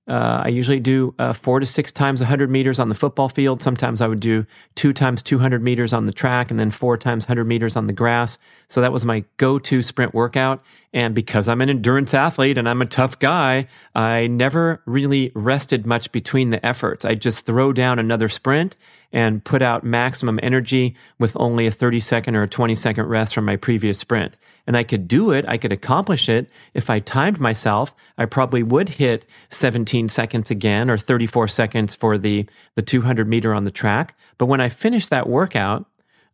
uh, 0.08 0.44
I 0.46 0.48
usually 0.48 0.80
do 0.80 1.14
uh, 1.20 1.34
four 1.34 1.60
to 1.60 1.66
six 1.66 1.92
times 1.92 2.22
100 2.22 2.50
meters 2.50 2.80
on 2.80 2.88
the 2.88 2.96
football 2.96 3.28
field. 3.28 3.62
Sometimes 3.62 4.00
I 4.00 4.08
would 4.08 4.22
do 4.22 4.46
two 4.76 4.94
times 4.94 5.22
200 5.22 5.62
meters 5.62 5.92
on 5.92 6.06
the 6.06 6.14
track 6.14 6.50
and 6.50 6.58
then 6.58 6.72
four 6.72 6.98
times 6.98 7.26
100 7.26 7.44
meters 7.44 7.76
on 7.76 7.88
the 7.88 7.94
grass. 7.94 8.38
So 8.70 8.80
that 8.80 8.94
was 8.94 9.04
my 9.04 9.26
go 9.36 9.60
to 9.60 9.82
sprint 9.82 10.14
workout. 10.14 10.64
And 10.94 11.14
because 11.14 11.50
I'm 11.50 11.60
an 11.60 11.70
endurance 11.70 12.14
athlete 12.14 12.58
and 12.58 12.70
I'm 12.70 12.82
a 12.82 12.86
tough 12.86 13.20
guy, 13.20 13.68
I 13.96 14.28
never 14.28 14.82
really 14.86 15.34
rested 15.36 15.86
much 15.86 16.14
between 16.14 16.52
the 16.52 16.66
efforts. 16.66 17.04
I 17.04 17.16
just 17.16 17.46
throw 17.46 17.74
down 17.74 18.00
another 18.00 18.30
sprint 18.30 18.78
and 19.14 19.44
put 19.44 19.62
out 19.62 19.84
maximum 19.84 20.40
energy 20.44 20.96
with 21.20 21.36
only 21.40 21.68
a 21.68 21.72
30 21.72 22.00
second 22.00 22.36
or 22.36 22.44
a 22.44 22.48
20 22.48 22.76
second 22.76 23.06
rest 23.06 23.34
from 23.34 23.46
my 23.46 23.56
previous 23.56 23.98
sprint. 23.98 24.38
And 24.66 24.76
I 24.76 24.84
could 24.84 25.08
do 25.08 25.32
it. 25.32 25.46
I 25.48 25.58
could 25.58 25.72
accomplish 25.72 26.28
it. 26.28 26.50
If 26.74 26.90
I 26.90 27.00
timed 27.00 27.40
myself, 27.40 27.96
I 28.18 28.26
probably 28.26 28.64
would 28.64 28.90
hit 28.90 29.26
17 29.50 30.10
seconds 30.10 30.52
again 30.52 30.90
or 30.90 30.98
34 30.98 31.48
seconds 31.48 31.96
for 31.96 32.18
the, 32.18 32.46
the 32.76 32.82
200 32.82 33.28
meter 33.28 33.54
on 33.54 33.64
the 33.64 33.72
track. 33.72 34.18
But 34.38 34.48
when 34.48 34.62
I 34.62 34.70
finished 34.70 35.10
that 35.10 35.30
workout, 35.30 35.86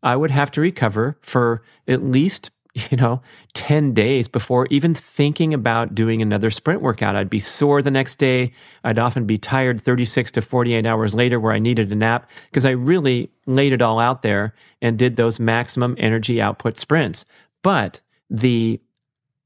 I 0.01 0.15
would 0.15 0.31
have 0.31 0.51
to 0.51 0.61
recover 0.61 1.17
for 1.21 1.63
at 1.87 2.03
least 2.03 2.51
you 2.89 2.97
know, 2.97 3.21
10 3.53 3.93
days 3.93 4.27
before 4.27 4.67
even 4.69 4.95
thinking 4.95 5.53
about 5.53 5.93
doing 5.93 6.21
another 6.21 6.49
sprint 6.49 6.81
workout. 6.81 7.15
I'd 7.15 7.29
be 7.29 7.39
sore 7.39 7.81
the 7.81 7.91
next 7.91 8.15
day. 8.15 8.51
I'd 8.83 8.97
often 8.97 9.25
be 9.25 9.37
tired 9.37 9.79
36 9.79 10.31
to 10.31 10.41
48 10.41 10.85
hours 10.85 11.13
later 11.13 11.39
where 11.39 11.53
I 11.53 11.59
needed 11.59 11.91
a 11.91 11.95
nap 11.95 12.29
because 12.49 12.65
I 12.65 12.71
really 12.71 13.31
laid 13.45 13.73
it 13.73 13.81
all 13.81 13.99
out 13.99 14.23
there 14.23 14.55
and 14.81 14.97
did 14.97 15.15
those 15.15 15.39
maximum 15.39 15.95
energy 15.99 16.41
output 16.41 16.77
sprints. 16.77 17.25
But 17.61 18.01
the 18.29 18.81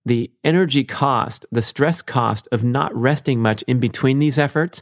the 0.06 0.32
energy 0.46 0.86
cost, 0.86 1.46
the 1.52 1.62
stress 1.62 2.02
cost 2.02 2.48
of 2.54 2.64
not 2.64 2.96
resting 2.96 3.42
much 3.42 3.62
in 3.64 3.82
between 3.82 4.20
these 4.20 4.40
efforts 4.40 4.82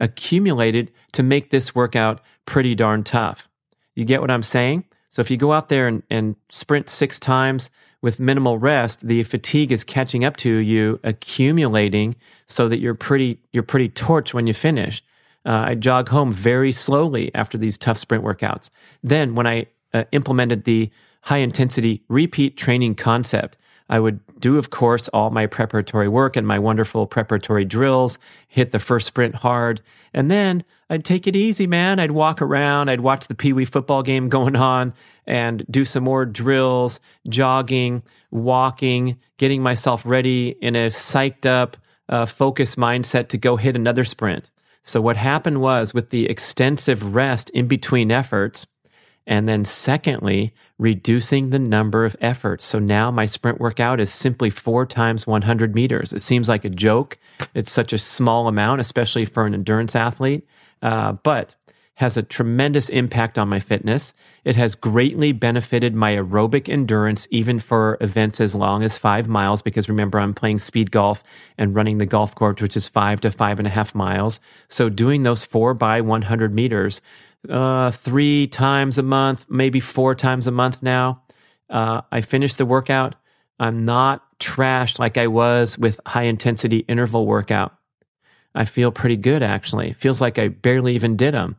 accumulated 0.00 0.90
to 1.12 1.22
make 1.22 1.50
this 1.50 1.76
workout 1.76 2.20
pretty 2.44 2.74
darn 2.74 3.04
tough. 3.04 3.48
You 3.94 4.04
get 4.04 4.20
what 4.20 4.32
I'm 4.32 4.42
saying? 4.42 4.84
So 5.10 5.20
if 5.20 5.30
you 5.30 5.36
go 5.36 5.52
out 5.52 5.68
there 5.68 5.86
and, 5.86 6.02
and 6.10 6.34
sprint 6.48 6.90
six 6.90 7.20
times 7.20 7.70
with 8.04 8.20
minimal 8.20 8.58
rest, 8.58 9.08
the 9.08 9.22
fatigue 9.22 9.72
is 9.72 9.82
catching 9.82 10.26
up 10.26 10.36
to 10.36 10.56
you, 10.56 11.00
accumulating 11.04 12.14
so 12.44 12.68
that 12.68 12.78
you're 12.78 12.94
pretty 12.94 13.38
you're 13.50 13.62
pretty 13.62 13.88
torched 13.88 14.34
when 14.34 14.46
you 14.46 14.52
finish. 14.52 15.02
Uh, 15.46 15.64
I 15.68 15.74
jog 15.74 16.10
home 16.10 16.30
very 16.30 16.70
slowly 16.70 17.34
after 17.34 17.56
these 17.56 17.78
tough 17.78 17.96
sprint 17.96 18.22
workouts. 18.22 18.68
Then 19.02 19.34
when 19.34 19.46
I 19.46 19.68
uh, 19.94 20.04
implemented 20.12 20.64
the 20.64 20.90
high 21.22 21.38
intensity 21.38 22.02
repeat 22.08 22.58
training 22.58 22.96
concept, 22.96 23.56
I 23.94 24.00
would 24.00 24.18
do, 24.40 24.58
of 24.58 24.70
course, 24.70 25.06
all 25.10 25.30
my 25.30 25.46
preparatory 25.46 26.08
work 26.08 26.34
and 26.36 26.44
my 26.44 26.58
wonderful 26.58 27.06
preparatory 27.06 27.64
drills, 27.64 28.18
hit 28.48 28.72
the 28.72 28.80
first 28.80 29.06
sprint 29.06 29.36
hard, 29.36 29.82
and 30.12 30.28
then 30.28 30.64
I'd 30.90 31.04
take 31.04 31.28
it 31.28 31.36
easy, 31.36 31.68
man. 31.68 32.00
I'd 32.00 32.10
walk 32.10 32.42
around, 32.42 32.88
I'd 32.88 33.02
watch 33.02 33.28
the 33.28 33.36
Pee 33.36 33.52
Wee 33.52 33.64
football 33.64 34.02
game 34.02 34.28
going 34.28 34.56
on 34.56 34.94
and 35.28 35.64
do 35.70 35.84
some 35.84 36.02
more 36.02 36.26
drills, 36.26 36.98
jogging, 37.28 38.02
walking, 38.32 39.16
getting 39.36 39.62
myself 39.62 40.04
ready 40.04 40.56
in 40.60 40.74
a 40.74 40.88
psyched 40.88 41.46
up, 41.46 41.76
uh, 42.08 42.26
focused 42.26 42.76
mindset 42.76 43.28
to 43.28 43.38
go 43.38 43.54
hit 43.54 43.76
another 43.76 44.02
sprint. 44.02 44.50
So 44.82 45.00
what 45.00 45.16
happened 45.16 45.60
was 45.60 45.94
with 45.94 46.10
the 46.10 46.28
extensive 46.28 47.14
rest 47.14 47.48
in 47.50 47.68
between 47.68 48.10
efforts, 48.10 48.66
and 49.26 49.48
then 49.48 49.64
secondly, 49.64 50.52
reducing 50.78 51.50
the 51.50 51.58
number 51.58 52.04
of 52.04 52.16
efforts. 52.20 52.64
So 52.64 52.78
now 52.78 53.10
my 53.10 53.26
sprint 53.26 53.60
workout 53.60 54.00
is 54.00 54.12
simply 54.12 54.50
four 54.50 54.86
times 54.86 55.26
100 55.26 55.74
meters. 55.74 56.12
It 56.12 56.20
seems 56.20 56.48
like 56.48 56.64
a 56.64 56.70
joke. 56.70 57.18
It's 57.54 57.70
such 57.70 57.92
a 57.92 57.98
small 57.98 58.48
amount, 58.48 58.80
especially 58.80 59.24
for 59.24 59.46
an 59.46 59.54
endurance 59.54 59.96
athlete, 59.96 60.46
uh, 60.82 61.12
but 61.12 61.54
has 61.96 62.16
a 62.16 62.22
tremendous 62.22 62.88
impact 62.88 63.38
on 63.38 63.48
my 63.48 63.60
fitness. 63.60 64.14
It 64.44 64.56
has 64.56 64.74
greatly 64.74 65.30
benefited 65.30 65.94
my 65.94 66.16
aerobic 66.16 66.68
endurance, 66.68 67.28
even 67.30 67.60
for 67.60 67.96
events 68.00 68.40
as 68.40 68.56
long 68.56 68.82
as 68.82 68.98
five 68.98 69.28
miles, 69.28 69.62
because 69.62 69.88
remember, 69.88 70.18
I'm 70.18 70.34
playing 70.34 70.58
speed 70.58 70.90
golf 70.90 71.22
and 71.56 71.74
running 71.74 71.98
the 71.98 72.06
golf 72.06 72.34
course, 72.34 72.60
which 72.60 72.76
is 72.76 72.88
five 72.88 73.20
to 73.20 73.30
five 73.30 73.60
and 73.60 73.68
a 73.68 73.70
half 73.70 73.94
miles. 73.94 74.40
So 74.68 74.88
doing 74.88 75.22
those 75.22 75.44
four 75.44 75.72
by 75.72 76.00
100 76.00 76.52
meters 76.52 77.00
uh, 77.48 77.90
three 77.90 78.46
times 78.46 78.98
a 78.98 79.02
month, 79.02 79.46
maybe 79.48 79.80
four 79.80 80.14
times 80.14 80.46
a 80.46 80.50
month 80.50 80.82
now. 80.82 81.22
Uh, 81.68 82.02
I 82.10 82.20
finish 82.20 82.54
the 82.54 82.66
workout. 82.66 83.14
I'm 83.58 83.84
not 83.84 84.22
trashed 84.38 84.98
like 84.98 85.16
I 85.16 85.28
was 85.28 85.78
with 85.78 86.00
high 86.06 86.24
intensity 86.24 86.78
interval 86.88 87.26
workout. 87.26 87.74
I 88.54 88.64
feel 88.64 88.92
pretty 88.92 89.16
good 89.16 89.42
actually. 89.42 89.92
feels 89.92 90.20
like 90.20 90.38
I 90.38 90.48
barely 90.48 90.94
even 90.94 91.16
did 91.16 91.34
them. 91.34 91.56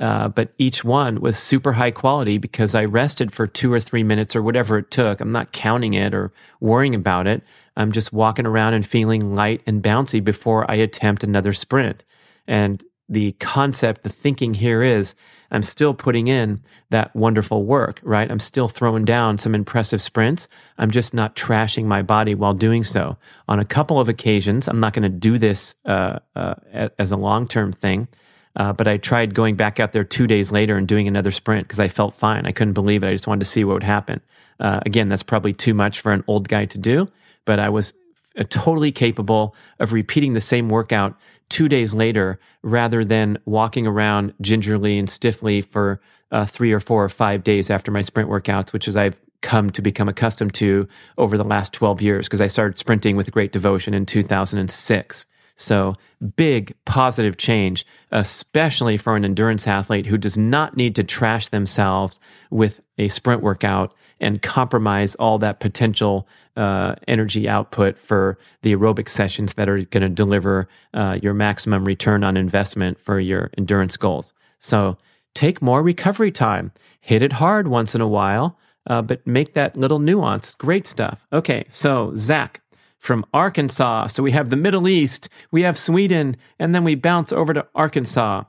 Uh, 0.00 0.28
but 0.28 0.52
each 0.58 0.84
one 0.84 1.20
was 1.20 1.36
super 1.36 1.72
high 1.72 1.90
quality 1.90 2.38
because 2.38 2.76
I 2.76 2.84
rested 2.84 3.32
for 3.32 3.48
two 3.48 3.72
or 3.72 3.80
three 3.80 4.04
minutes 4.04 4.36
or 4.36 4.42
whatever 4.42 4.78
it 4.78 4.92
took. 4.92 5.20
I'm 5.20 5.32
not 5.32 5.52
counting 5.52 5.94
it 5.94 6.14
or 6.14 6.32
worrying 6.60 6.94
about 6.94 7.26
it. 7.26 7.42
I'm 7.76 7.90
just 7.90 8.12
walking 8.12 8.46
around 8.46 8.74
and 8.74 8.86
feeling 8.86 9.34
light 9.34 9.60
and 9.66 9.82
bouncy 9.82 10.22
before 10.22 10.70
I 10.70 10.76
attempt 10.76 11.24
another 11.24 11.52
sprint. 11.52 12.04
And 12.46 12.82
the 13.08 13.32
concept, 13.32 14.02
the 14.02 14.10
thinking 14.10 14.54
here 14.54 14.82
is 14.82 15.14
I'm 15.50 15.62
still 15.62 15.94
putting 15.94 16.28
in 16.28 16.62
that 16.90 17.14
wonderful 17.16 17.64
work, 17.64 18.00
right? 18.02 18.30
I'm 18.30 18.38
still 18.38 18.68
throwing 18.68 19.04
down 19.04 19.38
some 19.38 19.54
impressive 19.54 20.02
sprints. 20.02 20.46
I'm 20.76 20.90
just 20.90 21.14
not 21.14 21.34
trashing 21.34 21.86
my 21.86 22.02
body 22.02 22.34
while 22.34 22.52
doing 22.52 22.84
so. 22.84 23.16
On 23.48 23.58
a 23.58 23.64
couple 23.64 23.98
of 23.98 24.08
occasions, 24.08 24.68
I'm 24.68 24.80
not 24.80 24.92
going 24.92 25.04
to 25.04 25.08
do 25.08 25.38
this 25.38 25.74
uh, 25.86 26.18
uh, 26.36 26.54
as 26.98 27.12
a 27.12 27.16
long 27.16 27.48
term 27.48 27.72
thing. 27.72 28.08
Uh, 28.56 28.72
but 28.72 28.88
I 28.88 28.96
tried 28.96 29.34
going 29.34 29.54
back 29.54 29.78
out 29.78 29.92
there 29.92 30.04
two 30.04 30.26
days 30.26 30.50
later 30.50 30.76
and 30.76 30.88
doing 30.88 31.06
another 31.06 31.30
sprint 31.30 31.66
because 31.66 31.80
I 31.80 31.88
felt 31.88 32.14
fine. 32.14 32.44
I 32.44 32.52
couldn't 32.52 32.74
believe 32.74 33.04
it. 33.04 33.08
I 33.08 33.12
just 33.12 33.26
wanted 33.26 33.40
to 33.40 33.46
see 33.46 33.64
what 33.64 33.74
would 33.74 33.82
happen. 33.84 34.20
Uh, 34.58 34.80
again, 34.84 35.08
that's 35.08 35.22
probably 35.22 35.52
too 35.52 35.74
much 35.74 36.00
for 36.00 36.12
an 36.12 36.24
old 36.26 36.48
guy 36.48 36.64
to 36.64 36.78
do, 36.78 37.08
but 37.44 37.60
I 37.60 37.68
was 37.68 37.94
totally 38.44 38.92
capable 38.92 39.54
of 39.78 39.92
repeating 39.92 40.32
the 40.32 40.40
same 40.40 40.68
workout 40.68 41.16
two 41.48 41.68
days 41.68 41.94
later 41.94 42.38
rather 42.62 43.04
than 43.04 43.38
walking 43.44 43.86
around 43.86 44.34
gingerly 44.40 44.98
and 44.98 45.08
stiffly 45.08 45.60
for 45.60 46.00
uh, 46.30 46.44
three 46.44 46.72
or 46.72 46.80
four 46.80 47.04
or 47.04 47.08
five 47.08 47.42
days 47.42 47.70
after 47.70 47.90
my 47.90 48.02
sprint 48.02 48.28
workouts, 48.28 48.72
which 48.72 48.88
is 48.88 48.96
I've 48.96 49.18
come 49.40 49.70
to 49.70 49.82
become 49.82 50.08
accustomed 50.08 50.54
to 50.54 50.88
over 51.16 51.38
the 51.38 51.44
last 51.44 51.72
12 51.72 52.02
years 52.02 52.26
because 52.26 52.40
I 52.40 52.48
started 52.48 52.78
sprinting 52.78 53.16
with 53.16 53.30
great 53.30 53.52
devotion 53.52 53.94
in 53.94 54.04
2006. 54.04 55.26
So 55.54 55.94
big 56.36 56.76
positive 56.84 57.36
change, 57.36 57.84
especially 58.12 58.96
for 58.96 59.16
an 59.16 59.24
endurance 59.24 59.66
athlete 59.66 60.06
who 60.06 60.16
does 60.16 60.38
not 60.38 60.76
need 60.76 60.94
to 60.96 61.04
trash 61.04 61.48
themselves 61.48 62.20
with 62.50 62.80
a 62.96 63.08
sprint 63.08 63.42
workout 63.42 63.92
and 64.20 64.42
compromise 64.42 65.14
all 65.16 65.38
that 65.38 65.60
potential 65.60 66.28
uh, 66.56 66.94
energy 67.06 67.48
output 67.48 67.98
for 67.98 68.38
the 68.62 68.74
aerobic 68.74 69.08
sessions 69.08 69.54
that 69.54 69.68
are 69.68 69.82
going 69.84 70.02
to 70.02 70.08
deliver 70.08 70.68
uh, 70.94 71.18
your 71.22 71.34
maximum 71.34 71.84
return 71.84 72.24
on 72.24 72.36
investment 72.36 72.98
for 72.98 73.20
your 73.20 73.50
endurance 73.56 73.96
goals. 73.96 74.32
So 74.58 74.98
take 75.34 75.62
more 75.62 75.82
recovery 75.82 76.32
time, 76.32 76.72
hit 77.00 77.22
it 77.22 77.34
hard 77.34 77.68
once 77.68 77.94
in 77.94 78.00
a 78.00 78.08
while, 78.08 78.58
uh, 78.86 79.02
but 79.02 79.26
make 79.26 79.54
that 79.54 79.76
little 79.76 79.98
nuance. 79.98 80.54
Great 80.54 80.86
stuff. 80.86 81.26
Okay, 81.32 81.64
so 81.68 82.12
Zach, 82.16 82.62
from 82.98 83.24
Arkansas. 83.32 84.08
So 84.08 84.22
we 84.22 84.32
have 84.32 84.50
the 84.50 84.56
Middle 84.56 84.88
East, 84.88 85.28
we 85.50 85.62
have 85.62 85.78
Sweden, 85.78 86.36
and 86.58 86.74
then 86.74 86.84
we 86.84 86.94
bounce 86.94 87.32
over 87.32 87.54
to 87.54 87.66
Arkansas. 87.74 88.44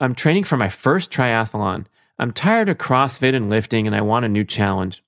I'm 0.00 0.14
training 0.14 0.44
for 0.44 0.56
my 0.56 0.68
first 0.68 1.10
triathlon. 1.10 1.86
I'm 2.18 2.32
tired 2.32 2.68
of 2.68 2.78
CrossFit 2.78 3.34
and 3.34 3.50
lifting, 3.50 3.86
and 3.86 3.94
I 3.94 4.00
want 4.00 4.24
a 4.24 4.28
new 4.28 4.44
challenge. 4.44 5.02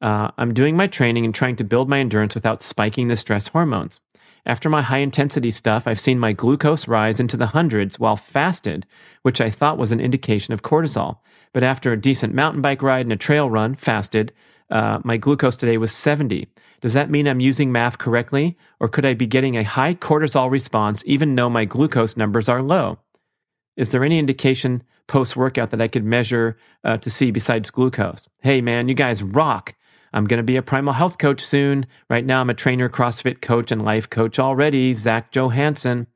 Uh, 0.00 0.30
I'm 0.38 0.54
doing 0.54 0.76
my 0.76 0.86
training 0.86 1.24
and 1.24 1.34
trying 1.34 1.56
to 1.56 1.64
build 1.64 1.88
my 1.88 2.00
endurance 2.00 2.34
without 2.34 2.62
spiking 2.62 3.08
the 3.08 3.16
stress 3.16 3.48
hormones. 3.48 4.00
After 4.46 4.70
my 4.70 4.80
high 4.82 4.98
intensity 4.98 5.50
stuff, 5.50 5.86
I've 5.86 6.00
seen 6.00 6.18
my 6.18 6.32
glucose 6.32 6.88
rise 6.88 7.20
into 7.20 7.36
the 7.36 7.46
hundreds 7.46 7.98
while 7.98 8.16
fasted, 8.16 8.86
which 9.22 9.40
I 9.40 9.50
thought 9.50 9.78
was 9.78 9.92
an 9.92 10.00
indication 10.00 10.54
of 10.54 10.62
cortisol. 10.62 11.18
But 11.52 11.64
after 11.64 11.92
a 11.92 12.00
decent 12.00 12.34
mountain 12.34 12.62
bike 12.62 12.82
ride 12.82 13.04
and 13.04 13.12
a 13.12 13.16
trail 13.16 13.50
run, 13.50 13.74
fasted, 13.74 14.32
uh, 14.70 15.00
my 15.04 15.16
glucose 15.16 15.56
today 15.56 15.76
was 15.76 15.92
70. 15.92 16.48
Does 16.80 16.94
that 16.94 17.10
mean 17.10 17.26
I'm 17.26 17.40
using 17.40 17.70
MAF 17.70 17.98
correctly? 17.98 18.56
Or 18.78 18.88
could 18.88 19.04
I 19.04 19.14
be 19.14 19.26
getting 19.26 19.56
a 19.56 19.64
high 19.64 19.94
cortisol 19.94 20.50
response 20.50 21.02
even 21.06 21.34
though 21.34 21.50
my 21.50 21.64
glucose 21.64 22.16
numbers 22.16 22.48
are 22.48 22.62
low? 22.62 22.98
Is 23.76 23.90
there 23.90 24.04
any 24.04 24.18
indication 24.18 24.82
post 25.06 25.36
workout 25.36 25.70
that 25.70 25.80
I 25.80 25.88
could 25.88 26.04
measure 26.04 26.56
uh, 26.84 26.96
to 26.98 27.10
see 27.10 27.30
besides 27.30 27.70
glucose? 27.70 28.28
Hey, 28.40 28.60
man, 28.60 28.88
you 28.88 28.94
guys 28.94 29.22
rock. 29.22 29.74
I'm 30.12 30.26
going 30.26 30.38
to 30.38 30.44
be 30.44 30.56
a 30.56 30.62
primal 30.62 30.92
health 30.92 31.18
coach 31.18 31.40
soon. 31.40 31.86
Right 32.08 32.24
now, 32.24 32.40
I'm 32.40 32.50
a 32.50 32.54
trainer, 32.54 32.88
CrossFit 32.88 33.40
coach, 33.40 33.70
and 33.70 33.84
life 33.84 34.10
coach 34.10 34.38
already. 34.38 34.92
Zach 34.94 35.30
Johansson. 35.32 36.06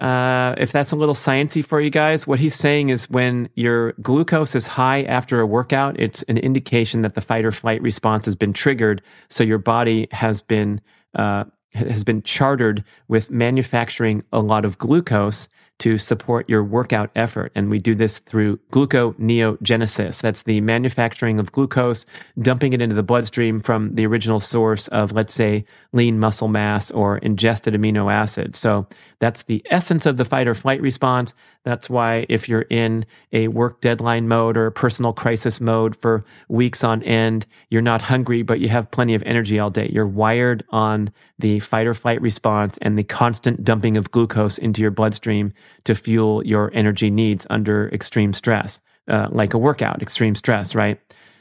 Uh, 0.00 0.54
if 0.58 0.72
that's 0.72 0.92
a 0.92 0.96
little 0.96 1.14
sciency 1.14 1.64
for 1.64 1.80
you 1.80 1.88
guys, 1.88 2.26
what 2.26 2.38
he's 2.38 2.54
saying 2.54 2.90
is 2.90 3.08
when 3.08 3.48
your 3.54 3.92
glucose 4.02 4.54
is 4.54 4.66
high 4.66 5.02
after 5.04 5.40
a 5.40 5.46
workout, 5.46 5.98
it's 5.98 6.22
an 6.24 6.36
indication 6.36 7.00
that 7.02 7.14
the 7.14 7.20
fight 7.22 7.46
or 7.46 7.52
flight 7.52 7.80
response 7.80 8.26
has 8.26 8.34
been 8.34 8.52
triggered. 8.52 9.00
So 9.30 9.42
your 9.42 9.58
body 9.58 10.08
has 10.10 10.42
been 10.42 10.82
uh, 11.14 11.44
has 11.72 12.04
been 12.04 12.22
chartered 12.22 12.84
with 13.08 13.30
manufacturing 13.30 14.22
a 14.32 14.40
lot 14.40 14.64
of 14.64 14.78
glucose 14.78 15.48
to 15.78 15.98
support 15.98 16.48
your 16.48 16.64
workout 16.64 17.10
effort. 17.14 17.52
And 17.54 17.68
we 17.70 17.78
do 17.78 17.94
this 17.94 18.18
through 18.20 18.58
gluconeogenesis. 18.72 20.20
That's 20.20 20.44
the 20.44 20.60
manufacturing 20.62 21.38
of 21.38 21.52
glucose, 21.52 22.06
dumping 22.38 22.72
it 22.72 22.80
into 22.80 22.94
the 22.94 23.02
bloodstream 23.02 23.60
from 23.60 23.94
the 23.94 24.06
original 24.06 24.40
source 24.40 24.88
of, 24.88 25.12
let's 25.12 25.34
say, 25.34 25.64
lean 25.92 26.18
muscle 26.18 26.48
mass 26.48 26.90
or 26.90 27.18
ingested 27.18 27.74
amino 27.74 28.12
acids. 28.12 28.58
So 28.58 28.86
that's 29.18 29.44
the 29.44 29.62
essence 29.70 30.06
of 30.06 30.16
the 30.16 30.24
fight 30.24 30.48
or 30.48 30.54
flight 30.54 30.80
response. 30.80 31.34
That's 31.64 31.90
why 31.90 32.26
if 32.28 32.48
you're 32.48 32.62
in 32.62 33.06
a 33.32 33.48
work 33.48 33.80
deadline 33.80 34.28
mode 34.28 34.56
or 34.56 34.70
personal 34.70 35.12
crisis 35.12 35.60
mode 35.60 35.96
for 35.96 36.24
weeks 36.48 36.84
on 36.84 37.02
end, 37.02 37.46
you're 37.70 37.82
not 37.82 38.02
hungry, 38.02 38.42
but 38.42 38.60
you 38.60 38.68
have 38.68 38.90
plenty 38.90 39.14
of 39.14 39.22
energy 39.24 39.58
all 39.58 39.70
day. 39.70 39.90
You're 39.92 40.06
wired 40.06 40.64
on 40.70 41.10
the 41.38 41.60
fight 41.60 41.86
or 41.86 41.94
flight 41.94 42.20
response 42.20 42.78
and 42.80 42.98
the 42.98 43.04
constant 43.04 43.64
dumping 43.64 43.96
of 43.96 44.10
glucose 44.10 44.58
into 44.58 44.80
your 44.80 44.90
bloodstream 44.90 45.52
to 45.84 45.94
fuel 45.94 46.44
your 46.44 46.70
energy 46.74 47.10
needs 47.10 47.46
under 47.50 47.88
extreme 47.90 48.32
stress, 48.32 48.80
uh, 49.08 49.28
like 49.30 49.54
a 49.54 49.58
workout, 49.58 50.02
extreme 50.02 50.34
stress, 50.34 50.74
right? 50.74 51.00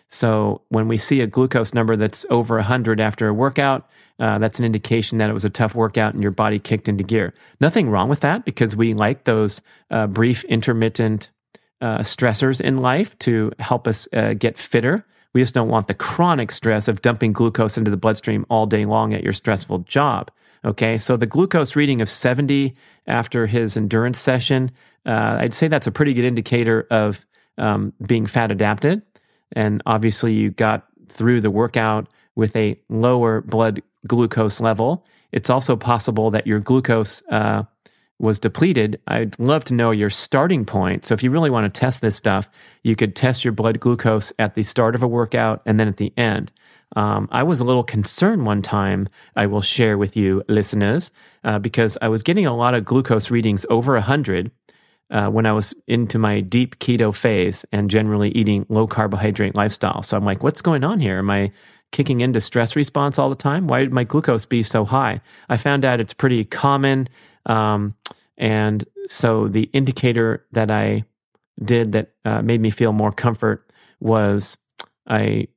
So 0.09 0.61
when 0.69 0.87
we 0.87 0.97
see 0.97 1.21
a 1.21 1.27
glucose 1.27 1.73
number 1.73 1.95
that's 1.95 2.25
over 2.29 2.55
100 2.55 2.99
after 2.99 3.27
a 3.27 3.33
workout, 3.33 3.89
uh, 4.19 4.37
that's 4.37 4.59
an 4.59 4.65
indication 4.65 5.17
that 5.17 5.29
it 5.29 5.33
was 5.33 5.45
a 5.45 5.49
tough 5.49 5.75
workout 5.75 6.13
and 6.13 6.23
your 6.23 6.31
body 6.31 6.59
kicked 6.59 6.87
into 6.87 7.03
gear. 7.03 7.33
Nothing 7.59 7.89
wrong 7.89 8.07
with 8.07 8.21
that 8.21 8.45
because 8.45 8.75
we 8.75 8.93
like 8.93 9.25
those 9.25 9.61
uh, 9.91 10.07
brief, 10.07 10.43
intermittent 10.45 11.31
uh, 11.81 11.99
stressors 11.99 12.61
in 12.61 12.77
life 12.77 13.17
to 13.19 13.51
help 13.59 13.87
us 13.87 14.07
uh, 14.13 14.33
get 14.33 14.57
fitter. 14.57 15.05
We 15.33 15.41
just 15.41 15.53
don't 15.53 15.69
want 15.69 15.87
the 15.87 15.93
chronic 15.93 16.51
stress 16.51 16.87
of 16.87 17.01
dumping 17.01 17.33
glucose 17.33 17.77
into 17.77 17.91
the 17.91 17.97
bloodstream 17.97 18.45
all 18.49 18.65
day 18.65 18.85
long 18.85 19.13
at 19.13 19.23
your 19.23 19.33
stressful 19.33 19.79
job. 19.79 20.31
Okay, 20.65 20.97
so 20.97 21.15
the 21.15 21.27
glucose 21.27 21.75
reading 21.75 22.01
of 22.01 22.09
70 22.09 22.75
after 23.05 23.45
his 23.45 23.77
endurance 23.77 24.17
session, 24.17 24.71
uh, 25.05 25.37
I'd 25.39 25.53
say 25.53 25.67
that's 25.67 25.85
a 25.85 25.91
pretty 25.91 26.13
good 26.13 26.25
indicator 26.25 26.87
of 26.89 27.23
um, 27.59 27.93
being 28.03 28.25
fat 28.25 28.51
adapted. 28.51 29.03
And 29.51 29.83
obviously, 29.85 30.33
you 30.33 30.49
got 30.49 30.87
through 31.07 31.41
the 31.41 31.51
workout 31.51 32.07
with 32.35 32.55
a 32.55 32.79
lower 32.89 33.41
blood 33.41 33.83
glucose 34.07 34.59
level. 34.59 35.05
It's 35.31 35.51
also 35.51 35.75
possible 35.75 36.31
that 36.31 36.47
your 36.47 36.59
glucose 36.59 37.21
uh, 37.29 37.63
was 38.17 38.39
depleted. 38.39 38.99
I'd 39.07 39.37
love 39.37 39.65
to 39.65 39.75
know 39.75 39.91
your 39.91 40.09
starting 40.09 40.65
point. 40.65 41.05
So, 41.05 41.13
if 41.13 41.21
you 41.21 41.29
really 41.29 41.51
want 41.51 41.71
to 41.71 41.79
test 41.79 42.01
this 42.01 42.15
stuff, 42.15 42.49
you 42.81 42.95
could 42.95 43.15
test 43.15 43.45
your 43.45 43.51
blood 43.51 43.79
glucose 43.79 44.33
at 44.39 44.55
the 44.55 44.63
start 44.63 44.95
of 44.95 45.03
a 45.03 45.07
workout 45.07 45.61
and 45.67 45.79
then 45.79 45.87
at 45.87 45.97
the 45.97 46.11
end. 46.17 46.51
Um, 46.95 47.27
I 47.31 47.43
was 47.43 47.59
a 47.59 47.65
little 47.65 47.83
concerned 47.83 48.45
one 48.45 48.61
time, 48.61 49.07
I 49.35 49.47
will 49.47 49.61
share 49.61 49.97
with 49.97 50.15
you, 50.15 50.43
listeners, 50.47 51.11
uh, 51.43 51.59
because 51.59 51.97
I 52.01 52.07
was 52.07 52.23
getting 52.23 52.45
a 52.45 52.55
lot 52.55 52.73
of 52.73 52.85
glucose 52.85 53.31
readings 53.31 53.65
over 53.69 53.93
100 53.93 54.51
uh, 55.11 55.27
when 55.27 55.45
I 55.45 55.51
was 55.51 55.73
into 55.87 56.17
my 56.17 56.41
deep 56.41 56.79
keto 56.79 57.13
phase 57.13 57.65
and 57.71 57.89
generally 57.89 58.29
eating 58.29 58.65
low 58.69 58.87
carbohydrate 58.87 59.55
lifestyle. 59.55 60.01
So 60.03 60.17
I'm 60.17 60.25
like, 60.25 60.43
what's 60.43 60.61
going 60.61 60.83
on 60.83 60.99
here? 60.99 61.19
Am 61.19 61.29
I 61.29 61.51
kicking 61.91 62.21
into 62.21 62.41
stress 62.41 62.75
response 62.75 63.19
all 63.19 63.29
the 63.29 63.35
time? 63.35 63.67
Why 63.67 63.81
did 63.81 63.93
my 63.93 64.03
glucose 64.03 64.45
be 64.45 64.63
so 64.63 64.83
high? 64.85 65.21
I 65.47 65.57
found 65.57 65.85
out 65.85 65.99
it's 65.99 66.13
pretty 66.13 66.43
common. 66.43 67.07
Um, 67.45 67.95
and 68.37 68.83
so 69.07 69.47
the 69.47 69.69
indicator 69.73 70.45
that 70.51 70.71
I 70.71 71.05
did 71.63 71.93
that 71.93 72.11
uh, 72.25 72.41
made 72.41 72.59
me 72.59 72.69
feel 72.69 72.91
more 72.91 73.11
comfort 73.11 73.71
was 73.99 74.57
I 75.07 75.47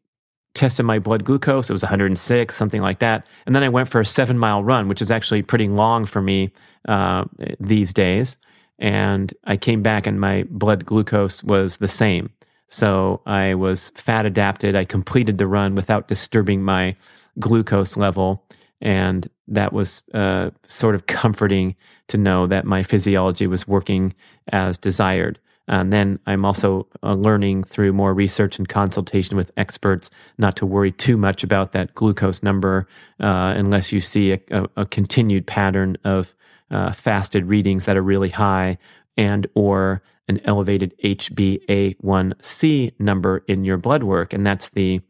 tested 0.59 0.85
my 0.85 0.99
blood 0.99 1.25
glucose. 1.25 1.71
It 1.71 1.73
was 1.73 1.83
106, 1.83 2.55
something 2.55 2.83
like 2.83 2.99
that. 2.99 3.27
And 3.47 3.55
then 3.55 3.63
I 3.63 3.69
went 3.69 3.89
for 3.89 4.01
a 4.01 4.05
seven 4.05 4.39
mile 4.39 4.63
run, 4.63 4.89
which 4.89 5.01
is 5.01 5.11
actually 5.11 5.43
pretty 5.43 5.69
long 5.69 6.05
for 6.05 6.21
me 6.21 6.53
uh, 6.87 7.25
these 7.61 7.95
days. 7.95 8.37
And 8.79 9.33
I 9.45 9.57
came 9.57 9.83
back 9.83 10.07
and 10.07 10.21
my 10.21 10.45
blood 10.51 10.85
glucose 10.85 11.43
was 11.43 11.79
the 11.79 11.89
same. 11.89 12.31
So 12.67 13.23
I 13.25 13.55
was 13.55 13.91
fat 13.91 14.27
adapted. 14.27 14.75
I 14.75 14.85
completed 14.85 15.39
the 15.39 15.47
run 15.47 15.75
without 15.75 16.09
disturbing 16.09 16.63
my 16.63 16.97
glucose 17.39 17.97
level. 17.97 18.45
And 18.81 19.29
that 19.49 19.73
was 19.73 20.03
uh, 20.13 20.51
sort 20.67 20.95
of 20.95 21.07
comforting 21.07 21.77
to 22.09 22.19
know 22.19 22.47
that 22.47 22.65
my 22.65 22.83
physiology 22.83 23.47
was 23.47 23.67
working 23.67 24.15
as 24.49 24.77
desired. 24.77 25.39
And 25.69 25.93
then 25.93 26.19
I'm 26.27 26.45
also 26.45 26.87
uh, 27.03 27.15
learning 27.15 27.65
through 27.65 27.93
more 27.93 28.15
research 28.15 28.59
and 28.59 28.69
consultation 28.69 29.37
with 29.37 29.53
experts 29.57 30.11
not 30.39 30.57
to 30.57 30.67
worry 30.67 30.93
too 30.93 31.17
much 31.17 31.45
about 31.45 31.73
that 31.73 31.95
glucose 31.95 32.43
number 32.43 32.89
uh, 33.21 33.55
unless 33.57 33.93
you 33.93 34.01
see 34.01 34.33
a, 34.33 34.41
a, 34.51 34.69
a 34.79 34.87
continued 34.87 35.47
pattern 35.47 35.97
of 36.05 36.35
uh, 36.71 36.93
fasted 36.93 37.47
readings 37.47 37.85
that 37.85 37.97
are 37.97 38.03
really 38.03 38.31
high 38.31 38.79
and 39.17 39.47
or 39.55 40.03
an 40.29 40.41
elevated 40.45 40.95
HbA1c 41.03 42.93
number 42.99 43.45
in 43.49 43.65
your 43.65 43.79
blood 43.79 44.03
work. 44.03 44.33
And 44.33 44.47
that's 44.47 44.71
the 44.71 45.01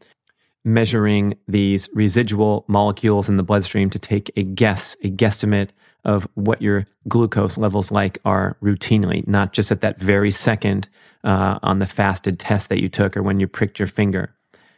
measuring 0.65 1.37
these 1.47 1.89
residual 1.93 2.65
molecules 2.67 3.29
in 3.29 3.37
the 3.37 3.43
bloodstream 3.43 3.89
to 3.91 3.99
take 3.99 4.31
a 4.35 4.43
guess, 4.43 4.95
a 5.03 5.09
guesstimate 5.09 5.69
of 6.05 6.27
what 6.35 6.61
your 6.61 6.85
glucose 7.07 7.57
levels 7.57 7.91
like 7.91 8.19
are 8.25 8.55
routinely, 8.61 9.27
not 9.27 9.53
just 9.53 9.71
at 9.71 9.81
that 9.81 9.99
very 9.99 10.31
second 10.31 10.87
uh, 11.23 11.59
on 11.61 11.79
the 11.79 11.85
fasted 11.85 12.39
test 12.39 12.69
that 12.69 12.81
you 12.81 12.89
took 12.89 13.17
or 13.17 13.23
when 13.23 13.39
you 13.39 13.47
pricked 13.47 13.79
your 13.79 13.87
finger. 13.87 14.33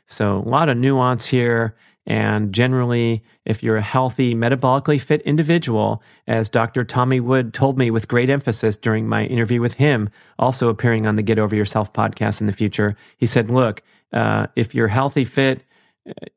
So 0.07 0.38
a 0.38 0.49
lot 0.49 0.69
of 0.69 0.78
nuance 0.78 1.28
here, 1.28 1.76
And 2.07 2.51
generally, 2.51 3.24
if 3.45 3.61
you're 3.61 3.78
a 3.78 3.82
healthy, 3.82 4.34
metabolically 4.34 4.99
fit 4.99 5.22
individual, 5.22 6.01
as 6.28 6.49
Dr. 6.49 6.84
Tommy 6.84 7.19
Wood 7.19 7.53
told 7.53 7.78
me 7.78 7.91
with 7.91 8.07
great 8.07 8.30
emphasis 8.30 8.76
during 8.76 9.07
my 9.07 9.26
interview 9.26 9.61
with 9.61 9.76
him, 9.76 10.09
also 10.39 10.69
appearing 10.69 11.05
on 11.05 11.15
the 11.15 11.22
Get 11.22 11.38
Over 11.38 11.55
Yourself 11.55 11.93
podcast 11.93 12.41
in 12.41 12.47
the 12.47 12.53
future, 12.53 12.95
he 13.17 13.28
said, 13.28 13.51
Look, 13.51 13.84
uh, 14.11 14.47
if 14.55 14.74
you're 14.74 14.88
healthy, 14.88 15.26
fit, 15.26 15.63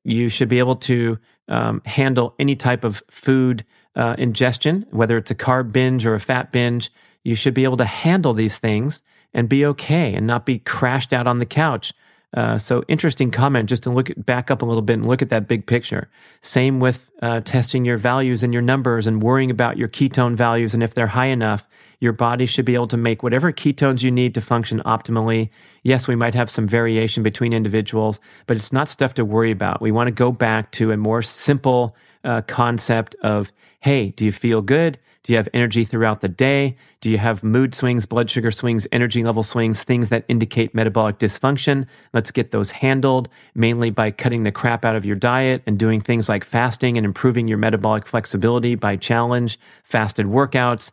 you 0.04 0.28
should 0.28 0.48
be 0.48 0.58
able 0.58 0.76
to 0.76 1.18
um, 1.48 1.82
handle 1.84 2.34
any 2.38 2.56
type 2.56 2.84
of 2.84 3.02
food 3.10 3.64
uh, 3.96 4.14
ingestion, 4.18 4.86
whether 4.90 5.16
it's 5.16 5.30
a 5.30 5.34
carb 5.34 5.72
binge 5.72 6.06
or 6.06 6.14
a 6.14 6.20
fat 6.20 6.52
binge. 6.52 6.90
You 7.22 7.34
should 7.34 7.54
be 7.54 7.64
able 7.64 7.76
to 7.78 7.84
handle 7.84 8.34
these 8.34 8.58
things 8.58 9.02
and 9.32 9.48
be 9.48 9.64
okay 9.66 10.14
and 10.14 10.26
not 10.26 10.46
be 10.46 10.58
crashed 10.58 11.12
out 11.12 11.26
on 11.26 11.38
the 11.38 11.46
couch. 11.46 11.92
Uh, 12.34 12.58
so 12.58 12.82
interesting 12.88 13.30
comment 13.30 13.68
just 13.68 13.84
to 13.84 13.90
look 13.90 14.10
at, 14.10 14.26
back 14.26 14.50
up 14.50 14.62
a 14.62 14.64
little 14.64 14.82
bit 14.82 14.94
and 14.94 15.06
look 15.06 15.22
at 15.22 15.30
that 15.30 15.46
big 15.46 15.66
picture. 15.66 16.08
Same 16.42 16.80
with 16.80 17.10
uh, 17.22 17.40
testing 17.40 17.84
your 17.84 17.96
values 17.96 18.42
and 18.42 18.52
your 18.52 18.62
numbers 18.62 19.06
and 19.06 19.22
worrying 19.22 19.50
about 19.50 19.78
your 19.78 19.88
ketone 19.88 20.34
values 20.34 20.74
and 20.74 20.82
if 20.82 20.94
they're 20.94 21.06
high 21.06 21.26
enough. 21.26 21.66
Your 22.04 22.12
body 22.12 22.44
should 22.44 22.66
be 22.66 22.74
able 22.74 22.88
to 22.88 22.98
make 22.98 23.22
whatever 23.22 23.50
ketones 23.50 24.02
you 24.02 24.10
need 24.10 24.34
to 24.34 24.42
function 24.42 24.82
optimally. 24.84 25.48
Yes, 25.84 26.06
we 26.06 26.14
might 26.14 26.34
have 26.34 26.50
some 26.50 26.68
variation 26.68 27.22
between 27.22 27.54
individuals, 27.54 28.20
but 28.46 28.58
it's 28.58 28.74
not 28.74 28.90
stuff 28.90 29.14
to 29.14 29.24
worry 29.24 29.50
about. 29.50 29.80
We 29.80 29.90
want 29.90 30.08
to 30.08 30.12
go 30.12 30.30
back 30.30 30.70
to 30.72 30.92
a 30.92 30.98
more 30.98 31.22
simple 31.22 31.96
uh, 32.22 32.42
concept 32.42 33.14
of, 33.22 33.50
hey, 33.80 34.10
do 34.10 34.26
you 34.26 34.32
feel 34.32 34.60
good? 34.60 34.98
Do 35.22 35.32
you 35.32 35.38
have 35.38 35.48
energy 35.54 35.84
throughout 35.84 36.20
the 36.20 36.28
day? 36.28 36.76
Do 37.00 37.10
you 37.10 37.16
have 37.16 37.42
mood 37.42 37.74
swings, 37.74 38.04
blood 38.04 38.28
sugar 38.28 38.50
swings, 38.50 38.86
energy 38.92 39.24
level 39.24 39.42
swings, 39.42 39.82
things 39.82 40.10
that 40.10 40.26
indicate 40.28 40.74
metabolic 40.74 41.18
dysfunction? 41.18 41.86
Let's 42.12 42.30
get 42.30 42.50
those 42.50 42.70
handled 42.70 43.30
mainly 43.54 43.88
by 43.88 44.10
cutting 44.10 44.42
the 44.42 44.52
crap 44.52 44.84
out 44.84 44.96
of 44.96 45.06
your 45.06 45.16
diet 45.16 45.62
and 45.66 45.78
doing 45.78 46.02
things 46.02 46.28
like 46.28 46.44
fasting 46.44 46.98
and 46.98 47.06
improving 47.06 47.48
your 47.48 47.56
metabolic 47.56 48.06
flexibility 48.06 48.74
by 48.74 48.96
challenge, 48.96 49.58
fasted 49.82 50.26
workouts, 50.26 50.90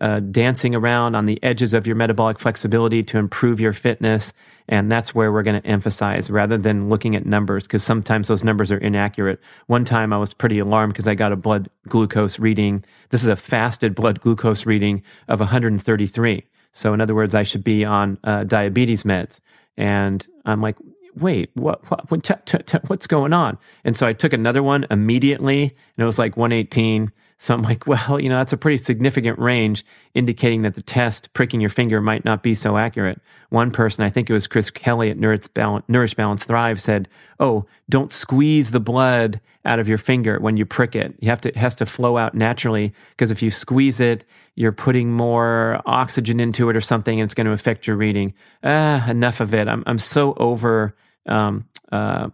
uh, 0.00 0.20
dancing 0.20 0.74
around 0.74 1.14
on 1.14 1.26
the 1.26 1.42
edges 1.42 1.74
of 1.74 1.86
your 1.86 1.96
metabolic 1.96 2.38
flexibility 2.38 3.02
to 3.02 3.18
improve 3.18 3.60
your 3.60 3.72
fitness. 3.72 4.32
And 4.68 4.90
that's 4.90 5.14
where 5.14 5.30
we're 5.30 5.42
going 5.42 5.60
to 5.60 5.68
emphasize 5.68 6.30
rather 6.30 6.56
than 6.56 6.88
looking 6.88 7.16
at 7.16 7.26
numbers 7.26 7.64
because 7.64 7.82
sometimes 7.82 8.28
those 8.28 8.44
numbers 8.44 8.72
are 8.72 8.78
inaccurate. 8.78 9.40
One 9.66 9.84
time 9.84 10.12
I 10.12 10.18
was 10.18 10.32
pretty 10.32 10.58
alarmed 10.58 10.92
because 10.92 11.08
I 11.08 11.14
got 11.14 11.32
a 11.32 11.36
blood 11.36 11.68
glucose 11.88 12.38
reading. 12.38 12.84
This 13.10 13.22
is 13.22 13.28
a 13.28 13.36
fasted 13.36 13.94
blood 13.94 14.20
glucose 14.20 14.64
reading 14.64 15.02
of 15.28 15.40
133. 15.40 16.44
So, 16.72 16.94
in 16.94 17.00
other 17.00 17.14
words, 17.14 17.34
I 17.34 17.42
should 17.42 17.62
be 17.62 17.84
on 17.84 18.18
uh, 18.24 18.44
diabetes 18.44 19.04
meds. 19.04 19.40
And 19.76 20.26
I'm 20.44 20.60
like, 20.60 20.76
wait, 21.16 21.50
what, 21.54 21.88
what, 21.90 22.10
what 22.10 22.24
t- 22.24 22.34
t- 22.44 22.58
t- 22.58 22.78
what's 22.86 23.06
going 23.06 23.32
on? 23.32 23.58
And 23.84 23.96
so 23.96 24.06
I 24.06 24.12
took 24.12 24.32
another 24.32 24.62
one 24.62 24.86
immediately 24.90 25.62
and 25.62 26.02
it 26.02 26.04
was 26.04 26.18
like 26.18 26.36
118. 26.36 27.12
So 27.44 27.52
I'm 27.52 27.60
like, 27.60 27.86
well, 27.86 28.18
you 28.18 28.30
know, 28.30 28.38
that's 28.38 28.54
a 28.54 28.56
pretty 28.56 28.78
significant 28.78 29.38
range 29.38 29.84
indicating 30.14 30.62
that 30.62 30.76
the 30.76 30.82
test 30.82 31.30
pricking 31.34 31.60
your 31.60 31.68
finger 31.68 32.00
might 32.00 32.24
not 32.24 32.42
be 32.42 32.54
so 32.54 32.78
accurate. 32.78 33.20
One 33.50 33.70
person, 33.70 34.02
I 34.02 34.08
think 34.08 34.30
it 34.30 34.32
was 34.32 34.46
Chris 34.46 34.70
Kelly 34.70 35.10
at 35.10 35.18
Nourish 35.18 35.48
Balance, 35.48 35.84
Nourish 35.86 36.14
Balance 36.14 36.44
Thrive 36.44 36.80
said, 36.80 37.06
oh, 37.40 37.66
don't 37.90 38.14
squeeze 38.14 38.70
the 38.70 38.80
blood 38.80 39.42
out 39.66 39.78
of 39.78 39.90
your 39.90 39.98
finger 39.98 40.40
when 40.40 40.56
you 40.56 40.64
prick 40.64 40.96
it. 40.96 41.14
You 41.20 41.28
have 41.28 41.42
to, 41.42 41.50
it 41.50 41.56
has 41.56 41.74
to 41.76 41.86
flow 41.86 42.16
out 42.16 42.34
naturally 42.34 42.94
because 43.10 43.30
if 43.30 43.42
you 43.42 43.50
squeeze 43.50 44.00
it, 44.00 44.24
you're 44.54 44.72
putting 44.72 45.12
more 45.12 45.82
oxygen 45.84 46.40
into 46.40 46.70
it 46.70 46.76
or 46.76 46.80
something 46.80 47.20
and 47.20 47.26
it's 47.26 47.34
going 47.34 47.46
to 47.46 47.52
affect 47.52 47.86
your 47.86 47.96
reading. 47.96 48.32
Ah, 48.62 49.06
enough 49.10 49.40
of 49.40 49.52
it. 49.52 49.68
I'm, 49.68 49.84
I'm 49.86 49.98
so 49.98 50.32
over, 50.38 50.96
um, 51.26 51.66
uh, 51.92 52.30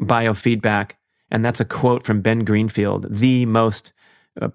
biofeedback. 0.00 0.92
And 1.32 1.44
that's 1.44 1.58
a 1.60 1.64
quote 1.64 2.04
from 2.04 2.20
Ben 2.20 2.44
Greenfield, 2.44 3.06
the 3.10 3.44
most 3.46 3.92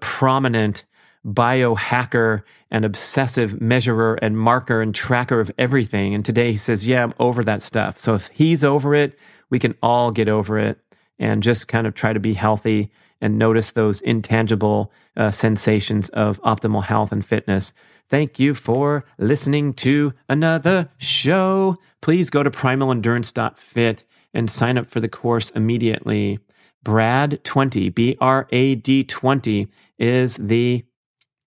prominent 0.00 0.84
biohacker 1.26 2.42
and 2.70 2.84
obsessive 2.84 3.60
measurer 3.60 4.14
and 4.16 4.38
marker 4.38 4.80
and 4.80 4.94
tracker 4.94 5.40
of 5.40 5.50
everything. 5.58 6.14
And 6.14 6.24
today 6.24 6.52
he 6.52 6.58
says, 6.58 6.86
Yeah, 6.86 7.04
I'm 7.04 7.14
over 7.18 7.42
that 7.44 7.62
stuff. 7.62 7.98
So 7.98 8.14
if 8.14 8.28
he's 8.28 8.64
over 8.64 8.94
it, 8.94 9.18
we 9.50 9.58
can 9.58 9.74
all 9.82 10.10
get 10.10 10.28
over 10.28 10.58
it 10.58 10.78
and 11.18 11.42
just 11.42 11.68
kind 11.68 11.86
of 11.86 11.94
try 11.94 12.12
to 12.12 12.20
be 12.20 12.34
healthy 12.34 12.90
and 13.20 13.38
notice 13.38 13.72
those 13.72 14.00
intangible 14.00 14.92
uh, 15.16 15.30
sensations 15.30 16.08
of 16.10 16.40
optimal 16.42 16.84
health 16.84 17.10
and 17.10 17.24
fitness. 17.24 17.72
Thank 18.08 18.38
you 18.38 18.54
for 18.54 19.04
listening 19.18 19.74
to 19.74 20.14
another 20.28 20.88
show. 20.98 21.76
Please 22.00 22.30
go 22.30 22.42
to 22.42 22.50
primalendurance.fit 22.50 24.04
and 24.34 24.50
sign 24.50 24.78
up 24.78 24.88
for 24.88 25.00
the 25.00 25.08
course 25.08 25.50
immediately. 25.50 26.38
BRAD20, 26.88 27.94
B 27.94 28.16
R 28.18 28.48
A 28.50 28.74
D 28.76 29.04
20 29.04 29.68
is 29.98 30.36
the 30.36 30.82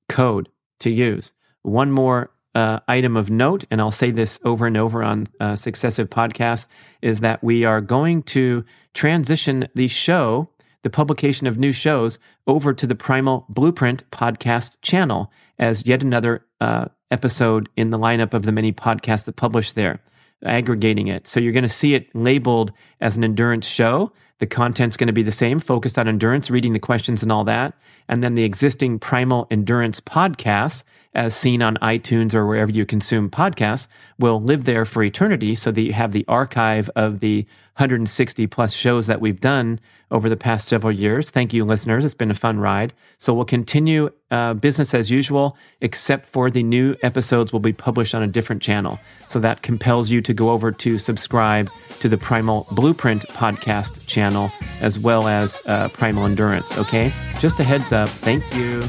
code 0.07 0.49
to 0.81 0.91
use. 0.91 1.33
One 1.63 1.91
more 1.91 2.29
uh, 2.53 2.79
item 2.87 3.17
of 3.17 3.31
note, 3.31 3.63
and 3.71 3.81
I'll 3.81 3.89
say 3.89 4.11
this 4.11 4.39
over 4.43 4.67
and 4.67 4.77
over 4.77 5.01
on 5.01 5.25
uh, 5.39 5.55
successive 5.55 6.11
podcasts, 6.11 6.67
is 7.01 7.21
that 7.21 7.43
we 7.43 7.65
are 7.65 7.81
going 7.81 8.21
to 8.23 8.63
transition 8.93 9.67
the 9.73 9.87
show, 9.87 10.47
the 10.83 10.91
publication 10.91 11.47
of 11.47 11.57
new 11.57 11.71
shows, 11.71 12.19
over 12.45 12.71
to 12.71 12.85
the 12.85 12.93
Primal 12.93 13.47
Blueprint 13.49 14.07
podcast 14.11 14.77
channel 14.83 15.31
as 15.57 15.87
yet 15.87 16.03
another 16.03 16.45
uh, 16.59 16.85
episode 17.09 17.67
in 17.75 17.89
the 17.89 17.97
lineup 17.97 18.35
of 18.35 18.43
the 18.43 18.51
many 18.51 18.71
podcasts 18.71 19.25
that 19.25 19.37
publish 19.37 19.71
there, 19.71 20.03
aggregating 20.45 21.07
it. 21.07 21.27
So 21.27 21.39
you're 21.39 21.51
going 21.51 21.63
to 21.63 21.69
see 21.69 21.95
it 21.95 22.13
labeled 22.13 22.71
as 22.99 23.17
an 23.17 23.23
endurance 23.23 23.65
show 23.65 24.11
the 24.41 24.47
content's 24.47 24.97
going 24.97 25.05
to 25.07 25.13
be 25.13 25.21
the 25.21 25.31
same, 25.31 25.59
focused 25.59 25.99
on 25.99 26.07
endurance, 26.07 26.49
reading 26.49 26.73
the 26.73 26.79
questions 26.79 27.21
and 27.21 27.31
all 27.31 27.43
that. 27.43 27.75
And 28.09 28.23
then 28.23 28.33
the 28.33 28.43
existing 28.43 28.97
Primal 28.97 29.45
Endurance 29.51 30.01
podcasts, 30.01 30.83
as 31.13 31.35
seen 31.35 31.61
on 31.61 31.77
iTunes 31.77 32.33
or 32.33 32.47
wherever 32.47 32.71
you 32.71 32.83
consume 32.83 33.29
podcasts, 33.29 33.87
will 34.17 34.41
live 34.41 34.65
there 34.65 34.83
for 34.83 35.03
eternity 35.03 35.53
so 35.53 35.71
that 35.71 35.81
you 35.81 35.93
have 35.93 36.11
the 36.11 36.25
archive 36.27 36.89
of 36.95 37.19
the 37.19 37.45
160 37.81 38.45
plus 38.45 38.73
shows 38.75 39.07
that 39.07 39.21
we've 39.21 39.39
done 39.39 39.79
over 40.11 40.29
the 40.29 40.37
past 40.37 40.67
several 40.67 40.91
years. 40.91 41.31
Thank 41.31 41.51
you, 41.51 41.65
listeners. 41.65 42.05
It's 42.05 42.13
been 42.13 42.29
a 42.29 42.35
fun 42.35 42.59
ride. 42.59 42.93
So 43.17 43.33
we'll 43.33 43.45
continue 43.45 44.11
uh, 44.29 44.53
business 44.53 44.93
as 44.93 45.09
usual, 45.09 45.57
except 45.81 46.27
for 46.27 46.51
the 46.51 46.61
new 46.61 46.95
episodes 47.01 47.51
will 47.51 47.59
be 47.59 47.73
published 47.73 48.13
on 48.13 48.21
a 48.21 48.27
different 48.27 48.61
channel. 48.61 48.99
So 49.29 49.39
that 49.39 49.63
compels 49.63 50.11
you 50.11 50.21
to 50.21 50.31
go 50.31 50.51
over 50.51 50.71
to 50.71 50.99
subscribe 50.99 51.71
to 52.01 52.07
the 52.07 52.19
Primal 52.19 52.67
Blueprint 52.69 53.23
podcast 53.29 54.05
channel 54.05 54.51
as 54.79 54.99
well 54.99 55.27
as 55.27 55.63
uh, 55.65 55.89
Primal 55.89 56.27
Endurance. 56.27 56.77
Okay, 56.77 57.11
just 57.39 57.59
a 57.59 57.63
heads 57.63 57.91
up. 57.91 58.09
Thank 58.09 58.43
you. 58.53 58.83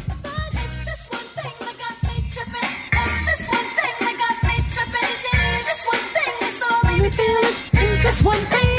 one 8.24 8.36
thing 8.36 8.71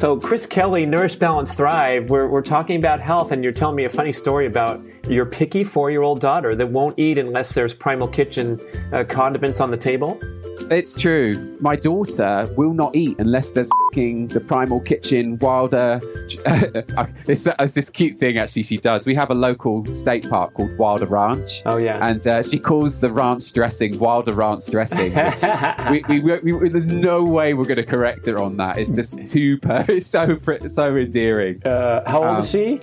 So, 0.00 0.16
Chris 0.16 0.46
Kelly, 0.46 0.86
Nourish 0.86 1.16
Balance 1.16 1.52
Thrive, 1.52 2.08
we're, 2.08 2.26
we're 2.26 2.40
talking 2.40 2.76
about 2.76 3.00
health, 3.00 3.32
and 3.32 3.44
you're 3.44 3.52
telling 3.52 3.76
me 3.76 3.84
a 3.84 3.90
funny 3.90 4.14
story 4.14 4.46
about 4.46 4.82
your 5.06 5.26
picky 5.26 5.62
four 5.62 5.90
year 5.90 6.00
old 6.00 6.22
daughter 6.22 6.56
that 6.56 6.68
won't 6.68 6.98
eat 6.98 7.18
unless 7.18 7.52
there's 7.52 7.74
Primal 7.74 8.08
Kitchen 8.08 8.58
uh, 8.94 9.04
condiments 9.04 9.60
on 9.60 9.70
the 9.70 9.76
table. 9.76 10.18
It's 10.70 10.94
true. 10.94 11.56
My 11.60 11.74
daughter 11.74 12.48
will 12.56 12.72
not 12.72 12.94
eat 12.94 13.18
unless 13.18 13.50
there's 13.50 13.70
the 13.92 14.40
Primal 14.46 14.78
Kitchen 14.80 15.36
Wilder. 15.38 16.00
it's, 17.26 17.46
it's, 17.46 17.74
this 17.74 17.90
cute 17.90 18.14
thing 18.14 18.38
actually 18.38 18.62
she 18.62 18.76
does. 18.76 19.04
We 19.04 19.16
have 19.16 19.30
a 19.30 19.34
local 19.34 19.84
state 19.92 20.30
park 20.30 20.54
called 20.54 20.78
Wilder 20.78 21.06
Ranch. 21.06 21.62
Oh 21.66 21.76
yeah. 21.76 21.98
And 22.06 22.24
uh, 22.24 22.42
she 22.44 22.60
calls 22.60 23.00
the 23.00 23.10
ranch 23.10 23.52
dressing 23.52 23.98
Wilder 23.98 24.32
Ranch 24.32 24.66
dressing. 24.66 25.12
we, 25.90 26.04
we, 26.08 26.20
we, 26.20 26.52
we, 26.52 26.68
there's 26.68 26.86
no 26.86 27.24
way 27.24 27.52
we're 27.54 27.64
going 27.64 27.76
to 27.76 27.82
correct 27.82 28.26
her 28.26 28.40
on 28.40 28.56
that. 28.58 28.78
It's 28.78 28.92
just 28.92 29.26
too. 29.32 29.58
It's 29.64 30.06
so 30.06 30.38
so 30.68 30.96
endearing. 30.96 31.66
Uh, 31.66 32.08
how 32.08 32.18
old 32.18 32.36
um, 32.36 32.40
is 32.42 32.50
she? 32.50 32.80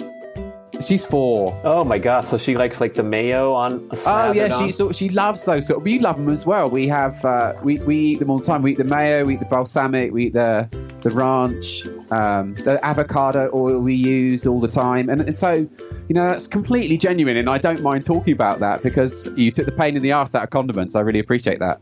She's 0.81 1.05
four. 1.05 1.59
Oh 1.63 1.83
my 1.83 1.97
god! 1.97 2.21
So 2.25 2.37
she 2.37 2.55
likes 2.55 2.79
like 2.79 2.93
the 2.93 3.03
mayo 3.03 3.53
on. 3.53 3.89
Oh 4.05 4.31
yeah, 4.31 4.49
she 4.49 4.71
so 4.71 4.91
she 4.91 5.09
loves 5.09 5.43
those. 5.45 5.67
So 5.67 5.79
we 5.79 5.99
love 5.99 6.17
them 6.17 6.29
as 6.29 6.45
well. 6.45 6.69
We 6.69 6.87
have 6.87 7.23
uh, 7.25 7.53
we 7.63 7.77
we 7.79 7.97
eat 7.97 8.19
them 8.19 8.29
all 8.29 8.39
the 8.39 8.45
time. 8.45 8.61
We 8.61 8.73
eat 8.73 8.77
the 8.77 8.83
mayo, 8.83 9.25
we 9.25 9.35
eat 9.35 9.39
the 9.39 9.45
balsamic, 9.45 10.11
we 10.11 10.27
eat 10.27 10.33
the 10.33 10.69
the 11.01 11.09
ranch, 11.09 11.85
um, 12.11 12.53
the 12.55 12.79
avocado 12.85 13.49
oil 13.53 13.79
we 13.79 13.95
use 13.95 14.45
all 14.45 14.59
the 14.59 14.67
time, 14.67 15.09
and, 15.09 15.21
and 15.21 15.37
so 15.37 15.51
you 15.51 16.13
know 16.15 16.29
that's 16.29 16.47
completely 16.47 16.97
genuine. 16.97 17.37
And 17.37 17.49
I 17.49 17.57
don't 17.57 17.81
mind 17.81 18.03
talking 18.03 18.33
about 18.33 18.59
that 18.59 18.83
because 18.83 19.27
you 19.35 19.51
took 19.51 19.65
the 19.65 19.71
pain 19.71 19.95
in 19.95 20.03
the 20.03 20.11
ass 20.11 20.35
out 20.35 20.43
of 20.43 20.49
condiments. 20.51 20.95
I 20.95 21.01
really 21.01 21.19
appreciate 21.19 21.59
that. 21.59 21.81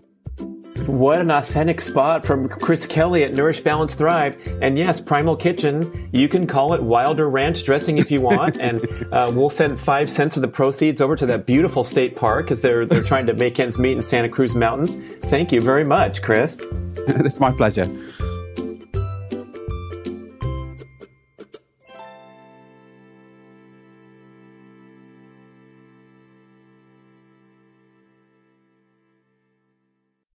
What 0.88 1.20
an 1.20 1.32
authentic 1.32 1.82
spot 1.82 2.26
from 2.26 2.48
Chris 2.48 2.86
Kelly 2.86 3.24
at 3.24 3.34
Nourish 3.34 3.62
Balance 3.62 3.96
Thrive. 3.96 4.40
And 4.62 4.78
yes, 4.78 5.02
Primal 5.02 5.36
Kitchen, 5.36 6.10
you 6.12 6.28
can 6.28 6.46
call 6.46 6.74
it 6.74 6.84
Wilder 6.84 7.28
Ranch 7.28 7.64
dressing 7.64 7.98
if 7.98 8.12
you 8.12 8.22
want. 8.22 8.58
and 8.60 8.86
uh, 9.12 9.32
we'll 9.34 9.50
send 9.50 9.80
five 9.80 10.10
cents 10.10 10.36
of 10.36 10.42
the 10.42 10.48
proceeds 10.48 11.02
over 11.02 11.16
to 11.16 11.26
that 11.26 11.48
beautiful 11.48 11.84
state 11.84 12.16
park 12.16 12.46
because 12.46 12.62
they're, 12.62 12.86
they're 12.86 13.04
trying 13.04 13.26
to 13.26 13.34
make 13.34 13.60
ends 13.60 13.80
meet 13.80 13.98
in 13.98 14.04
Santa 14.04 14.30
Cruz 14.30 14.54
Mountains. 14.54 14.96
Thank 15.26 15.52
you 15.52 15.60
very 15.60 15.84
much, 15.84 16.22
Chris. 16.22 16.62
It's 17.08 17.40
my 17.40 17.52
pleasure. 17.52 17.86